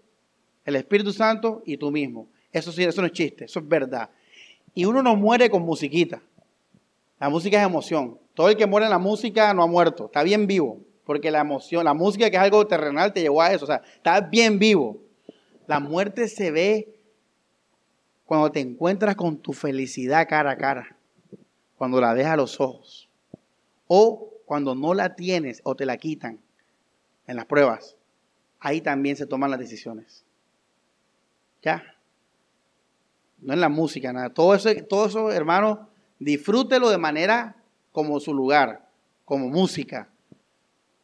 El 0.65 0.75
Espíritu 0.75 1.13
Santo 1.13 1.61
y 1.65 1.77
tú 1.77 1.91
mismo. 1.91 2.27
Eso 2.51 2.71
sí, 2.71 2.83
eso 2.83 3.01
no 3.01 3.07
es 3.07 3.13
chiste, 3.13 3.45
eso 3.45 3.59
es 3.59 3.67
verdad. 3.67 4.09
Y 4.73 4.85
uno 4.85 5.01
no 5.01 5.15
muere 5.15 5.49
con 5.49 5.61
musiquita. 5.61 6.21
La 7.19 7.29
música 7.29 7.59
es 7.59 7.65
emoción. 7.65 8.17
Todo 8.35 8.49
el 8.49 8.57
que 8.57 8.67
muere 8.67 8.85
en 8.85 8.91
la 8.91 8.99
música 8.99 9.53
no 9.53 9.63
ha 9.63 9.67
muerto, 9.67 10.05
está 10.05 10.21
bien 10.21 10.45
vivo. 10.45 10.81
Porque 11.05 11.31
la 11.31 11.39
emoción, 11.39 11.85
la 11.85 11.93
música 11.93 12.29
que 12.29 12.35
es 12.35 12.41
algo 12.41 12.65
terrenal 12.67 13.13
te 13.13 13.21
llevó 13.21 13.41
a 13.41 13.53
eso. 13.53 13.65
O 13.65 13.67
sea, 13.67 13.81
está 13.95 14.21
bien 14.21 14.59
vivo. 14.59 14.97
La 15.67 15.79
muerte 15.79 16.27
se 16.27 16.51
ve 16.51 16.95
cuando 18.25 18.51
te 18.51 18.59
encuentras 18.59 19.15
con 19.15 19.37
tu 19.37 19.53
felicidad 19.53 20.27
cara 20.27 20.51
a 20.51 20.57
cara, 20.57 20.97
cuando 21.77 22.01
la 22.01 22.13
ves 22.13 22.25
a 22.25 22.35
los 22.35 22.59
ojos, 22.59 23.07
o 23.87 24.31
cuando 24.45 24.75
no 24.75 24.93
la 24.93 25.15
tienes 25.15 25.61
o 25.63 25.75
te 25.75 25.85
la 25.85 25.97
quitan 25.97 26.39
en 27.27 27.35
las 27.35 27.45
pruebas. 27.45 27.95
Ahí 28.59 28.81
también 28.81 29.15
se 29.15 29.27
toman 29.27 29.51
las 29.51 29.59
decisiones. 29.59 30.25
¿Ya? 31.61 31.83
No 33.39 33.53
en 33.53 33.61
la 33.61 33.69
música, 33.69 34.11
nada. 34.11 34.29
Todo 34.29 34.55
eso, 34.55 34.69
todo 34.89 35.05
eso 35.05 35.31
hermano, 35.31 35.89
disfrútelo 36.19 36.89
de 36.89 36.97
manera 36.97 37.55
como 37.95 38.19
su 38.19 38.33
lugar, 38.33 38.85
como 39.23 39.47
música, 39.47 40.09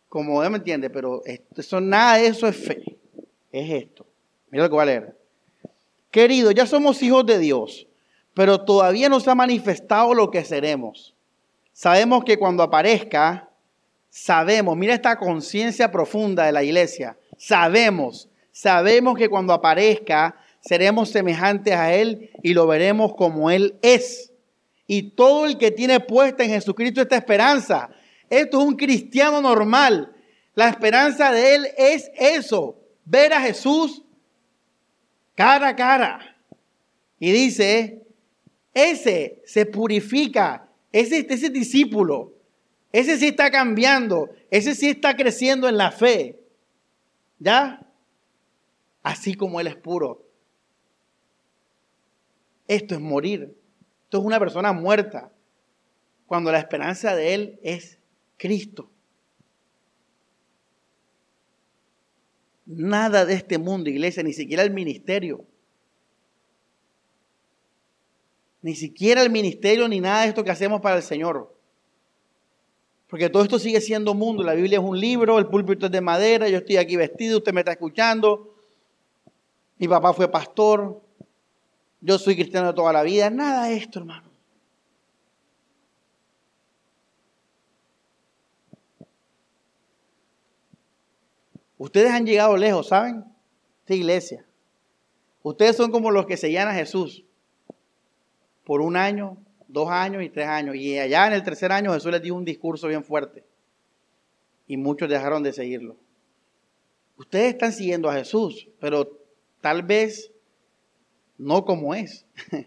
como, 0.10 0.42
me 0.42 0.58
entiende, 0.58 0.90
pero 0.90 1.22
eso, 1.56 1.80
nada 1.80 2.18
de 2.18 2.28
eso 2.28 2.50
es 2.50 2.56
fe, 2.58 2.98
es 3.50 3.84
esto. 3.84 4.06
Mira 4.50 4.66
lo 4.66 4.70
que 4.70 4.74
voy 4.74 4.82
a 4.82 4.86
leer. 4.88 5.18
Querido, 6.12 6.52
ya 6.52 6.66
somos 6.66 7.02
hijos 7.02 7.26
de 7.26 7.40
Dios, 7.40 7.88
pero 8.34 8.66
todavía 8.66 9.08
no 9.08 9.22
se 9.22 9.30
ha 9.30 9.36
manifestado 9.36 10.14
lo 10.14 10.30
que 10.30 10.44
seremos. 10.44 11.16
Sabemos 11.72 12.26
que 12.26 12.38
cuando 12.38 12.62
aparezca, 12.62 13.50
sabemos, 14.10 14.76
mira 14.76 14.94
esta 14.94 15.18
conciencia 15.18 15.94
profunda 15.94 16.44
de 16.44 16.52
la 16.52 16.62
iglesia, 16.62 17.18
sabemos, 17.38 18.28
sabemos 18.52 19.18
que 19.18 19.30
cuando 19.30 19.54
aparezca, 19.54 20.36
seremos 20.60 21.10
semejantes 21.10 21.74
a 21.74 21.94
Él 21.94 22.32
y 22.44 22.54
lo 22.54 22.68
veremos 22.68 23.16
como 23.16 23.50
Él 23.50 23.76
es. 23.82 24.31
Y 24.94 25.04
todo 25.12 25.46
el 25.46 25.58
que 25.58 25.72
tiene 25.72 26.02
puesta 26.02 26.44
en 26.44 26.50
Jesucristo 26.50 27.00
esta 27.00 27.16
esperanza, 27.16 27.92
esto 28.30 28.60
es 28.60 28.68
un 28.68 28.76
cristiano 28.76 29.40
normal. 29.40 30.14
La 30.54 30.68
esperanza 30.68 31.32
de 31.32 31.56
Él 31.56 31.68
es 31.78 32.12
eso, 32.20 32.78
ver 33.06 33.32
a 33.32 33.40
Jesús 33.40 34.04
cara 35.34 35.70
a 35.70 35.76
cara. 35.78 36.36
Y 37.20 37.32
dice, 37.32 38.02
ese 38.74 39.42
se 39.46 39.66
purifica, 39.66 40.68
ese, 40.92 41.26
ese 41.30 41.50
discípulo, 41.50 42.34
ese 42.92 43.18
sí 43.18 43.28
está 43.28 43.50
cambiando, 43.50 44.30
ese 44.50 44.76
sí 44.76 44.90
está 44.90 45.16
creciendo 45.16 45.70
en 45.70 45.78
la 45.78 45.92
fe. 45.92 46.38
¿Ya? 47.40 47.88
Así 49.04 49.36
como 49.36 49.62
Él 49.62 49.68
es 49.68 49.78
puro. 49.78 50.28
Esto 52.68 52.96
es 52.96 53.00
morir. 53.00 53.61
Esto 54.12 54.20
es 54.20 54.26
una 54.26 54.40
persona 54.40 54.74
muerta. 54.74 55.32
Cuando 56.26 56.52
la 56.52 56.60
esperanza 56.60 57.16
de 57.16 57.34
Él 57.34 57.60
es 57.64 57.98
Cristo. 58.36 58.92
Nada 62.66 63.24
de 63.24 63.36
este 63.36 63.58
mundo, 63.58 63.90
iglesia, 63.90 64.22
ni 64.22 64.34
siquiera 64.34 64.64
el 64.64 64.72
ministerio. 64.72 65.46
Ni 68.62 68.76
siquiera 68.76 69.22
el 69.22 69.30
ministerio, 69.30 69.88
ni 69.88 70.02
nada 70.02 70.24
de 70.24 70.28
esto 70.28 70.44
que 70.44 70.52
hacemos 70.52 70.82
para 70.82 70.98
el 70.98 71.04
Señor. 71.04 71.56
Porque 73.08 73.30
todo 73.30 73.44
esto 73.44 73.60
sigue 73.60 73.80
siendo 73.80 74.14
mundo. 74.14 74.44
La 74.44 74.56
Biblia 74.56 74.80
es 74.80 74.84
un 74.84 75.00
libro, 75.00 75.40
el 75.40 75.48
púlpito 75.48 75.86
es 75.86 75.92
de 75.94 76.02
madera, 76.02 76.50
yo 76.50 76.58
estoy 76.58 76.76
aquí 76.76 76.98
vestido, 76.98 77.38
usted 77.38 77.54
me 77.54 77.62
está 77.62 77.72
escuchando. 77.72 78.58
Mi 79.78 79.88
papá 79.88 80.12
fue 80.12 80.30
pastor, 80.30 81.02
yo 82.02 82.18
soy 82.18 82.36
cristiano 82.36 82.74
toda 82.74 82.92
la 82.92 83.04
vida. 83.04 83.30
Nada 83.30 83.68
de 83.68 83.78
esto, 83.78 84.00
hermano. 84.00 84.30
Ustedes 91.78 92.12
han 92.12 92.26
llegado 92.26 92.58
lejos, 92.58 92.88
¿saben? 92.88 93.26
Esta 93.82 93.96
iglesia. 93.96 94.46
Ustedes 95.44 95.76
son 95.76 95.92
como 95.92 96.12
los 96.12 96.26
que 96.26 96.38
seguían 96.38 96.68
a 96.68 96.74
Jesús 96.74 97.24
por 98.64 98.82
un 98.82 98.96
año, 98.96 99.38
dos 99.68 99.90
años 99.90 100.24
y 100.24 100.30
tres 100.30 100.48
años. 100.48 100.76
Y 100.76 100.98
allá 100.98 101.28
en 101.28 101.34
el 101.34 101.44
tercer 101.44 101.72
año 101.72 101.94
Jesús 101.94 102.12
les 102.12 102.22
dio 102.22 102.36
un 102.36 102.46
discurso 102.46 102.88
bien 102.88 103.04
fuerte. 103.04 103.44
Y 104.68 104.78
muchos 104.78 105.10
dejaron 105.10 105.44
de 105.44 105.54
seguirlo. 105.54 105.98
Ustedes 107.18 107.54
están 107.54 107.74
siguiendo 107.74 108.10
a 108.10 108.14
Jesús, 108.14 108.68
pero 108.80 109.20
tal 109.60 109.84
vez 109.84 110.31
no 111.42 111.66
como 111.66 111.94
es. 111.96 112.26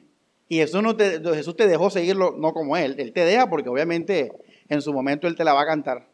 y 0.49 0.57
Jesús, 0.57 0.83
no 0.83 0.97
te, 0.97 1.20
Jesús 1.20 1.57
te 1.57 1.66
dejó 1.66 1.91
seguirlo 1.91 2.35
no 2.37 2.53
como 2.53 2.77
Él. 2.77 2.97
Él 2.99 3.12
te 3.12 3.25
deja 3.25 3.49
porque 3.49 3.68
obviamente 3.68 4.33
en 4.68 4.83
su 4.83 4.93
momento 4.93 5.27
Él 5.27 5.37
te 5.37 5.45
la 5.45 5.55
va 5.55 5.62
a 5.62 5.66
cantar. 5.66 6.09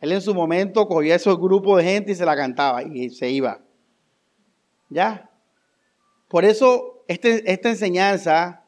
Él 0.00 0.12
en 0.12 0.20
su 0.20 0.34
momento 0.34 0.86
cogía 0.86 1.14
esos 1.14 1.38
grupos 1.38 1.78
de 1.78 1.84
gente 1.84 2.12
y 2.12 2.14
se 2.14 2.24
la 2.24 2.36
cantaba 2.36 2.82
y 2.82 3.10
se 3.10 3.30
iba. 3.30 3.60
¿Ya? 4.88 5.30
Por 6.28 6.44
eso 6.44 7.02
este, 7.08 7.50
esta 7.50 7.70
enseñanza 7.70 8.62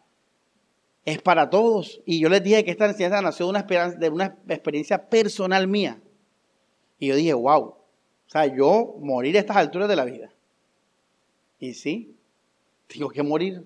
es 1.04 1.22
para 1.22 1.48
todos. 1.48 2.02
Y 2.04 2.20
yo 2.20 2.28
les 2.28 2.42
dije 2.42 2.64
que 2.64 2.70
esta 2.70 2.86
enseñanza 2.86 3.22
nació 3.22 3.46
de 3.46 3.50
una, 3.50 3.58
esperanza, 3.60 3.98
de 3.98 4.08
una 4.08 4.36
experiencia 4.48 5.08
personal 5.08 5.68
mía. 5.68 6.00
Y 6.98 7.08
yo 7.08 7.16
dije, 7.16 7.34
wow. 7.34 7.62
O 7.62 8.30
sea, 8.30 8.46
yo 8.46 8.96
morir 9.00 9.36
a 9.36 9.40
estas 9.40 9.56
alturas 9.56 9.88
de 9.88 9.96
la 9.96 10.04
vida. 10.04 10.32
Y 11.58 11.74
sí, 11.74 12.17
tengo 12.88 13.08
que 13.10 13.22
morir. 13.22 13.64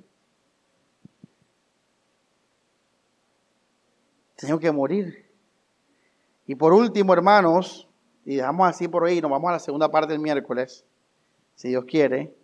Tengo 4.37 4.59
que 4.59 4.71
morir. 4.73 5.31
Y 6.47 6.55
por 6.57 6.73
último, 6.73 7.13
hermanos, 7.15 7.89
y 8.25 8.37
dejamos 8.37 8.69
así 8.69 8.89
por 8.89 9.05
ahí, 9.05 9.21
nos 9.21 9.31
vamos 9.31 9.49
a 9.49 9.53
la 9.53 9.59
segunda 9.61 9.91
parte 9.91 10.13
del 10.13 10.21
miércoles, 10.21 10.85
si 11.55 11.69
Dios 11.69 11.85
quiere, 11.85 12.35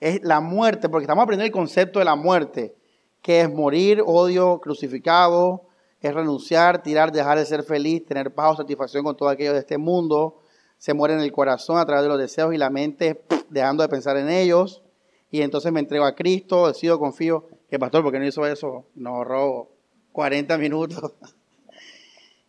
es 0.00 0.22
la 0.22 0.40
muerte, 0.40 0.88
porque 0.88 1.04
estamos 1.04 1.22
aprendiendo 1.22 1.46
el 1.46 1.52
concepto 1.52 1.98
de 1.98 2.04
la 2.06 2.16
muerte, 2.16 2.74
que 3.22 3.40
es 3.40 3.52
morir, 3.52 4.02
odio, 4.04 4.60
crucificado, 4.60 5.66
es 6.00 6.12
renunciar, 6.12 6.82
tirar, 6.82 7.12
dejar 7.12 7.38
de 7.38 7.46
ser 7.46 7.62
feliz, 7.62 8.04
tener 8.04 8.34
paz 8.34 8.52
o 8.52 8.56
satisfacción 8.56 9.04
con 9.04 9.16
todo 9.16 9.28
aquello 9.28 9.52
de 9.52 9.60
este 9.60 9.78
mundo, 9.78 10.42
se 10.78 10.94
muere 10.94 11.14
en 11.14 11.20
el 11.20 11.32
corazón 11.32 11.78
a 11.78 11.86
través 11.86 12.02
de 12.04 12.08
los 12.08 12.18
deseos 12.18 12.54
y 12.54 12.58
la 12.58 12.70
mente, 12.70 13.22
dejando 13.48 13.82
de 13.82 13.88
pensar 13.88 14.16
en 14.16 14.28
ellos, 14.28 14.82
y 15.30 15.42
entonces 15.42 15.72
me 15.72 15.80
entrego 15.80 16.04
a 16.04 16.14
Cristo, 16.14 16.68
decido, 16.68 16.98
confío, 16.98 17.48
que 17.68 17.78
pastor, 17.78 18.02
porque 18.02 18.18
no 18.18 18.26
hizo 18.26 18.46
eso? 18.46 18.84
Nos 18.94 19.12
ahorró 19.12 19.68
40 20.12 20.58
minutos. 20.58 21.12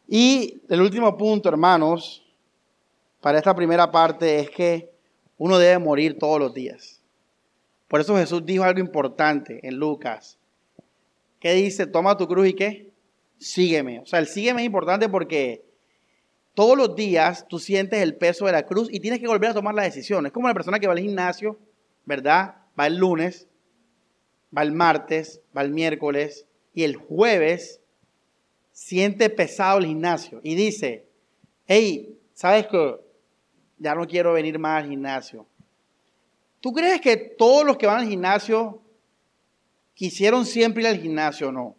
Y 0.08 0.62
el 0.70 0.82
último 0.82 1.18
punto, 1.18 1.50
hermanos, 1.50 2.24
para 3.22 3.40
esta 3.40 3.56
primera 3.56 3.92
parte 3.92 4.40
es 4.40 4.52
que 4.52 4.92
uno 5.40 5.58
debe 5.58 5.80
morir 5.80 6.20
todos 6.20 6.40
los 6.40 6.54
días. 6.54 7.02
Por 7.88 8.02
eso 8.02 8.16
Jesús 8.16 8.46
dijo 8.46 8.64
algo 8.64 8.80
importante 8.80 9.60
en 9.68 9.78
Lucas. 9.78 10.38
¿Qué 11.40 11.54
dice? 11.54 11.88
Toma 11.88 12.18
tu 12.18 12.28
cruz 12.28 12.50
y 12.50 12.54
qué? 12.54 12.92
Sígueme. 13.40 14.00
O 14.00 14.06
sea, 14.06 14.20
el 14.20 14.28
sígueme 14.28 14.62
es 14.62 14.68
importante 14.68 15.10
porque 15.10 15.66
todos 16.56 16.78
los 16.78 16.96
días 16.96 17.46
tú 17.48 17.60
sientes 17.60 18.02
el 18.02 18.16
peso 18.16 18.46
de 18.46 18.54
la 18.54 18.66
cruz 18.66 18.88
y 18.92 19.02
tienes 19.02 19.20
que 19.20 19.28
volver 19.28 19.52
a 19.52 19.54
tomar 19.54 19.76
la 19.76 19.84
decisión. 19.84 20.26
Es 20.26 20.32
como 20.32 20.48
la 20.48 20.54
persona 20.54 20.80
que 20.80 20.88
va 20.88 20.94
al 20.94 21.00
gimnasio, 21.00 21.60
¿verdad? 22.06 22.56
Va 22.80 22.88
el 22.88 22.96
lunes, 22.96 23.48
va 24.58 24.64
el 24.64 24.72
martes, 24.72 25.42
va 25.56 25.62
el 25.62 25.72
miércoles 25.72 26.48
y 26.74 26.84
el 26.84 26.96
jueves 26.96 27.82
siente 28.72 29.30
pesado 29.30 29.80
el 29.80 29.86
gimnasio 29.86 30.40
y 30.44 30.56
dice, 30.56 31.06
hey, 31.68 32.18
¿sabes 32.34 32.68
qué? 32.68 32.96
Ya 33.78 33.94
no 33.94 34.08
quiero 34.08 34.34
venir 34.34 34.58
más 34.58 34.84
al 34.84 34.90
gimnasio. 34.90 35.46
¿Tú 36.62 36.72
crees 36.72 37.02
que 37.02 37.18
todos 37.18 37.66
los 37.66 37.78
que 37.78 37.86
van 37.86 38.00
al 38.00 38.08
gimnasio 38.08 38.82
quisieron 39.94 40.46
siempre 40.46 40.84
ir 40.84 40.88
al 40.88 41.02
gimnasio 41.02 41.50
o 41.50 41.52
no? 41.52 41.76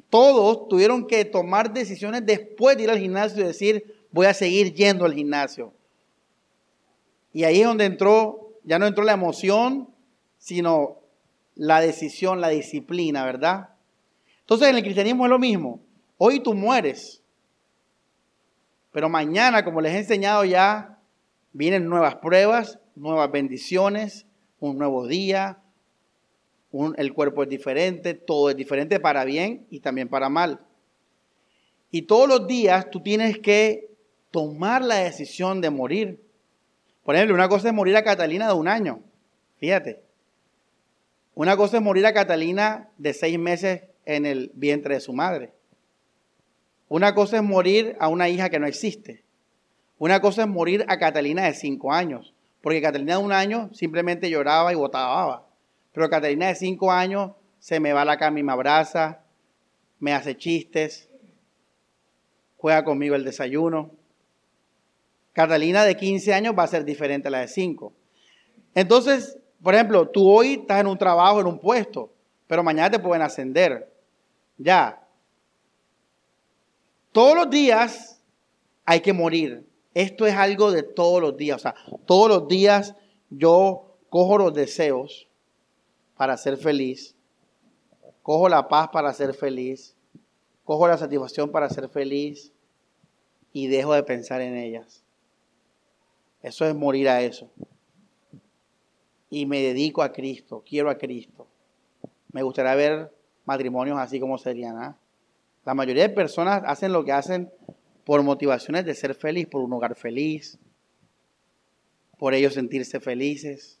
Todos 0.00 0.68
tuvieron 0.68 1.06
que 1.06 1.24
tomar 1.24 1.72
decisiones 1.72 2.24
después 2.26 2.76
de 2.76 2.84
ir 2.84 2.90
al 2.90 2.98
gimnasio 2.98 3.42
y 3.42 3.46
decir, 3.46 4.06
voy 4.10 4.26
a 4.26 4.34
seguir 4.34 4.74
yendo 4.74 5.04
al 5.04 5.14
gimnasio. 5.14 5.72
Y 7.32 7.44
ahí 7.44 7.60
es 7.60 7.66
donde 7.66 7.84
entró, 7.84 8.54
ya 8.64 8.78
no 8.78 8.86
entró 8.86 9.04
la 9.04 9.12
emoción, 9.12 9.88
sino 10.38 10.98
la 11.54 11.80
decisión, 11.80 12.40
la 12.40 12.48
disciplina, 12.48 13.24
¿verdad? 13.24 13.70
Entonces 14.40 14.68
en 14.68 14.76
el 14.76 14.82
cristianismo 14.82 15.26
es 15.26 15.30
lo 15.30 15.38
mismo. 15.38 15.80
Hoy 16.18 16.40
tú 16.40 16.54
mueres, 16.54 17.22
pero 18.92 19.08
mañana, 19.08 19.64
como 19.64 19.80
les 19.80 19.92
he 19.92 19.98
enseñado 19.98 20.44
ya, 20.44 20.98
vienen 21.52 21.88
nuevas 21.88 22.16
pruebas, 22.16 22.78
nuevas 22.94 23.30
bendiciones, 23.30 24.26
un 24.58 24.78
nuevo 24.78 25.06
día, 25.06 25.58
el 26.96 27.12
cuerpo 27.12 27.42
es 27.42 27.48
diferente, 27.48 28.14
todo 28.14 28.50
es 28.50 28.56
diferente 28.56 29.00
para 29.00 29.24
bien 29.24 29.66
y 29.70 29.80
también 29.80 30.08
para 30.08 30.28
mal. 30.28 30.60
Y 31.90 32.02
todos 32.02 32.28
los 32.28 32.46
días 32.46 32.90
tú 32.90 33.00
tienes 33.00 33.38
que 33.38 33.88
tomar 34.30 34.82
la 34.82 34.96
decisión 34.96 35.60
de 35.60 35.70
morir. 35.70 36.20
Por 37.04 37.14
ejemplo, 37.14 37.34
una 37.34 37.48
cosa 37.48 37.68
es 37.68 37.74
morir 37.74 37.96
a 37.96 38.04
Catalina 38.04 38.48
de 38.48 38.54
un 38.54 38.68
año. 38.68 39.00
Fíjate. 39.58 40.02
Una 41.34 41.56
cosa 41.56 41.76
es 41.78 41.82
morir 41.82 42.04
a 42.06 42.12
Catalina 42.12 42.88
de 42.98 43.14
seis 43.14 43.38
meses 43.38 43.82
en 44.04 44.26
el 44.26 44.50
vientre 44.54 44.94
de 44.94 45.00
su 45.00 45.12
madre. 45.12 45.52
Una 46.88 47.14
cosa 47.14 47.36
es 47.36 47.42
morir 47.42 47.96
a 48.00 48.08
una 48.08 48.28
hija 48.28 48.50
que 48.50 48.58
no 48.58 48.66
existe. 48.66 49.22
Una 49.98 50.20
cosa 50.20 50.42
es 50.42 50.48
morir 50.48 50.84
a 50.88 50.98
Catalina 50.98 51.44
de 51.44 51.54
cinco 51.54 51.92
años. 51.92 52.34
Porque 52.60 52.82
Catalina 52.82 53.16
de 53.16 53.24
un 53.24 53.32
año 53.32 53.70
simplemente 53.72 54.28
lloraba 54.28 54.72
y 54.72 54.76
botaba 54.76 55.45
pero 55.96 56.10
Catalina 56.10 56.48
de 56.48 56.54
cinco 56.54 56.92
años 56.92 57.30
se 57.58 57.80
me 57.80 57.94
va 57.94 58.04
la 58.04 58.18
cama 58.18 58.38
y 58.38 58.42
me 58.42 58.52
abraza, 58.52 59.22
me 59.98 60.12
hace 60.12 60.36
chistes, 60.36 61.08
juega 62.58 62.84
conmigo 62.84 63.14
el 63.14 63.24
desayuno. 63.24 63.92
Catalina 65.32 65.84
de 65.84 65.96
15 65.96 66.34
años 66.34 66.54
va 66.56 66.64
a 66.64 66.66
ser 66.66 66.84
diferente 66.84 67.28
a 67.28 67.30
la 67.30 67.38
de 67.40 67.48
5. 67.48 67.94
Entonces, 68.74 69.38
por 69.62 69.74
ejemplo, 69.74 70.06
tú 70.06 70.30
hoy 70.30 70.58
estás 70.60 70.82
en 70.82 70.88
un 70.88 70.98
trabajo, 70.98 71.40
en 71.40 71.46
un 71.46 71.58
puesto, 71.58 72.12
pero 72.46 72.62
mañana 72.62 72.90
te 72.90 72.98
pueden 72.98 73.22
ascender. 73.22 73.90
Ya. 74.58 75.02
Todos 77.10 77.36
los 77.36 77.48
días 77.48 78.22
hay 78.84 79.00
que 79.00 79.14
morir. 79.14 79.66
Esto 79.94 80.26
es 80.26 80.34
algo 80.34 80.72
de 80.72 80.82
todos 80.82 81.22
los 81.22 81.38
días. 81.38 81.56
O 81.56 81.58
sea, 81.60 81.74
todos 82.04 82.28
los 82.28 82.48
días 82.48 82.94
yo 83.30 83.96
cojo 84.10 84.36
los 84.36 84.52
deseos 84.52 85.26
para 86.16 86.36
ser 86.36 86.56
feliz, 86.56 87.14
cojo 88.22 88.48
la 88.48 88.68
paz 88.68 88.88
para 88.88 89.12
ser 89.12 89.34
feliz, 89.34 89.94
cojo 90.64 90.88
la 90.88 90.98
satisfacción 90.98 91.50
para 91.50 91.68
ser 91.68 91.88
feliz 91.88 92.52
y 93.52 93.68
dejo 93.68 93.94
de 93.94 94.02
pensar 94.02 94.40
en 94.40 94.56
ellas. 94.56 95.04
Eso 96.42 96.64
es 96.64 96.74
morir 96.74 97.08
a 97.08 97.22
eso. 97.22 97.50
Y 99.30 99.46
me 99.46 99.60
dedico 99.60 100.02
a 100.02 100.12
Cristo, 100.12 100.62
quiero 100.66 100.90
a 100.90 100.98
Cristo. 100.98 101.46
Me 102.32 102.42
gustaría 102.42 102.74
ver 102.74 103.12
matrimonios 103.44 103.98
así 103.98 104.20
como 104.20 104.38
serían. 104.38 104.76
¿ah? 104.78 104.96
La 105.64 105.74
mayoría 105.74 106.02
de 106.02 106.14
personas 106.14 106.62
hacen 106.66 106.92
lo 106.92 107.04
que 107.04 107.12
hacen 107.12 107.50
por 108.04 108.22
motivaciones 108.22 108.84
de 108.84 108.94
ser 108.94 109.14
feliz, 109.14 109.48
por 109.48 109.62
un 109.62 109.72
hogar 109.72 109.96
feliz, 109.96 110.58
por 112.18 112.34
ellos 112.34 112.54
sentirse 112.54 113.00
felices 113.00 113.75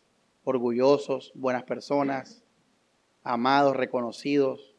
orgullosos, 0.46 1.32
buenas 1.34 1.64
personas, 1.64 2.40
amados, 3.24 3.76
reconocidos. 3.76 4.76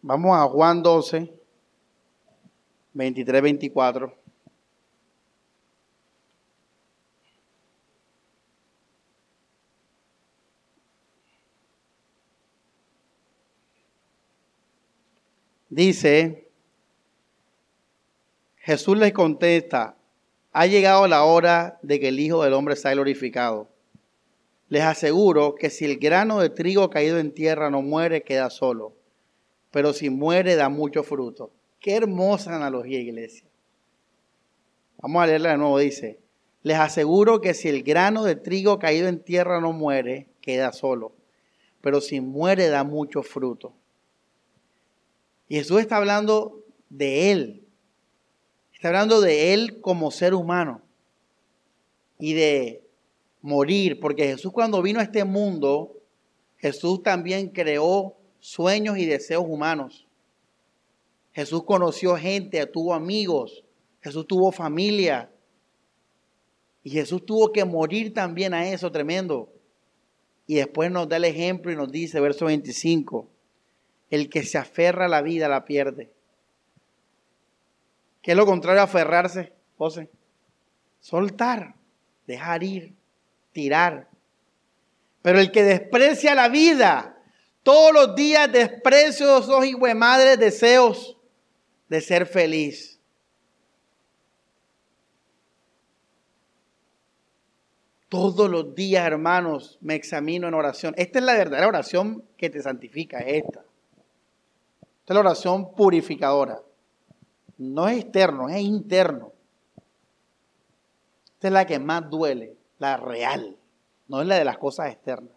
Vamos 0.00 0.36
a 0.38 0.44
Juan 0.44 0.80
12, 0.80 1.34
23, 2.94 3.42
24. 3.42 4.14
Dice, 15.68 16.49
Jesús 18.60 18.98
les 18.98 19.12
contesta, 19.12 19.96
ha 20.52 20.66
llegado 20.66 21.08
la 21.08 21.24
hora 21.24 21.78
de 21.82 21.98
que 21.98 22.08
el 22.08 22.20
Hijo 22.20 22.44
del 22.44 22.52
Hombre 22.52 22.76
sea 22.76 22.92
glorificado. 22.92 23.68
Les 24.68 24.82
aseguro 24.82 25.54
que 25.54 25.70
si 25.70 25.86
el 25.86 25.98
grano 25.98 26.40
de 26.40 26.50
trigo 26.50 26.90
caído 26.90 27.18
en 27.18 27.32
tierra 27.32 27.70
no 27.70 27.80
muere, 27.80 28.22
queda 28.22 28.50
solo. 28.50 28.92
Pero 29.70 29.94
si 29.94 30.10
muere, 30.10 30.56
da 30.56 30.68
mucho 30.68 31.02
fruto. 31.02 31.50
Qué 31.80 31.96
hermosa 31.96 32.54
analogía, 32.54 33.00
iglesia. 33.00 33.46
Vamos 34.98 35.22
a 35.22 35.26
leerla 35.26 35.52
de 35.52 35.56
nuevo. 35.56 35.78
Dice, 35.78 36.20
les 36.62 36.78
aseguro 36.78 37.40
que 37.40 37.54
si 37.54 37.68
el 37.68 37.82
grano 37.82 38.24
de 38.24 38.36
trigo 38.36 38.78
caído 38.78 39.08
en 39.08 39.24
tierra 39.24 39.60
no 39.60 39.72
muere, 39.72 40.26
queda 40.42 40.72
solo. 40.72 41.12
Pero 41.80 42.02
si 42.02 42.20
muere, 42.20 42.68
da 42.68 42.84
mucho 42.84 43.22
fruto. 43.22 43.72
Y 45.48 45.56
Jesús 45.56 45.80
está 45.80 45.96
hablando 45.96 46.62
de 46.90 47.32
Él, 47.32 47.64
Está 48.80 48.88
hablando 48.88 49.20
de 49.20 49.52
Él 49.52 49.82
como 49.82 50.10
ser 50.10 50.32
humano 50.32 50.80
y 52.18 52.32
de 52.32 52.82
morir, 53.42 54.00
porque 54.00 54.28
Jesús 54.28 54.52
cuando 54.52 54.80
vino 54.80 55.00
a 55.00 55.02
este 55.02 55.26
mundo, 55.26 55.98
Jesús 56.56 57.02
también 57.02 57.48
creó 57.48 58.16
sueños 58.38 58.96
y 58.96 59.04
deseos 59.04 59.44
humanos. 59.46 60.06
Jesús 61.32 61.64
conoció 61.64 62.16
gente, 62.16 62.64
tuvo 62.64 62.94
amigos, 62.94 63.64
Jesús 64.00 64.26
tuvo 64.26 64.50
familia. 64.50 65.30
Y 66.82 66.88
Jesús 66.88 67.26
tuvo 67.26 67.52
que 67.52 67.66
morir 67.66 68.14
también 68.14 68.54
a 68.54 68.66
eso, 68.66 68.90
tremendo. 68.90 69.52
Y 70.46 70.54
después 70.54 70.90
nos 70.90 71.06
da 71.06 71.18
el 71.18 71.26
ejemplo 71.26 71.70
y 71.70 71.76
nos 71.76 71.92
dice, 71.92 72.18
verso 72.18 72.46
25, 72.46 73.28
el 74.08 74.30
que 74.30 74.42
se 74.42 74.56
aferra 74.56 75.04
a 75.04 75.08
la 75.08 75.20
vida 75.20 75.48
la 75.48 75.66
pierde. 75.66 76.14
¿Qué 78.22 78.32
es 78.32 78.36
lo 78.36 78.46
contrario 78.46 78.80
a 78.80 78.84
aferrarse, 78.84 79.52
José? 79.78 80.10
Soltar, 81.00 81.74
dejar 82.26 82.62
ir, 82.62 82.94
tirar. 83.52 84.08
Pero 85.22 85.40
el 85.40 85.50
que 85.50 85.62
desprecia 85.62 86.34
la 86.34 86.48
vida, 86.48 87.18
todos 87.62 87.92
los 87.92 88.14
días 88.14 88.50
desprecio 88.52 89.38
esos 89.38 89.64
hijos 89.64 89.88
de 89.88 89.94
madre 89.94 90.36
deseos 90.36 91.16
de 91.88 92.00
ser 92.00 92.26
feliz. 92.26 92.98
Todos 98.10 98.50
los 98.50 98.74
días, 98.74 99.06
hermanos, 99.06 99.78
me 99.80 99.94
examino 99.94 100.48
en 100.48 100.54
oración. 100.54 100.94
Esta 100.98 101.20
es 101.20 101.24
la 101.24 101.34
verdadera 101.34 101.68
oración 101.68 102.24
que 102.36 102.50
te 102.50 102.60
santifica, 102.60 103.20
esta. 103.20 103.60
Esta 103.60 105.12
es 105.12 105.14
la 105.14 105.20
oración 105.20 105.74
purificadora 105.74 106.60
no 107.60 107.88
es 107.88 107.98
externo, 107.98 108.48
es 108.48 108.62
interno. 108.62 109.32
Esta 111.34 111.48
es 111.48 111.52
la 111.52 111.66
que 111.66 111.78
más 111.78 112.08
duele, 112.08 112.56
la 112.78 112.96
real, 112.96 113.54
no 114.08 114.22
es 114.22 114.26
la 114.26 114.36
de 114.36 114.46
las 114.46 114.56
cosas 114.56 114.90
externas. 114.90 115.34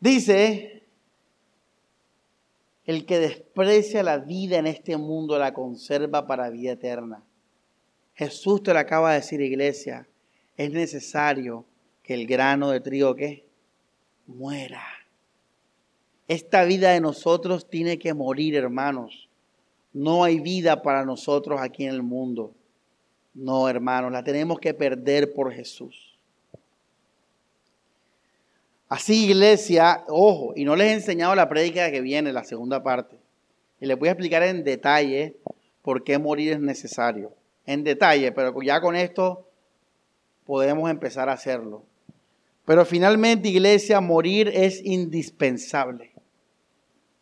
Dice, 0.00 0.82
el 2.86 3.06
que 3.06 3.20
desprecia 3.20 4.02
la 4.02 4.18
vida 4.18 4.58
en 4.58 4.66
este 4.66 4.96
mundo 4.96 5.38
la 5.38 5.54
conserva 5.54 6.26
para 6.26 6.50
vida 6.50 6.72
eterna. 6.72 7.22
Jesús 8.14 8.64
te 8.64 8.72
lo 8.72 8.80
acaba 8.80 9.10
de 9.12 9.20
decir, 9.20 9.40
iglesia, 9.40 10.08
es 10.56 10.72
necesario 10.72 11.64
que 12.02 12.14
el 12.14 12.26
grano 12.26 12.70
de 12.70 12.80
trigo 12.80 13.14
¿qué? 13.14 13.46
muera. 14.26 14.82
Esta 16.26 16.64
vida 16.64 16.90
de 16.90 17.00
nosotros 17.00 17.70
tiene 17.70 18.00
que 18.00 18.12
morir, 18.12 18.56
hermanos. 18.56 19.25
No 19.96 20.24
hay 20.24 20.40
vida 20.40 20.82
para 20.82 21.06
nosotros 21.06 21.58
aquí 21.58 21.84
en 21.84 21.94
el 21.94 22.02
mundo. 22.02 22.52
No, 23.32 23.66
hermanos, 23.66 24.12
la 24.12 24.22
tenemos 24.22 24.60
que 24.60 24.74
perder 24.74 25.32
por 25.32 25.50
Jesús. 25.50 26.18
Así, 28.90 29.24
iglesia, 29.24 30.04
ojo, 30.08 30.52
y 30.54 30.66
no 30.66 30.76
les 30.76 30.88
he 30.88 30.92
enseñado 30.92 31.34
la 31.34 31.48
prédica 31.48 31.90
que 31.90 32.02
viene, 32.02 32.30
la 32.34 32.44
segunda 32.44 32.82
parte. 32.82 33.16
Y 33.80 33.86
les 33.86 33.98
voy 33.98 34.08
a 34.08 34.12
explicar 34.12 34.42
en 34.42 34.64
detalle 34.64 35.38
por 35.80 36.04
qué 36.04 36.18
morir 36.18 36.52
es 36.52 36.60
necesario. 36.60 37.32
En 37.64 37.82
detalle, 37.82 38.32
pero 38.32 38.60
ya 38.60 38.82
con 38.82 38.96
esto 38.96 39.48
podemos 40.44 40.90
empezar 40.90 41.30
a 41.30 41.32
hacerlo. 41.32 41.84
Pero 42.66 42.84
finalmente, 42.84 43.48
iglesia, 43.48 44.02
morir 44.02 44.50
es 44.52 44.84
indispensable. 44.84 46.12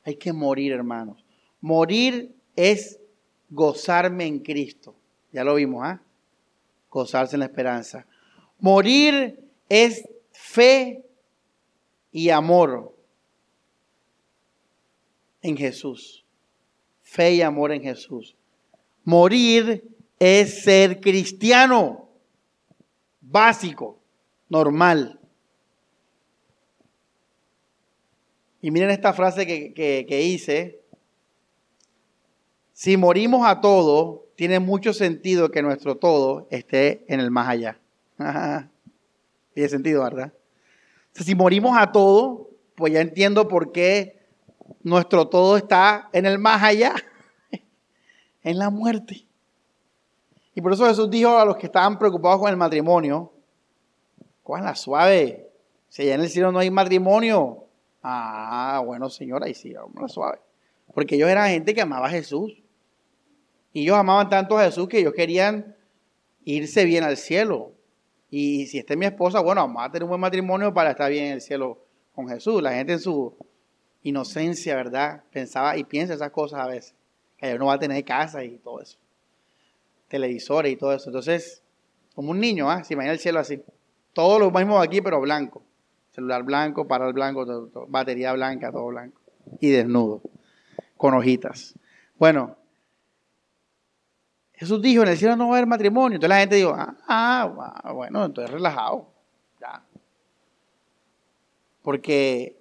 Hay 0.04 0.16
que 0.16 0.32
morir, 0.32 0.72
hermanos. 0.72 1.24
Morir 1.60 2.34
es 2.56 2.98
gozarme 3.50 4.26
en 4.26 4.40
Cristo. 4.40 4.94
Ya 5.32 5.44
lo 5.44 5.54
vimos, 5.54 5.82
¿ah? 5.84 6.00
Gozarse 6.90 7.36
en 7.36 7.40
la 7.40 7.46
esperanza. 7.46 8.06
Morir 8.60 9.40
es 9.68 10.08
fe 10.32 11.04
y 12.12 12.30
amor 12.30 12.94
en 15.42 15.56
Jesús. 15.56 16.24
Fe 17.02 17.34
y 17.34 17.42
amor 17.42 17.72
en 17.72 17.82
Jesús. 17.82 18.36
Morir 19.04 19.84
es 20.18 20.62
ser 20.62 21.00
cristiano. 21.00 22.08
Básico, 23.20 23.98
normal. 24.48 25.18
Y 28.62 28.70
miren 28.70 28.90
esta 28.90 29.12
frase 29.12 29.46
que, 29.46 29.74
que, 29.74 30.22
hice. 30.22 30.80
Si 32.74 32.98
morimos 32.98 33.46
a 33.46 33.62
todo, 33.62 34.26
tiene 34.36 34.58
mucho 34.58 34.92
sentido 34.92 35.50
que 35.50 35.62
nuestro 35.62 35.96
todo 35.96 36.46
esté 36.50 37.06
en 37.08 37.20
el 37.20 37.30
más 37.30 37.48
allá. 37.48 37.80
Tiene 39.54 39.68
sentido, 39.68 40.02
¿verdad? 40.02 40.32
si 41.12 41.34
morimos 41.36 41.76
a 41.78 41.92
todo, 41.92 42.50
pues 42.74 42.92
ya 42.92 43.00
entiendo 43.00 43.46
por 43.46 43.70
qué 43.70 44.20
nuestro 44.82 45.28
todo 45.28 45.56
está 45.56 46.10
en 46.12 46.26
el 46.26 46.40
más 46.40 46.60
allá, 46.62 46.94
en 48.42 48.58
la 48.58 48.68
muerte. 48.68 49.24
Y 50.56 50.60
por 50.60 50.72
eso 50.72 50.86
Jesús 50.86 51.08
dijo 51.08 51.38
a 51.38 51.44
los 51.44 51.56
que 51.56 51.66
estaban 51.66 51.98
preocupados 51.98 52.40
con 52.40 52.50
el 52.50 52.56
matrimonio, 52.56 53.32
la 54.48 54.74
suave, 54.74 55.48
si 55.88 56.02
allá 56.02 56.16
en 56.16 56.20
el 56.22 56.28
cielo 56.28 56.50
no 56.50 56.58
hay 56.58 56.70
matrimonio, 56.70 57.64
Ah, 58.06 58.82
bueno, 58.84 59.08
señora, 59.08 59.48
y 59.48 59.54
sí, 59.54 59.72
vamos 59.72 60.12
suave. 60.12 60.38
Porque 60.92 61.14
ellos 61.14 61.30
eran 61.30 61.48
gente 61.48 61.74
que 61.74 61.80
amaba 61.80 62.08
a 62.08 62.10
Jesús. 62.10 62.62
Y 63.74 63.82
ellos 63.82 63.98
amaban 63.98 64.30
tanto 64.30 64.56
a 64.56 64.64
Jesús 64.64 64.88
que 64.88 65.00
ellos 65.00 65.12
querían 65.12 65.76
irse 66.44 66.86
bien 66.86 67.04
al 67.04 67.18
cielo. 67.18 67.72
Y 68.30 68.66
si 68.68 68.78
esta 68.78 68.94
es 68.94 68.98
mi 68.98 69.04
esposa, 69.04 69.40
bueno, 69.40 69.60
vamos 69.60 69.82
a 69.84 69.90
tener 69.90 70.04
un 70.04 70.08
buen 70.08 70.20
matrimonio 70.22 70.72
para 70.72 70.92
estar 70.92 71.10
bien 71.10 71.26
en 71.26 71.32
el 71.32 71.40
cielo 71.42 71.84
con 72.14 72.26
Jesús. 72.26 72.62
La 72.62 72.72
gente 72.72 72.94
en 72.94 73.00
su 73.00 73.36
inocencia, 74.02 74.74
¿verdad? 74.74 75.24
Pensaba 75.30 75.76
y 75.76 75.84
piensa 75.84 76.14
esas 76.14 76.30
cosas 76.30 76.60
a 76.60 76.66
veces. 76.66 76.94
Que 77.36 77.54
uno 77.54 77.66
va 77.66 77.74
a 77.74 77.78
tener 77.78 78.02
casa 78.06 78.42
y 78.42 78.56
todo 78.56 78.80
eso. 78.80 78.96
Televisores 80.08 80.72
y 80.72 80.76
todo 80.76 80.94
eso. 80.94 81.10
Entonces, 81.10 81.62
como 82.14 82.30
un 82.30 82.40
niño, 82.40 82.70
¿ah? 82.70 82.82
Se 82.82 82.94
imagina 82.94 83.12
el 83.12 83.18
cielo 83.18 83.40
así. 83.40 83.60
Todos 84.14 84.40
los 84.40 84.50
mismos 84.50 84.82
aquí, 84.82 85.02
pero 85.02 85.20
blanco 85.20 85.62
celular 86.14 86.44
blanco, 86.44 86.86
para 86.86 87.08
el 87.08 87.12
blanco, 87.12 87.44
batería 87.88 88.32
blanca, 88.32 88.70
todo 88.70 88.86
blanco. 88.86 89.20
Y 89.60 89.70
desnudo, 89.70 90.22
con 90.96 91.14
hojitas. 91.14 91.74
Bueno, 92.18 92.56
Jesús 94.56 94.80
dijo, 94.80 95.02
en 95.02 95.08
el 95.08 95.18
cielo 95.18 95.36
no 95.36 95.48
va 95.48 95.54
a 95.54 95.58
haber 95.58 95.68
matrimonio. 95.68 96.16
Entonces 96.16 96.28
la 96.28 96.40
gente 96.40 96.56
dijo, 96.56 96.74
ah, 96.74 96.96
ah 97.08 97.92
bueno, 97.92 98.24
entonces 98.24 98.50
relajado. 98.50 99.08
Ya. 99.60 99.84
Porque 101.82 102.56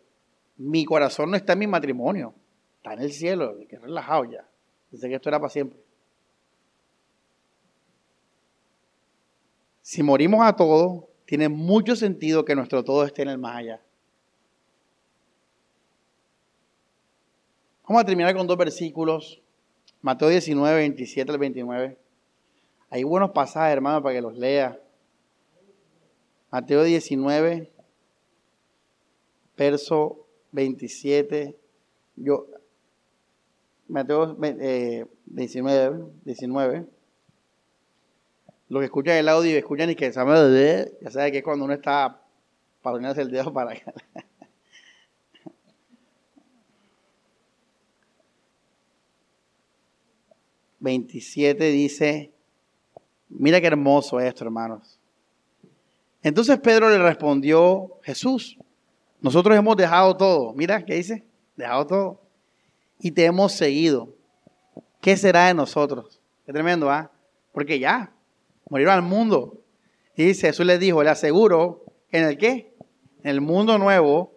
mi 0.58 0.86
corazón 0.86 1.32
no 1.32 1.38
está 1.38 1.54
en 1.54 1.60
mi 1.60 1.68
matrimonio, 1.68 2.34
está 2.78 2.94
en 2.94 3.02
el 3.02 3.12
cielo, 3.12 3.58
que 3.70 3.78
relajado 3.78 4.26
ya. 4.26 4.48
Pensé 4.89 5.08
que 5.10 5.16
esto 5.16 5.30
era 5.30 5.39
para 5.39 5.50
siempre. 5.50 5.80
Si 9.82 10.02
morimos 10.02 10.46
a 10.46 10.56
todos, 10.56 11.04
tiene 11.26 11.50
mucho 11.50 11.96
sentido 11.96 12.46
que 12.46 12.56
nuestro 12.56 12.84
todo 12.84 13.04
esté 13.04 13.24
en 13.24 13.30
el 13.30 13.38
más 13.38 13.58
allá. 13.58 13.82
Vamos 17.88 18.02
a 18.02 18.06
terminar 18.06 18.36
con 18.36 18.48
dos 18.48 18.58
versículos. 18.58 19.43
Mateo 20.04 20.28
19, 20.28 20.76
27 20.80 21.32
al 21.32 21.38
29. 21.38 21.97
Hay 22.89 23.04
buenos 23.04 23.32
pasajes, 23.32 23.72
hermano, 23.72 24.04
para 24.04 24.14
que 24.14 24.22
los 24.22 24.38
lea. 24.38 24.78
Mateo 26.51 26.84
19, 26.84 27.72
verso 29.58 30.28
27. 30.51 31.58
Yo, 32.18 32.47
Mateo 33.88 34.36
19, 35.26 36.06
19. 36.26 36.86
Los 38.68 38.82
que 38.82 38.86
escuchan 38.86 39.16
el 39.16 39.30
audio 39.30 39.51
y 39.51 39.56
escuchan 39.56 39.89
y 39.89 39.95
que 39.95 40.12
saben, 40.12 40.91
ya 41.01 41.12
saben 41.12 41.32
que 41.32 41.38
es 41.38 41.43
cuando 41.45 41.64
uno 41.64 41.76
está 41.76 42.22
para 42.82 42.97
ponerse 42.97 43.22
el 43.22 43.32
dedo 43.32 43.54
para 43.54 43.72
acá. 43.72 43.93
27 50.84 51.71
dice, 51.71 52.31
mira 53.29 53.61
qué 53.61 53.67
hermoso 53.67 54.19
esto, 54.19 54.43
hermanos. 54.43 54.99
Entonces 56.21 56.59
Pedro 56.59 56.89
le 56.89 56.97
respondió, 56.97 57.99
Jesús, 58.03 58.57
nosotros 59.21 59.57
hemos 59.57 59.77
dejado 59.77 60.15
todo. 60.17 60.53
Mira, 60.53 60.84
¿qué 60.84 60.95
dice? 60.95 61.23
Dejado 61.55 61.88
todo. 61.88 62.21
Y 62.99 63.11
te 63.11 63.23
hemos 63.23 63.53
seguido. 63.53 64.13
¿Qué 64.99 65.15
será 65.15 65.47
de 65.47 65.53
nosotros? 65.53 66.19
Qué 66.45 66.51
tremendo, 66.51 66.91
¿ah? 66.91 67.10
Porque 67.53 67.80
ya, 67.80 68.11
murieron 68.69 68.95
al 68.95 69.01
mundo. 69.03 69.61
Y 70.18 70.34
Jesús 70.34 70.65
les 70.65 70.81
dijo, 70.81 71.01
le 71.01 71.10
aseguro, 71.10 71.85
¿en 72.11 72.26
el 72.26 72.38
qué? 72.38 72.73
En 73.23 73.30
el 73.30 73.39
mundo 73.39 73.77
nuevo, 73.77 74.34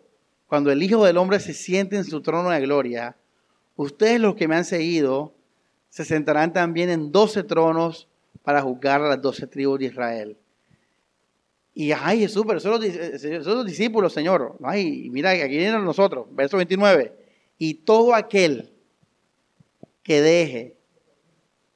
cuando 0.47 0.70
el 0.70 0.81
Hijo 0.81 1.05
del 1.05 1.16
Hombre 1.16 1.40
se 1.40 1.55
siente 1.55 1.97
en 1.97 2.05
su 2.05 2.20
trono 2.20 2.51
de 2.51 2.60
gloria, 2.60 3.16
ustedes 3.74 4.20
los 4.20 4.36
que 4.36 4.47
me 4.47 4.55
han 4.55 4.64
seguido, 4.64 5.36
se 5.97 6.05
sentarán 6.05 6.52
también 6.52 6.90
en 6.90 7.10
doce 7.10 7.43
tronos 7.43 8.06
para 8.43 8.60
juzgar 8.60 9.01
a 9.01 9.09
las 9.09 9.23
doce 9.23 9.47
tribus 9.47 9.78
de 9.78 9.86
Israel. 9.86 10.36
Y 11.73 11.90
ay 11.93 12.20
Jesús, 12.20 12.44
pero 12.47 12.60
son 12.60 12.73
los, 12.73 13.64
discípulos, 13.64 14.12
Señor. 14.12 14.59
Ay, 14.62 15.09
mira, 15.10 15.31
aquí 15.31 15.56
vienen 15.56 15.86
nosotros, 15.86 16.27
verso 16.32 16.59
29. 16.59 17.14
Y 17.56 17.73
todo 17.73 18.14
aquel 18.14 18.74
que 20.02 20.20
deje 20.20 20.77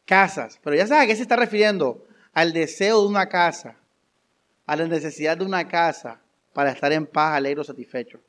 casas, 0.05 0.61
pero 0.63 0.77
ya 0.77 0.87
sabe 0.87 1.05
a 1.05 1.07
qué 1.07 1.17
se 1.17 1.23
está 1.23 1.37
refiriendo, 1.37 2.05
al 2.35 2.53
deseo 2.53 3.01
de 3.01 3.09
una 3.09 3.27
casa, 3.31 3.77
a 4.67 4.77
la 4.77 4.87
necesidad 4.87 5.39
de 5.39 5.47
una 5.47 5.67
casa 5.67 6.21
para 6.53 6.73
estar 6.73 6.93
en 6.93 7.07
paz, 7.07 7.37
alegre 7.37 7.65
satisfecho. 7.65 8.21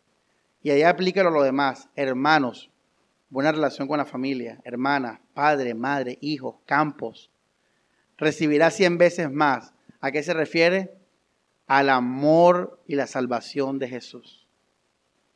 Y 0.64 0.70
ahí 0.70 0.84
aplícalo 0.84 1.28
a 1.28 1.34
lo 1.34 1.44
demás, 1.44 1.90
hermanos, 1.98 2.71
buena 3.32 3.52
relación 3.52 3.88
con 3.88 3.98
la 3.98 4.06
familia, 4.06 4.60
hermanas, 4.64 5.20
padre, 5.34 5.74
madre, 5.74 6.20
hijos, 6.22 6.58
campos. 6.66 7.32
Recibirá 8.18 8.70
cien 8.70 9.00
veces 9.00 9.32
más. 9.32 9.74
¿A 10.02 10.12
qué 10.12 10.22
se 10.22 10.34
refiere? 10.34 10.94
Al 11.66 11.90
amor 11.90 12.80
y 12.86 12.96
la 12.96 13.08
salvación 13.08 13.80
de 13.80 13.88
Jesús. 13.88 14.46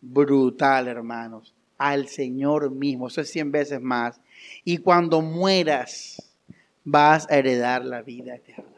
Brutal, 0.01 0.87
hermanos. 0.87 1.55
Al 1.77 2.07
Señor 2.07 2.69
mismo. 2.69 3.07
Eso 3.07 3.21
es 3.21 3.31
cien 3.31 3.51
veces 3.51 3.81
más. 3.81 4.19
Y 4.63 4.77
cuando 4.77 5.21
mueras, 5.21 6.21
vas 6.83 7.27
a 7.31 7.37
heredar 7.37 7.85
la 7.85 8.01
vida 8.01 8.35
eterna. 8.35 8.71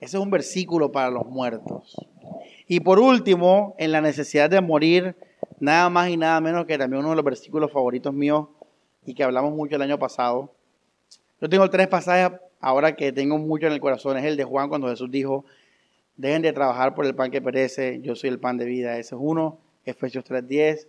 Ese 0.00 0.16
es 0.16 0.22
un 0.22 0.30
versículo 0.30 0.90
para 0.90 1.10
los 1.10 1.26
muertos. 1.26 1.94
Y 2.66 2.80
por 2.80 2.98
último, 2.98 3.76
en 3.78 3.92
la 3.92 4.00
necesidad 4.00 4.50
de 4.50 4.60
morir, 4.60 5.14
nada 5.62 5.88
más 5.88 6.10
y 6.10 6.16
nada 6.16 6.40
menos 6.40 6.66
que 6.66 6.76
también 6.76 7.00
uno 7.00 7.10
de 7.10 7.16
los 7.16 7.24
versículos 7.24 7.70
favoritos 7.70 8.12
míos 8.12 8.48
y 9.06 9.14
que 9.14 9.22
hablamos 9.22 9.52
mucho 9.52 9.76
el 9.76 9.82
año 9.82 9.98
pasado. 9.98 10.52
Yo 11.40 11.48
tengo 11.48 11.70
tres 11.70 11.86
pasajes 11.86 12.38
ahora 12.60 12.96
que 12.96 13.12
tengo 13.12 13.38
mucho 13.38 13.68
en 13.68 13.72
el 13.72 13.80
corazón. 13.80 14.16
Es 14.18 14.24
el 14.24 14.36
de 14.36 14.44
Juan 14.44 14.68
cuando 14.68 14.88
Jesús 14.88 15.10
dijo, 15.10 15.44
dejen 16.16 16.42
de 16.42 16.52
trabajar 16.52 16.94
por 16.94 17.06
el 17.06 17.14
pan 17.14 17.30
que 17.30 17.40
perece, 17.40 18.00
yo 18.02 18.16
soy 18.16 18.30
el 18.30 18.40
pan 18.40 18.58
de 18.58 18.64
vida. 18.64 18.98
Ese 18.98 19.14
es 19.14 19.20
uno. 19.22 19.58
Efesios 19.84 20.24
3.10, 20.24 20.88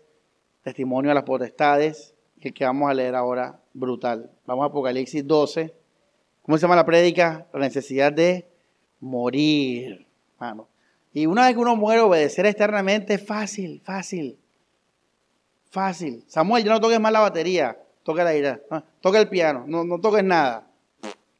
testimonio 0.63 1.11
a 1.11 1.13
las 1.13 1.23
potestades 1.23 2.13
el 2.47 2.53
que 2.53 2.65
vamos 2.65 2.89
a 2.89 2.93
leer 2.93 3.15
ahora, 3.15 3.59
brutal. 3.73 4.29
Vamos 4.45 4.63
a 4.63 4.67
Apocalipsis 4.67 5.25
12. 5.25 5.73
¿Cómo 6.41 6.57
se 6.57 6.63
llama 6.63 6.75
la 6.75 6.85
prédica? 6.85 7.47
La 7.53 7.59
necesidad 7.59 8.11
de 8.11 8.47
morir. 8.99 10.05
Y 11.13 11.25
una 11.25 11.45
vez 11.45 11.53
que 11.53 11.59
uno 11.59 11.75
muere, 11.75 12.01
obedecer 12.01 12.45
externamente 12.45 13.13
es 13.13 13.25
fácil, 13.25 13.81
fácil. 13.85 14.37
Fácil. 15.73 16.23
Samuel, 16.27 16.63
ya 16.63 16.71
no 16.71 16.79
toques 16.79 16.99
más 16.99 17.11
la 17.11 17.21
batería. 17.21 17.75
Toca 18.03 18.23
la 18.23 18.35
ira. 18.35 18.61
Ah, 18.69 18.83
toca 19.01 19.19
el 19.19 19.27
piano. 19.27 19.63
No, 19.65 19.83
no 19.83 19.99
toques 19.99 20.23
nada. 20.23 20.67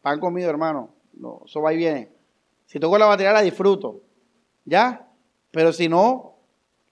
Pan 0.02 0.20
comido, 0.20 0.50
hermano. 0.50 0.90
No, 1.14 1.44
eso 1.46 1.62
va 1.62 1.72
y 1.72 1.78
viene. 1.78 2.10
Si 2.66 2.80
toco 2.80 2.98
la 2.98 3.06
batería, 3.06 3.32
la 3.32 3.44
disfruto. 3.44 4.02
¿Ya? 4.66 5.08
Pero 5.52 5.72
si 5.72 5.88
no, 5.88 6.34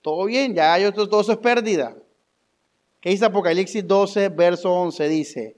todo 0.03 0.25
bien. 0.25 0.53
Ya 0.53 0.77
yo, 0.77 0.93
todo 0.93 1.21
eso 1.21 1.31
es 1.31 1.39
pérdida. 1.39 1.95
¿Qué 2.99 3.09
dice 3.09 3.25
Apocalipsis 3.25 3.87
12, 3.87 4.29
verso 4.29 4.71
11? 4.71 5.09
Dice, 5.09 5.57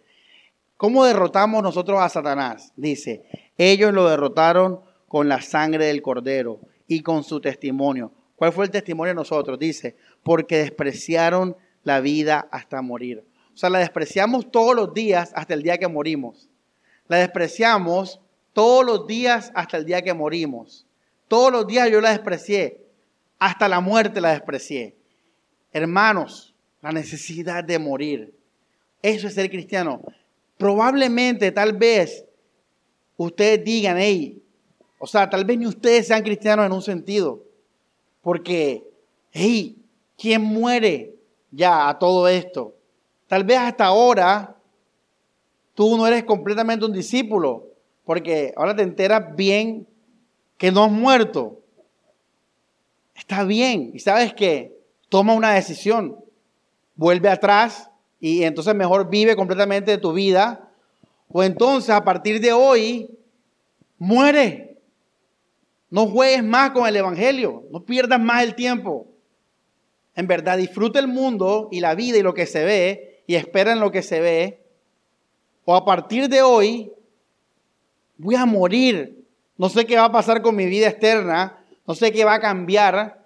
¿cómo 0.78 1.04
derrotamos 1.04 1.62
nosotros 1.62 2.00
a 2.00 2.08
Satanás? 2.08 2.72
Dice, 2.78 3.26
ellos 3.58 3.92
lo 3.92 4.08
derrotaron 4.08 4.80
con 5.10 5.28
la 5.28 5.42
sangre 5.42 5.88
del 5.88 6.02
cordero 6.02 6.62
y 6.88 7.02
con 7.02 7.26
su 7.26 7.42
testimonio. 7.42 8.14
¿Cuál 8.38 8.54
fue 8.54 8.64
el 8.64 8.72
testimonio 8.72 9.10
de 9.10 9.16
nosotros? 9.16 9.60
Dice, 9.60 9.98
porque 10.24 10.60
despreciaron 10.60 11.58
la 11.84 12.00
vida 12.00 12.48
hasta 12.52 12.82
morir. 12.82 13.24
O 13.54 13.58
sea, 13.58 13.70
la 13.70 13.80
despreciamos 13.80 14.52
todos 14.52 14.76
los 14.76 14.94
días 14.94 15.32
hasta 15.36 15.54
el 15.54 15.62
día 15.62 15.78
que 15.78 15.88
morimos. 15.88 16.50
La 17.08 17.18
despreciamos 17.18 18.20
todos 18.54 18.86
los 18.86 19.08
días 19.08 19.52
hasta 19.56 19.78
el 19.78 19.86
día 19.86 20.02
que 20.02 20.14
morimos. 20.14 20.86
Todos 21.28 21.52
los 21.52 21.68
días 21.68 21.90
yo 21.90 22.02
la 22.02 22.12
desprecié. 22.12 22.80
Hasta 23.40 23.68
la 23.68 23.80
muerte 23.80 24.22
la 24.22 24.32
desprecié. 24.32 24.96
Hermanos, 25.72 26.54
la 26.82 26.92
necesidad 26.92 27.64
de 27.64 27.80
morir. 27.80 28.34
Eso 29.02 29.28
es 29.28 29.34
ser 29.34 29.50
cristiano. 29.50 30.02
Probablemente, 30.58 31.52
tal 31.52 31.74
vez, 31.74 32.26
ustedes 33.18 33.64
digan, 33.64 33.98
hey, 33.98 34.42
o 34.98 35.08
sea, 35.08 35.30
tal 35.30 35.44
vez 35.44 35.58
ni 35.58 35.68
ustedes 35.68 36.08
sean 36.08 36.24
cristianos 36.24 36.66
en 36.66 36.72
un 36.72 36.82
sentido. 36.82 37.44
Porque, 38.22 38.84
hey, 39.32 39.78
¿quién 40.18 40.42
muere 40.42 41.14
ya 41.56 41.90
a 41.90 42.00
todo 42.00 42.28
esto? 42.28 42.76
Tal 43.28 43.44
vez 43.44 43.58
hasta 43.58 43.86
ahora 43.86 44.56
tú 45.74 45.98
no 45.98 46.06
eres 46.08 46.24
completamente 46.24 46.86
un 46.86 46.94
discípulo, 46.94 47.68
porque 48.06 48.54
ahora 48.56 48.76
te 48.76 48.84
enteras 48.84 49.36
bien 49.36 49.88
que 50.58 50.72
no 50.72 50.84
has 50.84 50.92
muerto. 50.92 51.60
Está 53.16 53.44
bien. 53.44 53.92
Y 53.94 54.00
sabes 54.00 54.34
que 54.34 54.78
toma 55.10 55.34
una 55.34 55.54
decisión, 55.54 56.18
vuelve 56.96 57.30
atrás 57.30 57.90
y 58.20 58.44
entonces 58.44 58.76
mejor 58.76 59.10
vive 59.10 59.36
completamente 59.36 59.92
de 59.92 59.98
tu 59.98 60.14
vida. 60.14 60.70
O 61.30 61.44
entonces 61.44 61.90
a 61.90 62.04
partir 62.04 62.40
de 62.40 62.54
hoy, 62.54 63.10
muere. 63.98 64.78
No 65.90 66.08
juegues 66.08 66.44
más 66.44 66.72
con 66.72 66.88
el 66.88 66.96
Evangelio, 66.96 67.64
no 67.72 67.84
pierdas 67.84 68.20
más 68.20 68.44
el 68.44 68.56
tiempo. 68.56 69.08
En 70.16 70.28
verdad, 70.28 70.58
disfruta 70.58 71.00
el 71.00 71.08
mundo 71.08 71.70
y 71.72 71.80
la 71.80 71.96
vida 71.96 72.18
y 72.18 72.22
lo 72.22 72.34
que 72.34 72.46
se 72.46 72.64
ve 72.64 73.24
y 73.26 73.36
espera 73.36 73.72
en 73.72 73.80
lo 73.80 73.92
que 73.92 74.04
se 74.04 74.20
ve. 74.20 74.60
O 75.66 75.76
a 75.76 75.86
partir 75.86 76.30
de 76.30 76.42
hoy, 76.42 76.92
voy 78.18 78.36
a 78.36 78.46
morir. 78.46 79.26
No 79.58 79.70
sé 79.70 79.86
qué 79.86 79.96
va 79.96 80.06
a 80.06 80.12
pasar 80.12 80.42
con 80.42 80.56
mi 80.56 80.66
vida 80.66 80.88
externa, 80.88 81.64
no 81.88 81.96
sé 81.96 82.12
qué 82.12 82.26
va 82.26 82.36
a 82.36 82.42
cambiar, 82.42 83.24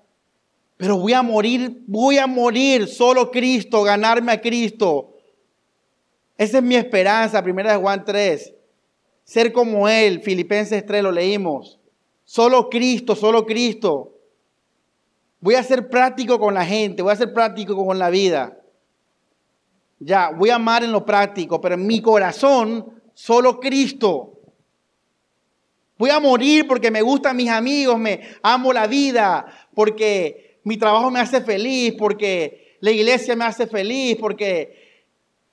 pero 0.78 0.98
voy 0.98 1.14
a 1.14 1.24
morir, 1.24 1.84
voy 1.88 2.18
a 2.18 2.28
morir. 2.28 2.88
Solo 2.88 3.32
Cristo, 3.32 3.84
ganarme 3.84 4.32
a 4.32 4.42
Cristo. 4.42 5.16
Esa 6.38 6.58
es 6.58 6.64
mi 6.64 6.76
esperanza, 6.76 7.44
primera 7.44 7.72
de 7.72 7.80
Juan 7.80 8.06
3. 8.06 8.54
Ser 9.24 9.52
como 9.52 9.90
Él, 9.90 10.22
Filipenses 10.22 10.86
3 10.86 11.04
lo 11.04 11.12
leímos. 11.12 11.80
Solo 12.24 12.70
Cristo, 12.70 13.16
solo 13.16 13.46
Cristo. 13.46 14.14
Voy 15.40 15.56
a 15.56 15.64
ser 15.64 15.90
práctico 15.90 16.40
con 16.40 16.54
la 16.54 16.66
gente, 16.66 17.02
voy 17.02 17.14
a 17.14 17.16
ser 17.16 17.34
práctico 17.34 17.76
con 17.86 18.00
la 18.00 18.10
vida. 18.10 18.58
Ya, 20.00 20.30
voy 20.30 20.50
a 20.50 20.56
amar 20.56 20.84
en 20.84 20.92
lo 20.92 21.06
práctico, 21.06 21.60
pero 21.62 21.76
en 21.76 21.86
mi 21.86 22.02
corazón, 22.02 23.02
solo 23.14 23.60
Cristo. 23.60 24.34
Voy 25.98 26.10
a 26.12 26.20
morir 26.20 26.68
porque 26.68 26.92
me 26.92 27.02
gustan 27.02 27.36
mis 27.36 27.50
amigos, 27.50 27.98
me 27.98 28.22
amo 28.44 28.72
la 28.72 28.86
vida, 28.88 29.46
porque 29.74 30.60
mi 30.64 30.78
trabajo 30.78 31.10
me 31.10 31.20
hace 31.20 31.42
feliz, 31.42 31.96
porque 31.98 32.78
la 32.82 32.92
iglesia 32.92 33.36
me 33.36 33.46
hace 33.46 33.66
feliz, 33.66 34.18
porque 34.20 35.04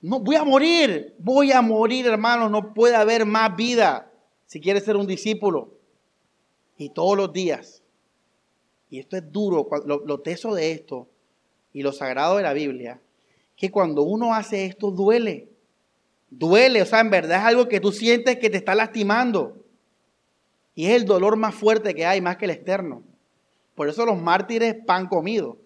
no 0.01 0.19
voy 0.19 0.35
a 0.35 0.43
morir, 0.43 1.15
voy 1.17 1.51
a 1.51 1.61
morir, 1.61 2.05
hermanos, 2.05 2.51
no 2.51 2.73
puede 2.73 2.95
haber 2.95 3.25
más 3.25 3.55
vida 3.55 4.11
si 4.45 4.59
quieres 4.59 4.83
ser 4.83 4.95
un 4.95 5.07
discípulo. 5.07 5.71
Y 6.77 6.89
todos 6.89 7.17
los 7.17 7.33
días. 7.33 7.81
Y 8.95 8.99
esto 8.99 9.17
es 9.17 9.29
duro, 9.29 9.67
lo, 9.85 10.19
teso 10.21 10.55
de 10.55 10.71
esto 10.71 11.09
y 11.73 11.83
lo 11.83 11.91
sagrado 11.91 12.37
de 12.37 12.43
la 12.43 12.53
Biblia, 12.53 13.01
que 13.57 13.69
cuando 13.69 14.03
uno 14.03 14.33
hace 14.33 14.63
esto 14.63 14.89
duele. 14.89 15.49
Duele, 16.29 16.81
o 16.81 16.85
sea, 16.85 17.01
en 17.01 17.09
verdad 17.09 17.39
es 17.39 17.43
algo 17.43 17.67
que 17.67 17.81
tú 17.81 17.91
sientes 17.91 18.37
que 18.37 18.49
te 18.49 18.55
está 18.55 18.73
lastimando. 18.73 19.57
Y 20.75 20.85
es 20.85 20.93
el 20.93 21.03
dolor 21.03 21.35
más 21.35 21.53
fuerte 21.53 21.93
que 21.93 22.05
hay, 22.05 22.21
más 22.21 22.37
que 22.37 22.45
el 22.45 22.51
externo. 22.51 23.03
Por 23.75 23.89
eso 23.89 24.05
los 24.05 24.17
mártires 24.17 24.77
pan 24.85 25.07
comido. 25.09 25.57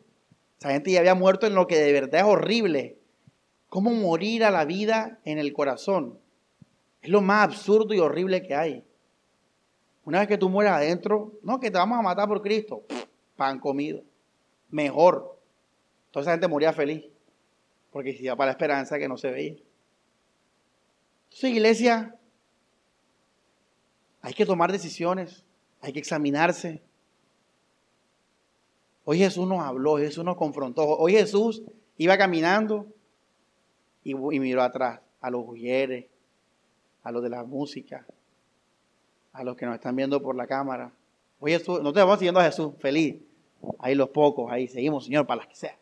Esa 0.57 0.71
gente 0.71 0.91
ya 0.91 1.01
había 1.01 1.13
muerto 1.13 1.45
en 1.45 1.53
lo 1.53 1.67
que 1.67 1.77
de 1.77 1.93
verdad 1.93 2.21
es 2.21 2.25
horrible. 2.25 2.97
¿Cómo 3.67 3.91
morir 3.91 4.43
a 4.43 4.49
la 4.49 4.65
vida 4.65 5.19
en 5.23 5.37
el 5.37 5.53
corazón? 5.53 6.17
Es 7.03 7.11
lo 7.11 7.21
más 7.21 7.43
absurdo 7.43 7.93
y 7.93 7.99
horrible 7.99 8.41
que 8.41 8.55
hay. 8.55 8.83
Una 10.09 10.17
vez 10.17 10.27
que 10.27 10.39
tú 10.39 10.49
mueras 10.49 10.77
adentro, 10.77 11.33
no, 11.43 11.59
que 11.59 11.69
te 11.69 11.77
vamos 11.77 11.99
a 11.99 12.01
matar 12.01 12.27
por 12.27 12.41
Cristo. 12.41 12.81
Pan 13.39 13.57
comido. 13.59 14.03
Mejor. 14.69 15.39
Toda 16.11 16.23
esa 16.23 16.31
gente 16.31 16.49
moría 16.49 16.73
feliz. 16.73 17.05
Porque 17.89 18.11
iba 18.19 18.35
para 18.35 18.47
la 18.47 18.51
esperanza 18.51 18.99
que 18.99 19.07
no 19.07 19.17
se 19.17 19.31
veía. 19.31 19.55
Entonces, 21.23 21.49
iglesia, 21.51 22.15
hay 24.21 24.33
que 24.33 24.45
tomar 24.45 24.73
decisiones. 24.73 25.45
Hay 25.79 25.93
que 25.93 25.99
examinarse. 25.99 26.83
Hoy 29.05 29.19
Jesús 29.19 29.47
nos 29.47 29.61
habló, 29.61 29.97
Jesús 29.97 30.25
nos 30.25 30.35
confrontó. 30.35 30.85
Hoy 30.85 31.13
Jesús 31.13 31.63
iba 31.97 32.17
caminando 32.17 32.87
y, 34.03 34.13
miró 34.13 34.61
atrás 34.61 34.99
a 35.21 35.31
los 35.31 35.45
mujeres, 35.45 36.07
a 37.03 37.11
los 37.11 37.23
de 37.23 37.29
la 37.29 37.43
música, 37.45 38.05
a 39.31 39.43
los 39.45 39.55
que 39.55 39.65
nos 39.65 39.75
están 39.75 39.95
viendo 39.95 40.21
por 40.21 40.35
la 40.35 40.45
cámara. 40.45 40.91
Oye, 41.39 41.57
Jesús, 41.57 41.79
nosotros 41.79 42.05
vamos 42.05 42.19
siguiendo 42.19 42.41
a 42.41 42.43
Jesús, 42.43 42.73
feliz. 42.79 43.28
Ahí 43.79 43.95
los 43.95 44.09
pocos, 44.09 44.51
ahí 44.51 44.67
seguimos, 44.67 45.05
Señor, 45.05 45.25
para 45.25 45.41
las 45.41 45.47
que 45.47 45.55
sea. 45.55 45.77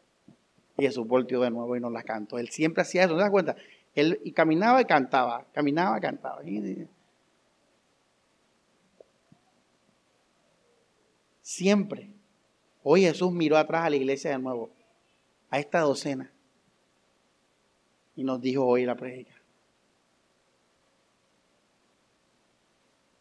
Y 0.77 0.83
Jesús 0.83 1.07
volteó 1.07 1.41
de 1.41 1.49
nuevo 1.49 1.75
y 1.75 1.79
nos 1.79 1.91
la 1.91 2.03
cantó. 2.03 2.37
Él 2.37 2.49
siempre 2.49 2.81
hacía 2.81 3.03
eso, 3.03 3.13
¿no 3.13 3.17
te 3.17 3.23
das 3.23 3.31
cuenta? 3.31 3.55
Él 3.95 4.21
caminaba 4.35 4.81
y 4.81 4.85
cantaba, 4.85 5.45
caminaba 5.51 5.97
y 5.97 6.01
cantaba. 6.01 6.41
Siempre. 11.41 12.11
Hoy 12.83 13.01
Jesús 13.01 13.31
miró 13.31 13.57
atrás 13.57 13.85
a 13.85 13.89
la 13.89 13.95
iglesia 13.95 14.31
de 14.31 14.37
nuevo, 14.37 14.69
a 15.49 15.59
esta 15.59 15.79
docena, 15.79 16.31
y 18.15 18.23
nos 18.23 18.39
dijo 18.39 18.65
hoy 18.65 18.85
la 18.85 18.95
predica. 18.95 19.33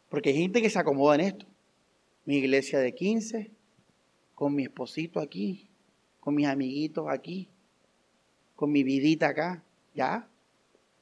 Porque 0.08 0.30
hay 0.30 0.36
gente 0.36 0.62
que 0.62 0.70
se 0.70 0.78
acomoda 0.78 1.16
en 1.16 1.20
esto. 1.22 1.46
Mi 2.26 2.36
iglesia 2.36 2.78
de 2.78 2.94
15, 2.94 3.50
con 4.36 4.54
mi 4.54 4.64
esposito 4.64 5.18
aquí, 5.18 5.66
con 6.20 6.36
mis 6.36 6.46
amiguitos 6.46 7.06
aquí, 7.08 7.48
con 8.54 8.70
mi 8.70 8.84
vidita 8.84 9.28
acá, 9.28 9.64
ya, 9.94 10.28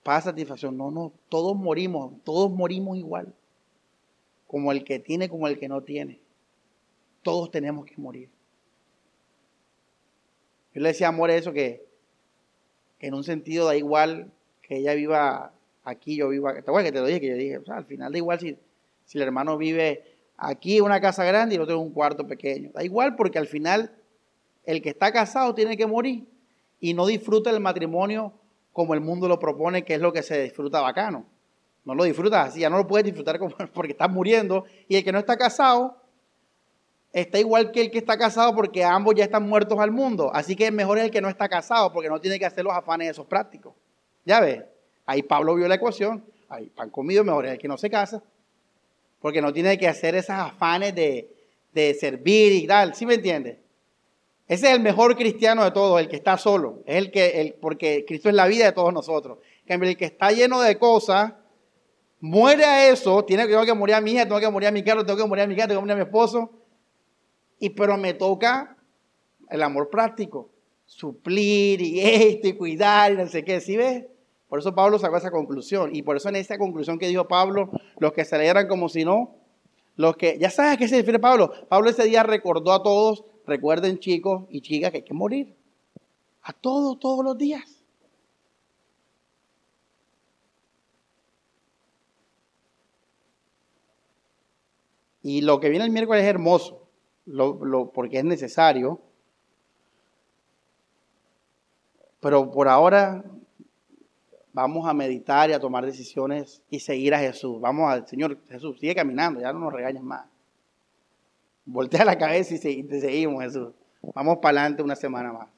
para 0.02 0.22
satisfacción. 0.22 0.78
No, 0.78 0.90
no, 0.90 1.12
todos 1.28 1.54
morimos, 1.56 2.14
todos 2.24 2.50
morimos 2.50 2.96
igual. 2.96 3.34
Como 4.46 4.72
el 4.72 4.84
que 4.84 5.00
tiene, 5.00 5.28
como 5.28 5.48
el 5.48 5.58
que 5.58 5.68
no 5.68 5.82
tiene. 5.82 6.20
Todos 7.22 7.50
tenemos 7.50 7.84
que 7.84 7.96
morir. 7.96 8.30
Yo 10.72 10.80
le 10.80 10.88
decía 10.88 11.08
Amor 11.08 11.30
eso 11.30 11.52
que, 11.52 11.84
en 13.00 13.14
un 13.14 13.24
sentido 13.24 13.66
da 13.66 13.76
igual 13.76 14.32
que 14.62 14.76
ella 14.76 14.94
viva 14.94 15.52
aquí, 15.82 16.16
yo 16.16 16.28
viva. 16.28 16.54
¿Te 16.54 16.60
acuerdas 16.60 16.84
que 16.84 16.92
te 16.92 17.00
lo 17.00 17.06
dije? 17.06 17.20
Que 17.20 17.28
yo 17.28 17.36
dije, 17.36 17.58
o 17.58 17.64
sea, 17.64 17.76
al 17.76 17.84
final 17.84 18.12
da 18.12 18.18
igual 18.18 18.38
si 18.38 18.56
si 19.04 19.18
el 19.18 19.24
hermano 19.24 19.56
vive 19.56 20.13
aquí 20.36 20.80
una 20.80 21.00
casa 21.00 21.24
grande 21.24 21.54
y 21.54 21.56
el 21.56 21.62
otro 21.62 21.78
un 21.78 21.92
cuarto 21.92 22.26
pequeño. 22.26 22.70
Da 22.74 22.82
igual 22.82 23.16
porque 23.16 23.38
al 23.38 23.46
final 23.46 23.92
el 24.64 24.82
que 24.82 24.90
está 24.90 25.12
casado 25.12 25.54
tiene 25.54 25.76
que 25.76 25.86
morir 25.86 26.26
y 26.80 26.94
no 26.94 27.06
disfruta 27.06 27.50
el 27.50 27.60
matrimonio 27.60 28.32
como 28.72 28.94
el 28.94 29.00
mundo 29.00 29.28
lo 29.28 29.38
propone, 29.38 29.84
que 29.84 29.94
es 29.94 30.00
lo 30.00 30.12
que 30.12 30.22
se 30.22 30.42
disfruta 30.42 30.80
bacano. 30.80 31.24
No 31.84 31.94
lo 31.94 32.04
disfrutas 32.04 32.48
así, 32.48 32.60
ya 32.60 32.70
no 32.70 32.78
lo 32.78 32.86
puedes 32.86 33.04
disfrutar 33.04 33.38
porque 33.74 33.92
estás 33.92 34.10
muriendo. 34.10 34.64
Y 34.88 34.96
el 34.96 35.04
que 35.04 35.12
no 35.12 35.18
está 35.18 35.36
casado 35.36 35.96
está 37.12 37.38
igual 37.38 37.70
que 37.70 37.82
el 37.82 37.90
que 37.92 37.98
está 37.98 38.18
casado 38.18 38.54
porque 38.56 38.82
ambos 38.82 39.14
ya 39.14 39.24
están 39.24 39.48
muertos 39.48 39.78
al 39.78 39.92
mundo. 39.92 40.30
Así 40.34 40.56
que 40.56 40.66
es 40.66 40.72
mejor 40.72 40.98
el 40.98 41.10
que 41.10 41.20
no 41.20 41.28
está 41.28 41.48
casado 41.48 41.92
porque 41.92 42.08
no 42.08 42.20
tiene 42.20 42.38
que 42.38 42.46
hacer 42.46 42.64
los 42.64 42.72
afanes 42.72 43.06
de 43.06 43.12
esos 43.12 43.26
prácticos. 43.26 43.74
Ya 44.24 44.40
ves, 44.40 44.64
ahí 45.06 45.22
Pablo 45.22 45.54
vio 45.54 45.68
la 45.68 45.76
ecuación. 45.76 46.24
Ahí 46.48 46.66
pan 46.70 46.90
comido, 46.90 47.24
mejor 47.24 47.46
el 47.46 47.58
que 47.58 47.68
no 47.68 47.78
se 47.78 47.88
casa 47.88 48.22
porque 49.24 49.40
no 49.40 49.54
tiene 49.54 49.78
que 49.78 49.88
hacer 49.88 50.14
esos 50.14 50.36
afanes 50.36 50.94
de, 50.94 51.34
de 51.72 51.94
servir 51.94 52.52
y 52.52 52.66
tal, 52.66 52.94
¿sí 52.94 53.06
me 53.06 53.14
entiende? 53.14 53.58
Ese 54.46 54.66
es 54.66 54.74
el 54.74 54.80
mejor 54.80 55.16
cristiano 55.16 55.64
de 55.64 55.70
todos, 55.70 55.98
el 55.98 56.08
que 56.08 56.16
está 56.16 56.36
solo, 56.36 56.82
es 56.84 56.96
el 56.96 57.10
que, 57.10 57.40
el, 57.40 57.54
porque 57.54 58.04
Cristo 58.06 58.28
es 58.28 58.34
la 58.34 58.46
vida 58.46 58.66
de 58.66 58.72
todos 58.72 58.92
nosotros. 58.92 59.38
el 59.64 59.96
que 59.96 60.04
está 60.04 60.30
lleno 60.30 60.60
de 60.60 60.76
cosas, 60.78 61.32
muere 62.20 62.66
a 62.66 62.90
eso, 62.90 63.24
tiene 63.24 63.46
tengo 63.46 63.64
que 63.64 63.72
morir 63.72 63.94
a 63.94 64.02
mi 64.02 64.12
hija, 64.12 64.24
tengo 64.24 64.40
que 64.40 64.50
morir 64.50 64.68
a 64.68 64.72
mi 64.72 64.84
carro, 64.84 65.06
tengo 65.06 65.18
que 65.18 65.26
morir 65.26 65.44
a 65.44 65.46
mi 65.46 65.56
casa, 65.56 65.68
tengo 65.68 65.80
que 65.80 65.86
morir 65.86 66.02
a 66.02 66.04
mi 66.04 66.10
esposo, 66.10 66.50
y 67.58 67.70
pero 67.70 67.96
me 67.96 68.12
toca 68.12 68.76
el 69.48 69.62
amor 69.62 69.88
práctico, 69.88 70.50
suplir 70.84 71.80
y 71.80 72.00
esto 72.00 72.48
y 72.48 72.52
cuidar 72.52 73.12
y 73.12 73.16
no 73.16 73.26
sé 73.26 73.42
qué, 73.42 73.62
¿sí 73.62 73.74
ves? 73.78 74.04
Por 74.48 74.58
eso 74.58 74.74
Pablo 74.74 74.98
sacó 74.98 75.16
esa 75.16 75.30
conclusión. 75.30 75.94
Y 75.94 76.02
por 76.02 76.16
eso 76.16 76.28
en 76.28 76.36
esa 76.36 76.58
conclusión 76.58 76.98
que 76.98 77.08
dijo 77.08 77.26
Pablo, 77.26 77.70
los 77.98 78.12
que 78.12 78.24
se 78.24 78.38
leyeran 78.38 78.68
como 78.68 78.88
si 78.88 79.04
no, 79.04 79.36
los 79.96 80.16
que, 80.16 80.38
ya 80.38 80.50
sabes 80.50 80.74
a 80.74 80.76
qué 80.76 80.88
se 80.88 80.96
refiere 80.96 81.18
Pablo. 81.18 81.52
Pablo 81.68 81.90
ese 81.90 82.04
día 82.04 82.22
recordó 82.22 82.72
a 82.72 82.82
todos, 82.82 83.24
recuerden 83.46 83.98
chicos 83.98 84.44
y 84.50 84.60
chicas 84.60 84.90
que 84.90 84.98
hay 84.98 85.02
que 85.04 85.14
morir. 85.14 85.56
A 86.42 86.52
todos, 86.52 86.98
todos 86.98 87.24
los 87.24 87.38
días. 87.38 87.84
Y 95.22 95.40
lo 95.40 95.58
que 95.58 95.70
viene 95.70 95.86
el 95.86 95.90
miércoles 95.90 96.22
es 96.22 96.28
hermoso, 96.28 96.86
porque 97.94 98.18
es 98.18 98.24
necesario. 98.24 99.00
Pero 102.20 102.50
por 102.50 102.68
ahora 102.68 103.24
vamos 104.54 104.88
a 104.88 104.94
meditar 104.94 105.50
y 105.50 105.52
a 105.52 105.60
tomar 105.60 105.84
decisiones 105.84 106.62
y 106.70 106.78
seguir 106.78 107.12
a 107.12 107.18
Jesús. 107.18 107.60
Vamos 107.60 107.92
al 107.92 108.06
Señor 108.06 108.38
Jesús, 108.48 108.78
sigue 108.78 108.94
caminando, 108.94 109.40
ya 109.40 109.52
no 109.52 109.58
nos 109.58 109.72
regañes 109.72 110.02
más. 110.02 110.24
Voltea 111.66 112.04
la 112.04 112.16
cabeza 112.16 112.54
y 112.68 112.84
te 112.84 113.00
seguimos, 113.00 113.42
Jesús. 113.42 113.74
Vamos 114.14 114.38
para 114.38 114.60
adelante 114.60 114.82
una 114.82 114.94
semana 114.94 115.32
más. 115.32 115.48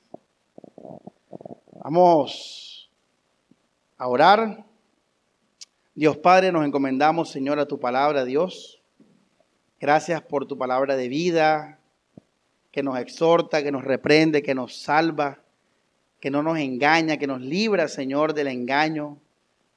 Vamos 1.85 2.91
a 3.99 4.09
orar. 4.09 4.65
Dios 5.95 6.17
Padre, 6.17 6.51
nos 6.51 6.65
encomendamos, 6.65 7.31
Señor, 7.31 7.59
a 7.59 7.67
tu 7.67 7.79
palabra, 7.79 8.25
Dios. 8.25 8.83
Gracias 9.79 10.23
por 10.23 10.47
tu 10.47 10.57
palabra 10.57 10.97
de 10.97 11.09
vida, 11.09 11.81
que 12.71 12.83
nos 12.83 12.99
exhorta, 12.99 13.63
que 13.63 13.73
nos 13.73 13.85
reprende, 13.85 14.43
que 14.43 14.55
nos 14.55 14.81
salva 14.81 15.43
que 16.27 16.31
no 16.33 16.43
nos 16.43 16.59
engaña, 16.59 17.19
que 17.19 17.29
nos 17.29 17.41
libra, 17.41 17.87
Señor, 17.87 18.35
del 18.35 18.49
engaño, 18.49 19.17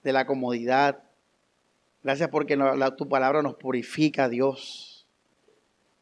de 0.04 0.14
la 0.14 0.26
comodidad. 0.26 1.04
Gracias 2.02 2.30
porque 2.30 2.58
tu 2.98 3.08
palabra 3.08 3.44
nos 3.44 3.54
purifica, 3.54 4.28
Dios. 4.28 5.06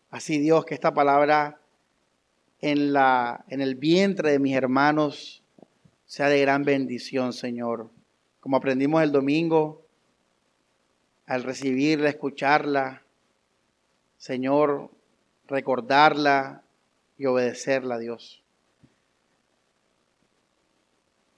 Así, 0.09 0.37
Dios, 0.39 0.63
que 0.63 0.73
esta 0.73 0.93
palabra 0.93 1.59
en, 2.61 2.93
la, 2.93 3.43
en 3.49 3.59
el 3.59 3.75
vientre 3.75 4.31
de 4.31 4.39
mis 4.39 4.55
hermanos 4.55 5.43
sea 6.05 6.29
de 6.29 6.39
gran 6.39 6.63
bendición, 6.63 7.33
Señor. 7.33 7.89
Como 8.39 8.55
aprendimos 8.55 9.03
el 9.03 9.11
domingo, 9.11 9.85
al 11.25 11.43
recibirla, 11.43 12.07
escucharla, 12.07 13.01
Señor, 14.17 14.91
recordarla 15.45 16.63
y 17.17 17.25
obedecerla, 17.25 17.99
Dios. 17.99 18.46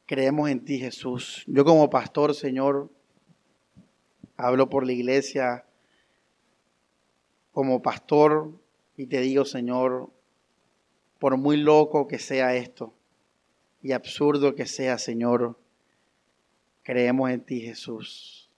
Creemos 0.09 0.49
en 0.49 0.65
ti, 0.65 0.79
Jesús. 0.79 1.43
Yo 1.45 1.63
como 1.63 1.87
pastor, 1.87 2.33
Señor, 2.33 2.89
hablo 4.37 4.67
por 4.67 4.83
la 4.83 4.93
iglesia 4.93 5.67
como 7.51 7.83
pastor 7.83 8.59
y 8.97 9.05
te 9.05 9.21
digo, 9.21 9.45
Señor, 9.45 10.09
por 11.19 11.37
muy 11.37 11.57
loco 11.57 12.07
que 12.07 12.17
sea 12.17 12.55
esto 12.55 12.91
y 13.83 13.91
absurdo 13.91 14.55
que 14.55 14.65
sea, 14.65 14.97
Señor, 14.97 15.59
creemos 16.81 17.29
en 17.29 17.41
ti, 17.41 17.61
Jesús. 17.61 18.49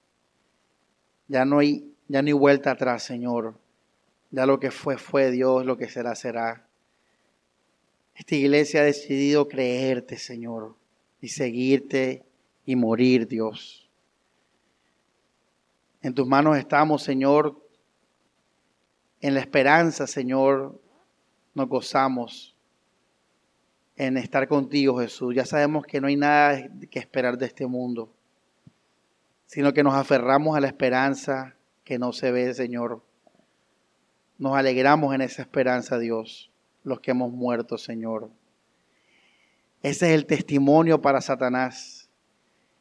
Ya 1.28 1.44
no 1.44 1.60
hay, 1.60 1.94
ya 2.08 2.22
no 2.22 2.28
hay 2.28 2.34
vuelta 2.34 2.72
atrás, 2.72 3.04
Señor. 3.04 3.60
Ya 4.30 4.46
lo 4.46 4.58
que 4.58 4.72
fue, 4.72 4.98
fue 4.98 5.32
Dios, 5.32 5.66
lo 5.66 5.76
que 5.76 5.90
será, 5.90 6.16
será. 6.16 6.66
Esta 8.16 8.36
iglesia 8.36 8.80
ha 8.80 8.86
decidido 8.86 9.50
creerte, 9.50 10.16
Señor 10.16 10.80
y 11.22 11.30
seguirte 11.30 12.26
y 12.66 12.76
morir, 12.76 13.28
Dios. 13.28 13.90
En 16.02 16.16
tus 16.16 16.28
manos 16.28 16.58
estamos, 16.58 17.04
Señor. 17.04 17.62
En 19.22 19.36
la 19.36 19.40
esperanza, 19.40 20.08
Señor, 20.08 20.82
nos 21.54 21.68
gozamos 21.70 22.56
en 23.96 24.18
estar 24.18 24.48
contigo, 24.48 25.00
Jesús. 25.00 25.36
Ya 25.36 25.46
sabemos 25.46 25.86
que 25.86 26.02
no 26.02 26.08
hay 26.08 26.16
nada 26.16 26.68
que 26.90 26.98
esperar 26.98 27.38
de 27.38 27.46
este 27.46 27.68
mundo, 27.68 28.12
sino 29.46 29.74
que 29.74 29.84
nos 29.84 29.94
aferramos 29.94 30.58
a 30.58 30.60
la 30.60 30.68
esperanza 30.68 31.56
que 31.84 32.00
no 32.00 32.14
se 32.14 32.32
ve, 32.32 32.52
Señor. 32.56 33.04
Nos 34.40 34.58
alegramos 34.58 35.14
en 35.14 35.22
esa 35.22 35.44
esperanza, 35.44 36.00
Dios, 36.00 36.52
los 36.84 37.00
que 37.00 37.12
hemos 37.12 37.32
muerto, 37.32 37.78
Señor. 37.78 38.32
Ese 39.82 40.08
es 40.10 40.14
el 40.14 40.26
testimonio 40.26 41.02
para 41.02 41.22
Satanás. 41.22 42.10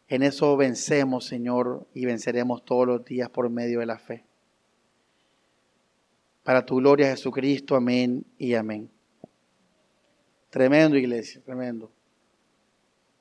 En 0.08 0.22
eso 0.22 0.56
vencemos, 0.56 1.24
Señor, 1.24 1.86
y 1.94 2.04
venceremos 2.04 2.64
todos 2.64 2.86
los 2.86 3.04
días 3.04 3.30
por 3.30 3.48
medio 3.48 3.80
de 3.80 3.86
la 3.86 3.98
fe. 3.98 4.24
Para 6.42 6.66
tu 6.66 6.76
gloria, 6.76 7.10
Jesucristo, 7.10 7.76
amén 7.76 8.24
y 8.36 8.54
amén. 8.54 8.90
Tremendo, 10.50 10.96
iglesia, 10.96 11.40
tremendo. 11.44 11.90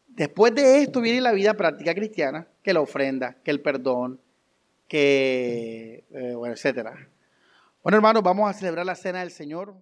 Después 0.07 0.53
de 0.55 0.81
esto 0.81 0.99
viene 0.99 1.21
la 1.21 1.31
vida 1.31 1.53
práctica 1.53 1.93
cristiana, 1.93 2.47
que 2.63 2.73
la 2.73 2.81
ofrenda, 2.81 3.35
que 3.43 3.51
el 3.51 3.61
perdón, 3.61 4.19
que, 4.87 6.03
eh, 6.11 6.33
bueno, 6.35 6.55
etcétera. 6.55 7.07
Bueno, 7.83 7.97
hermanos, 7.97 8.23
vamos 8.23 8.49
a 8.49 8.53
celebrar 8.53 8.85
la 8.85 8.95
cena 8.95 9.19
del 9.19 9.31
Señor. 9.31 9.75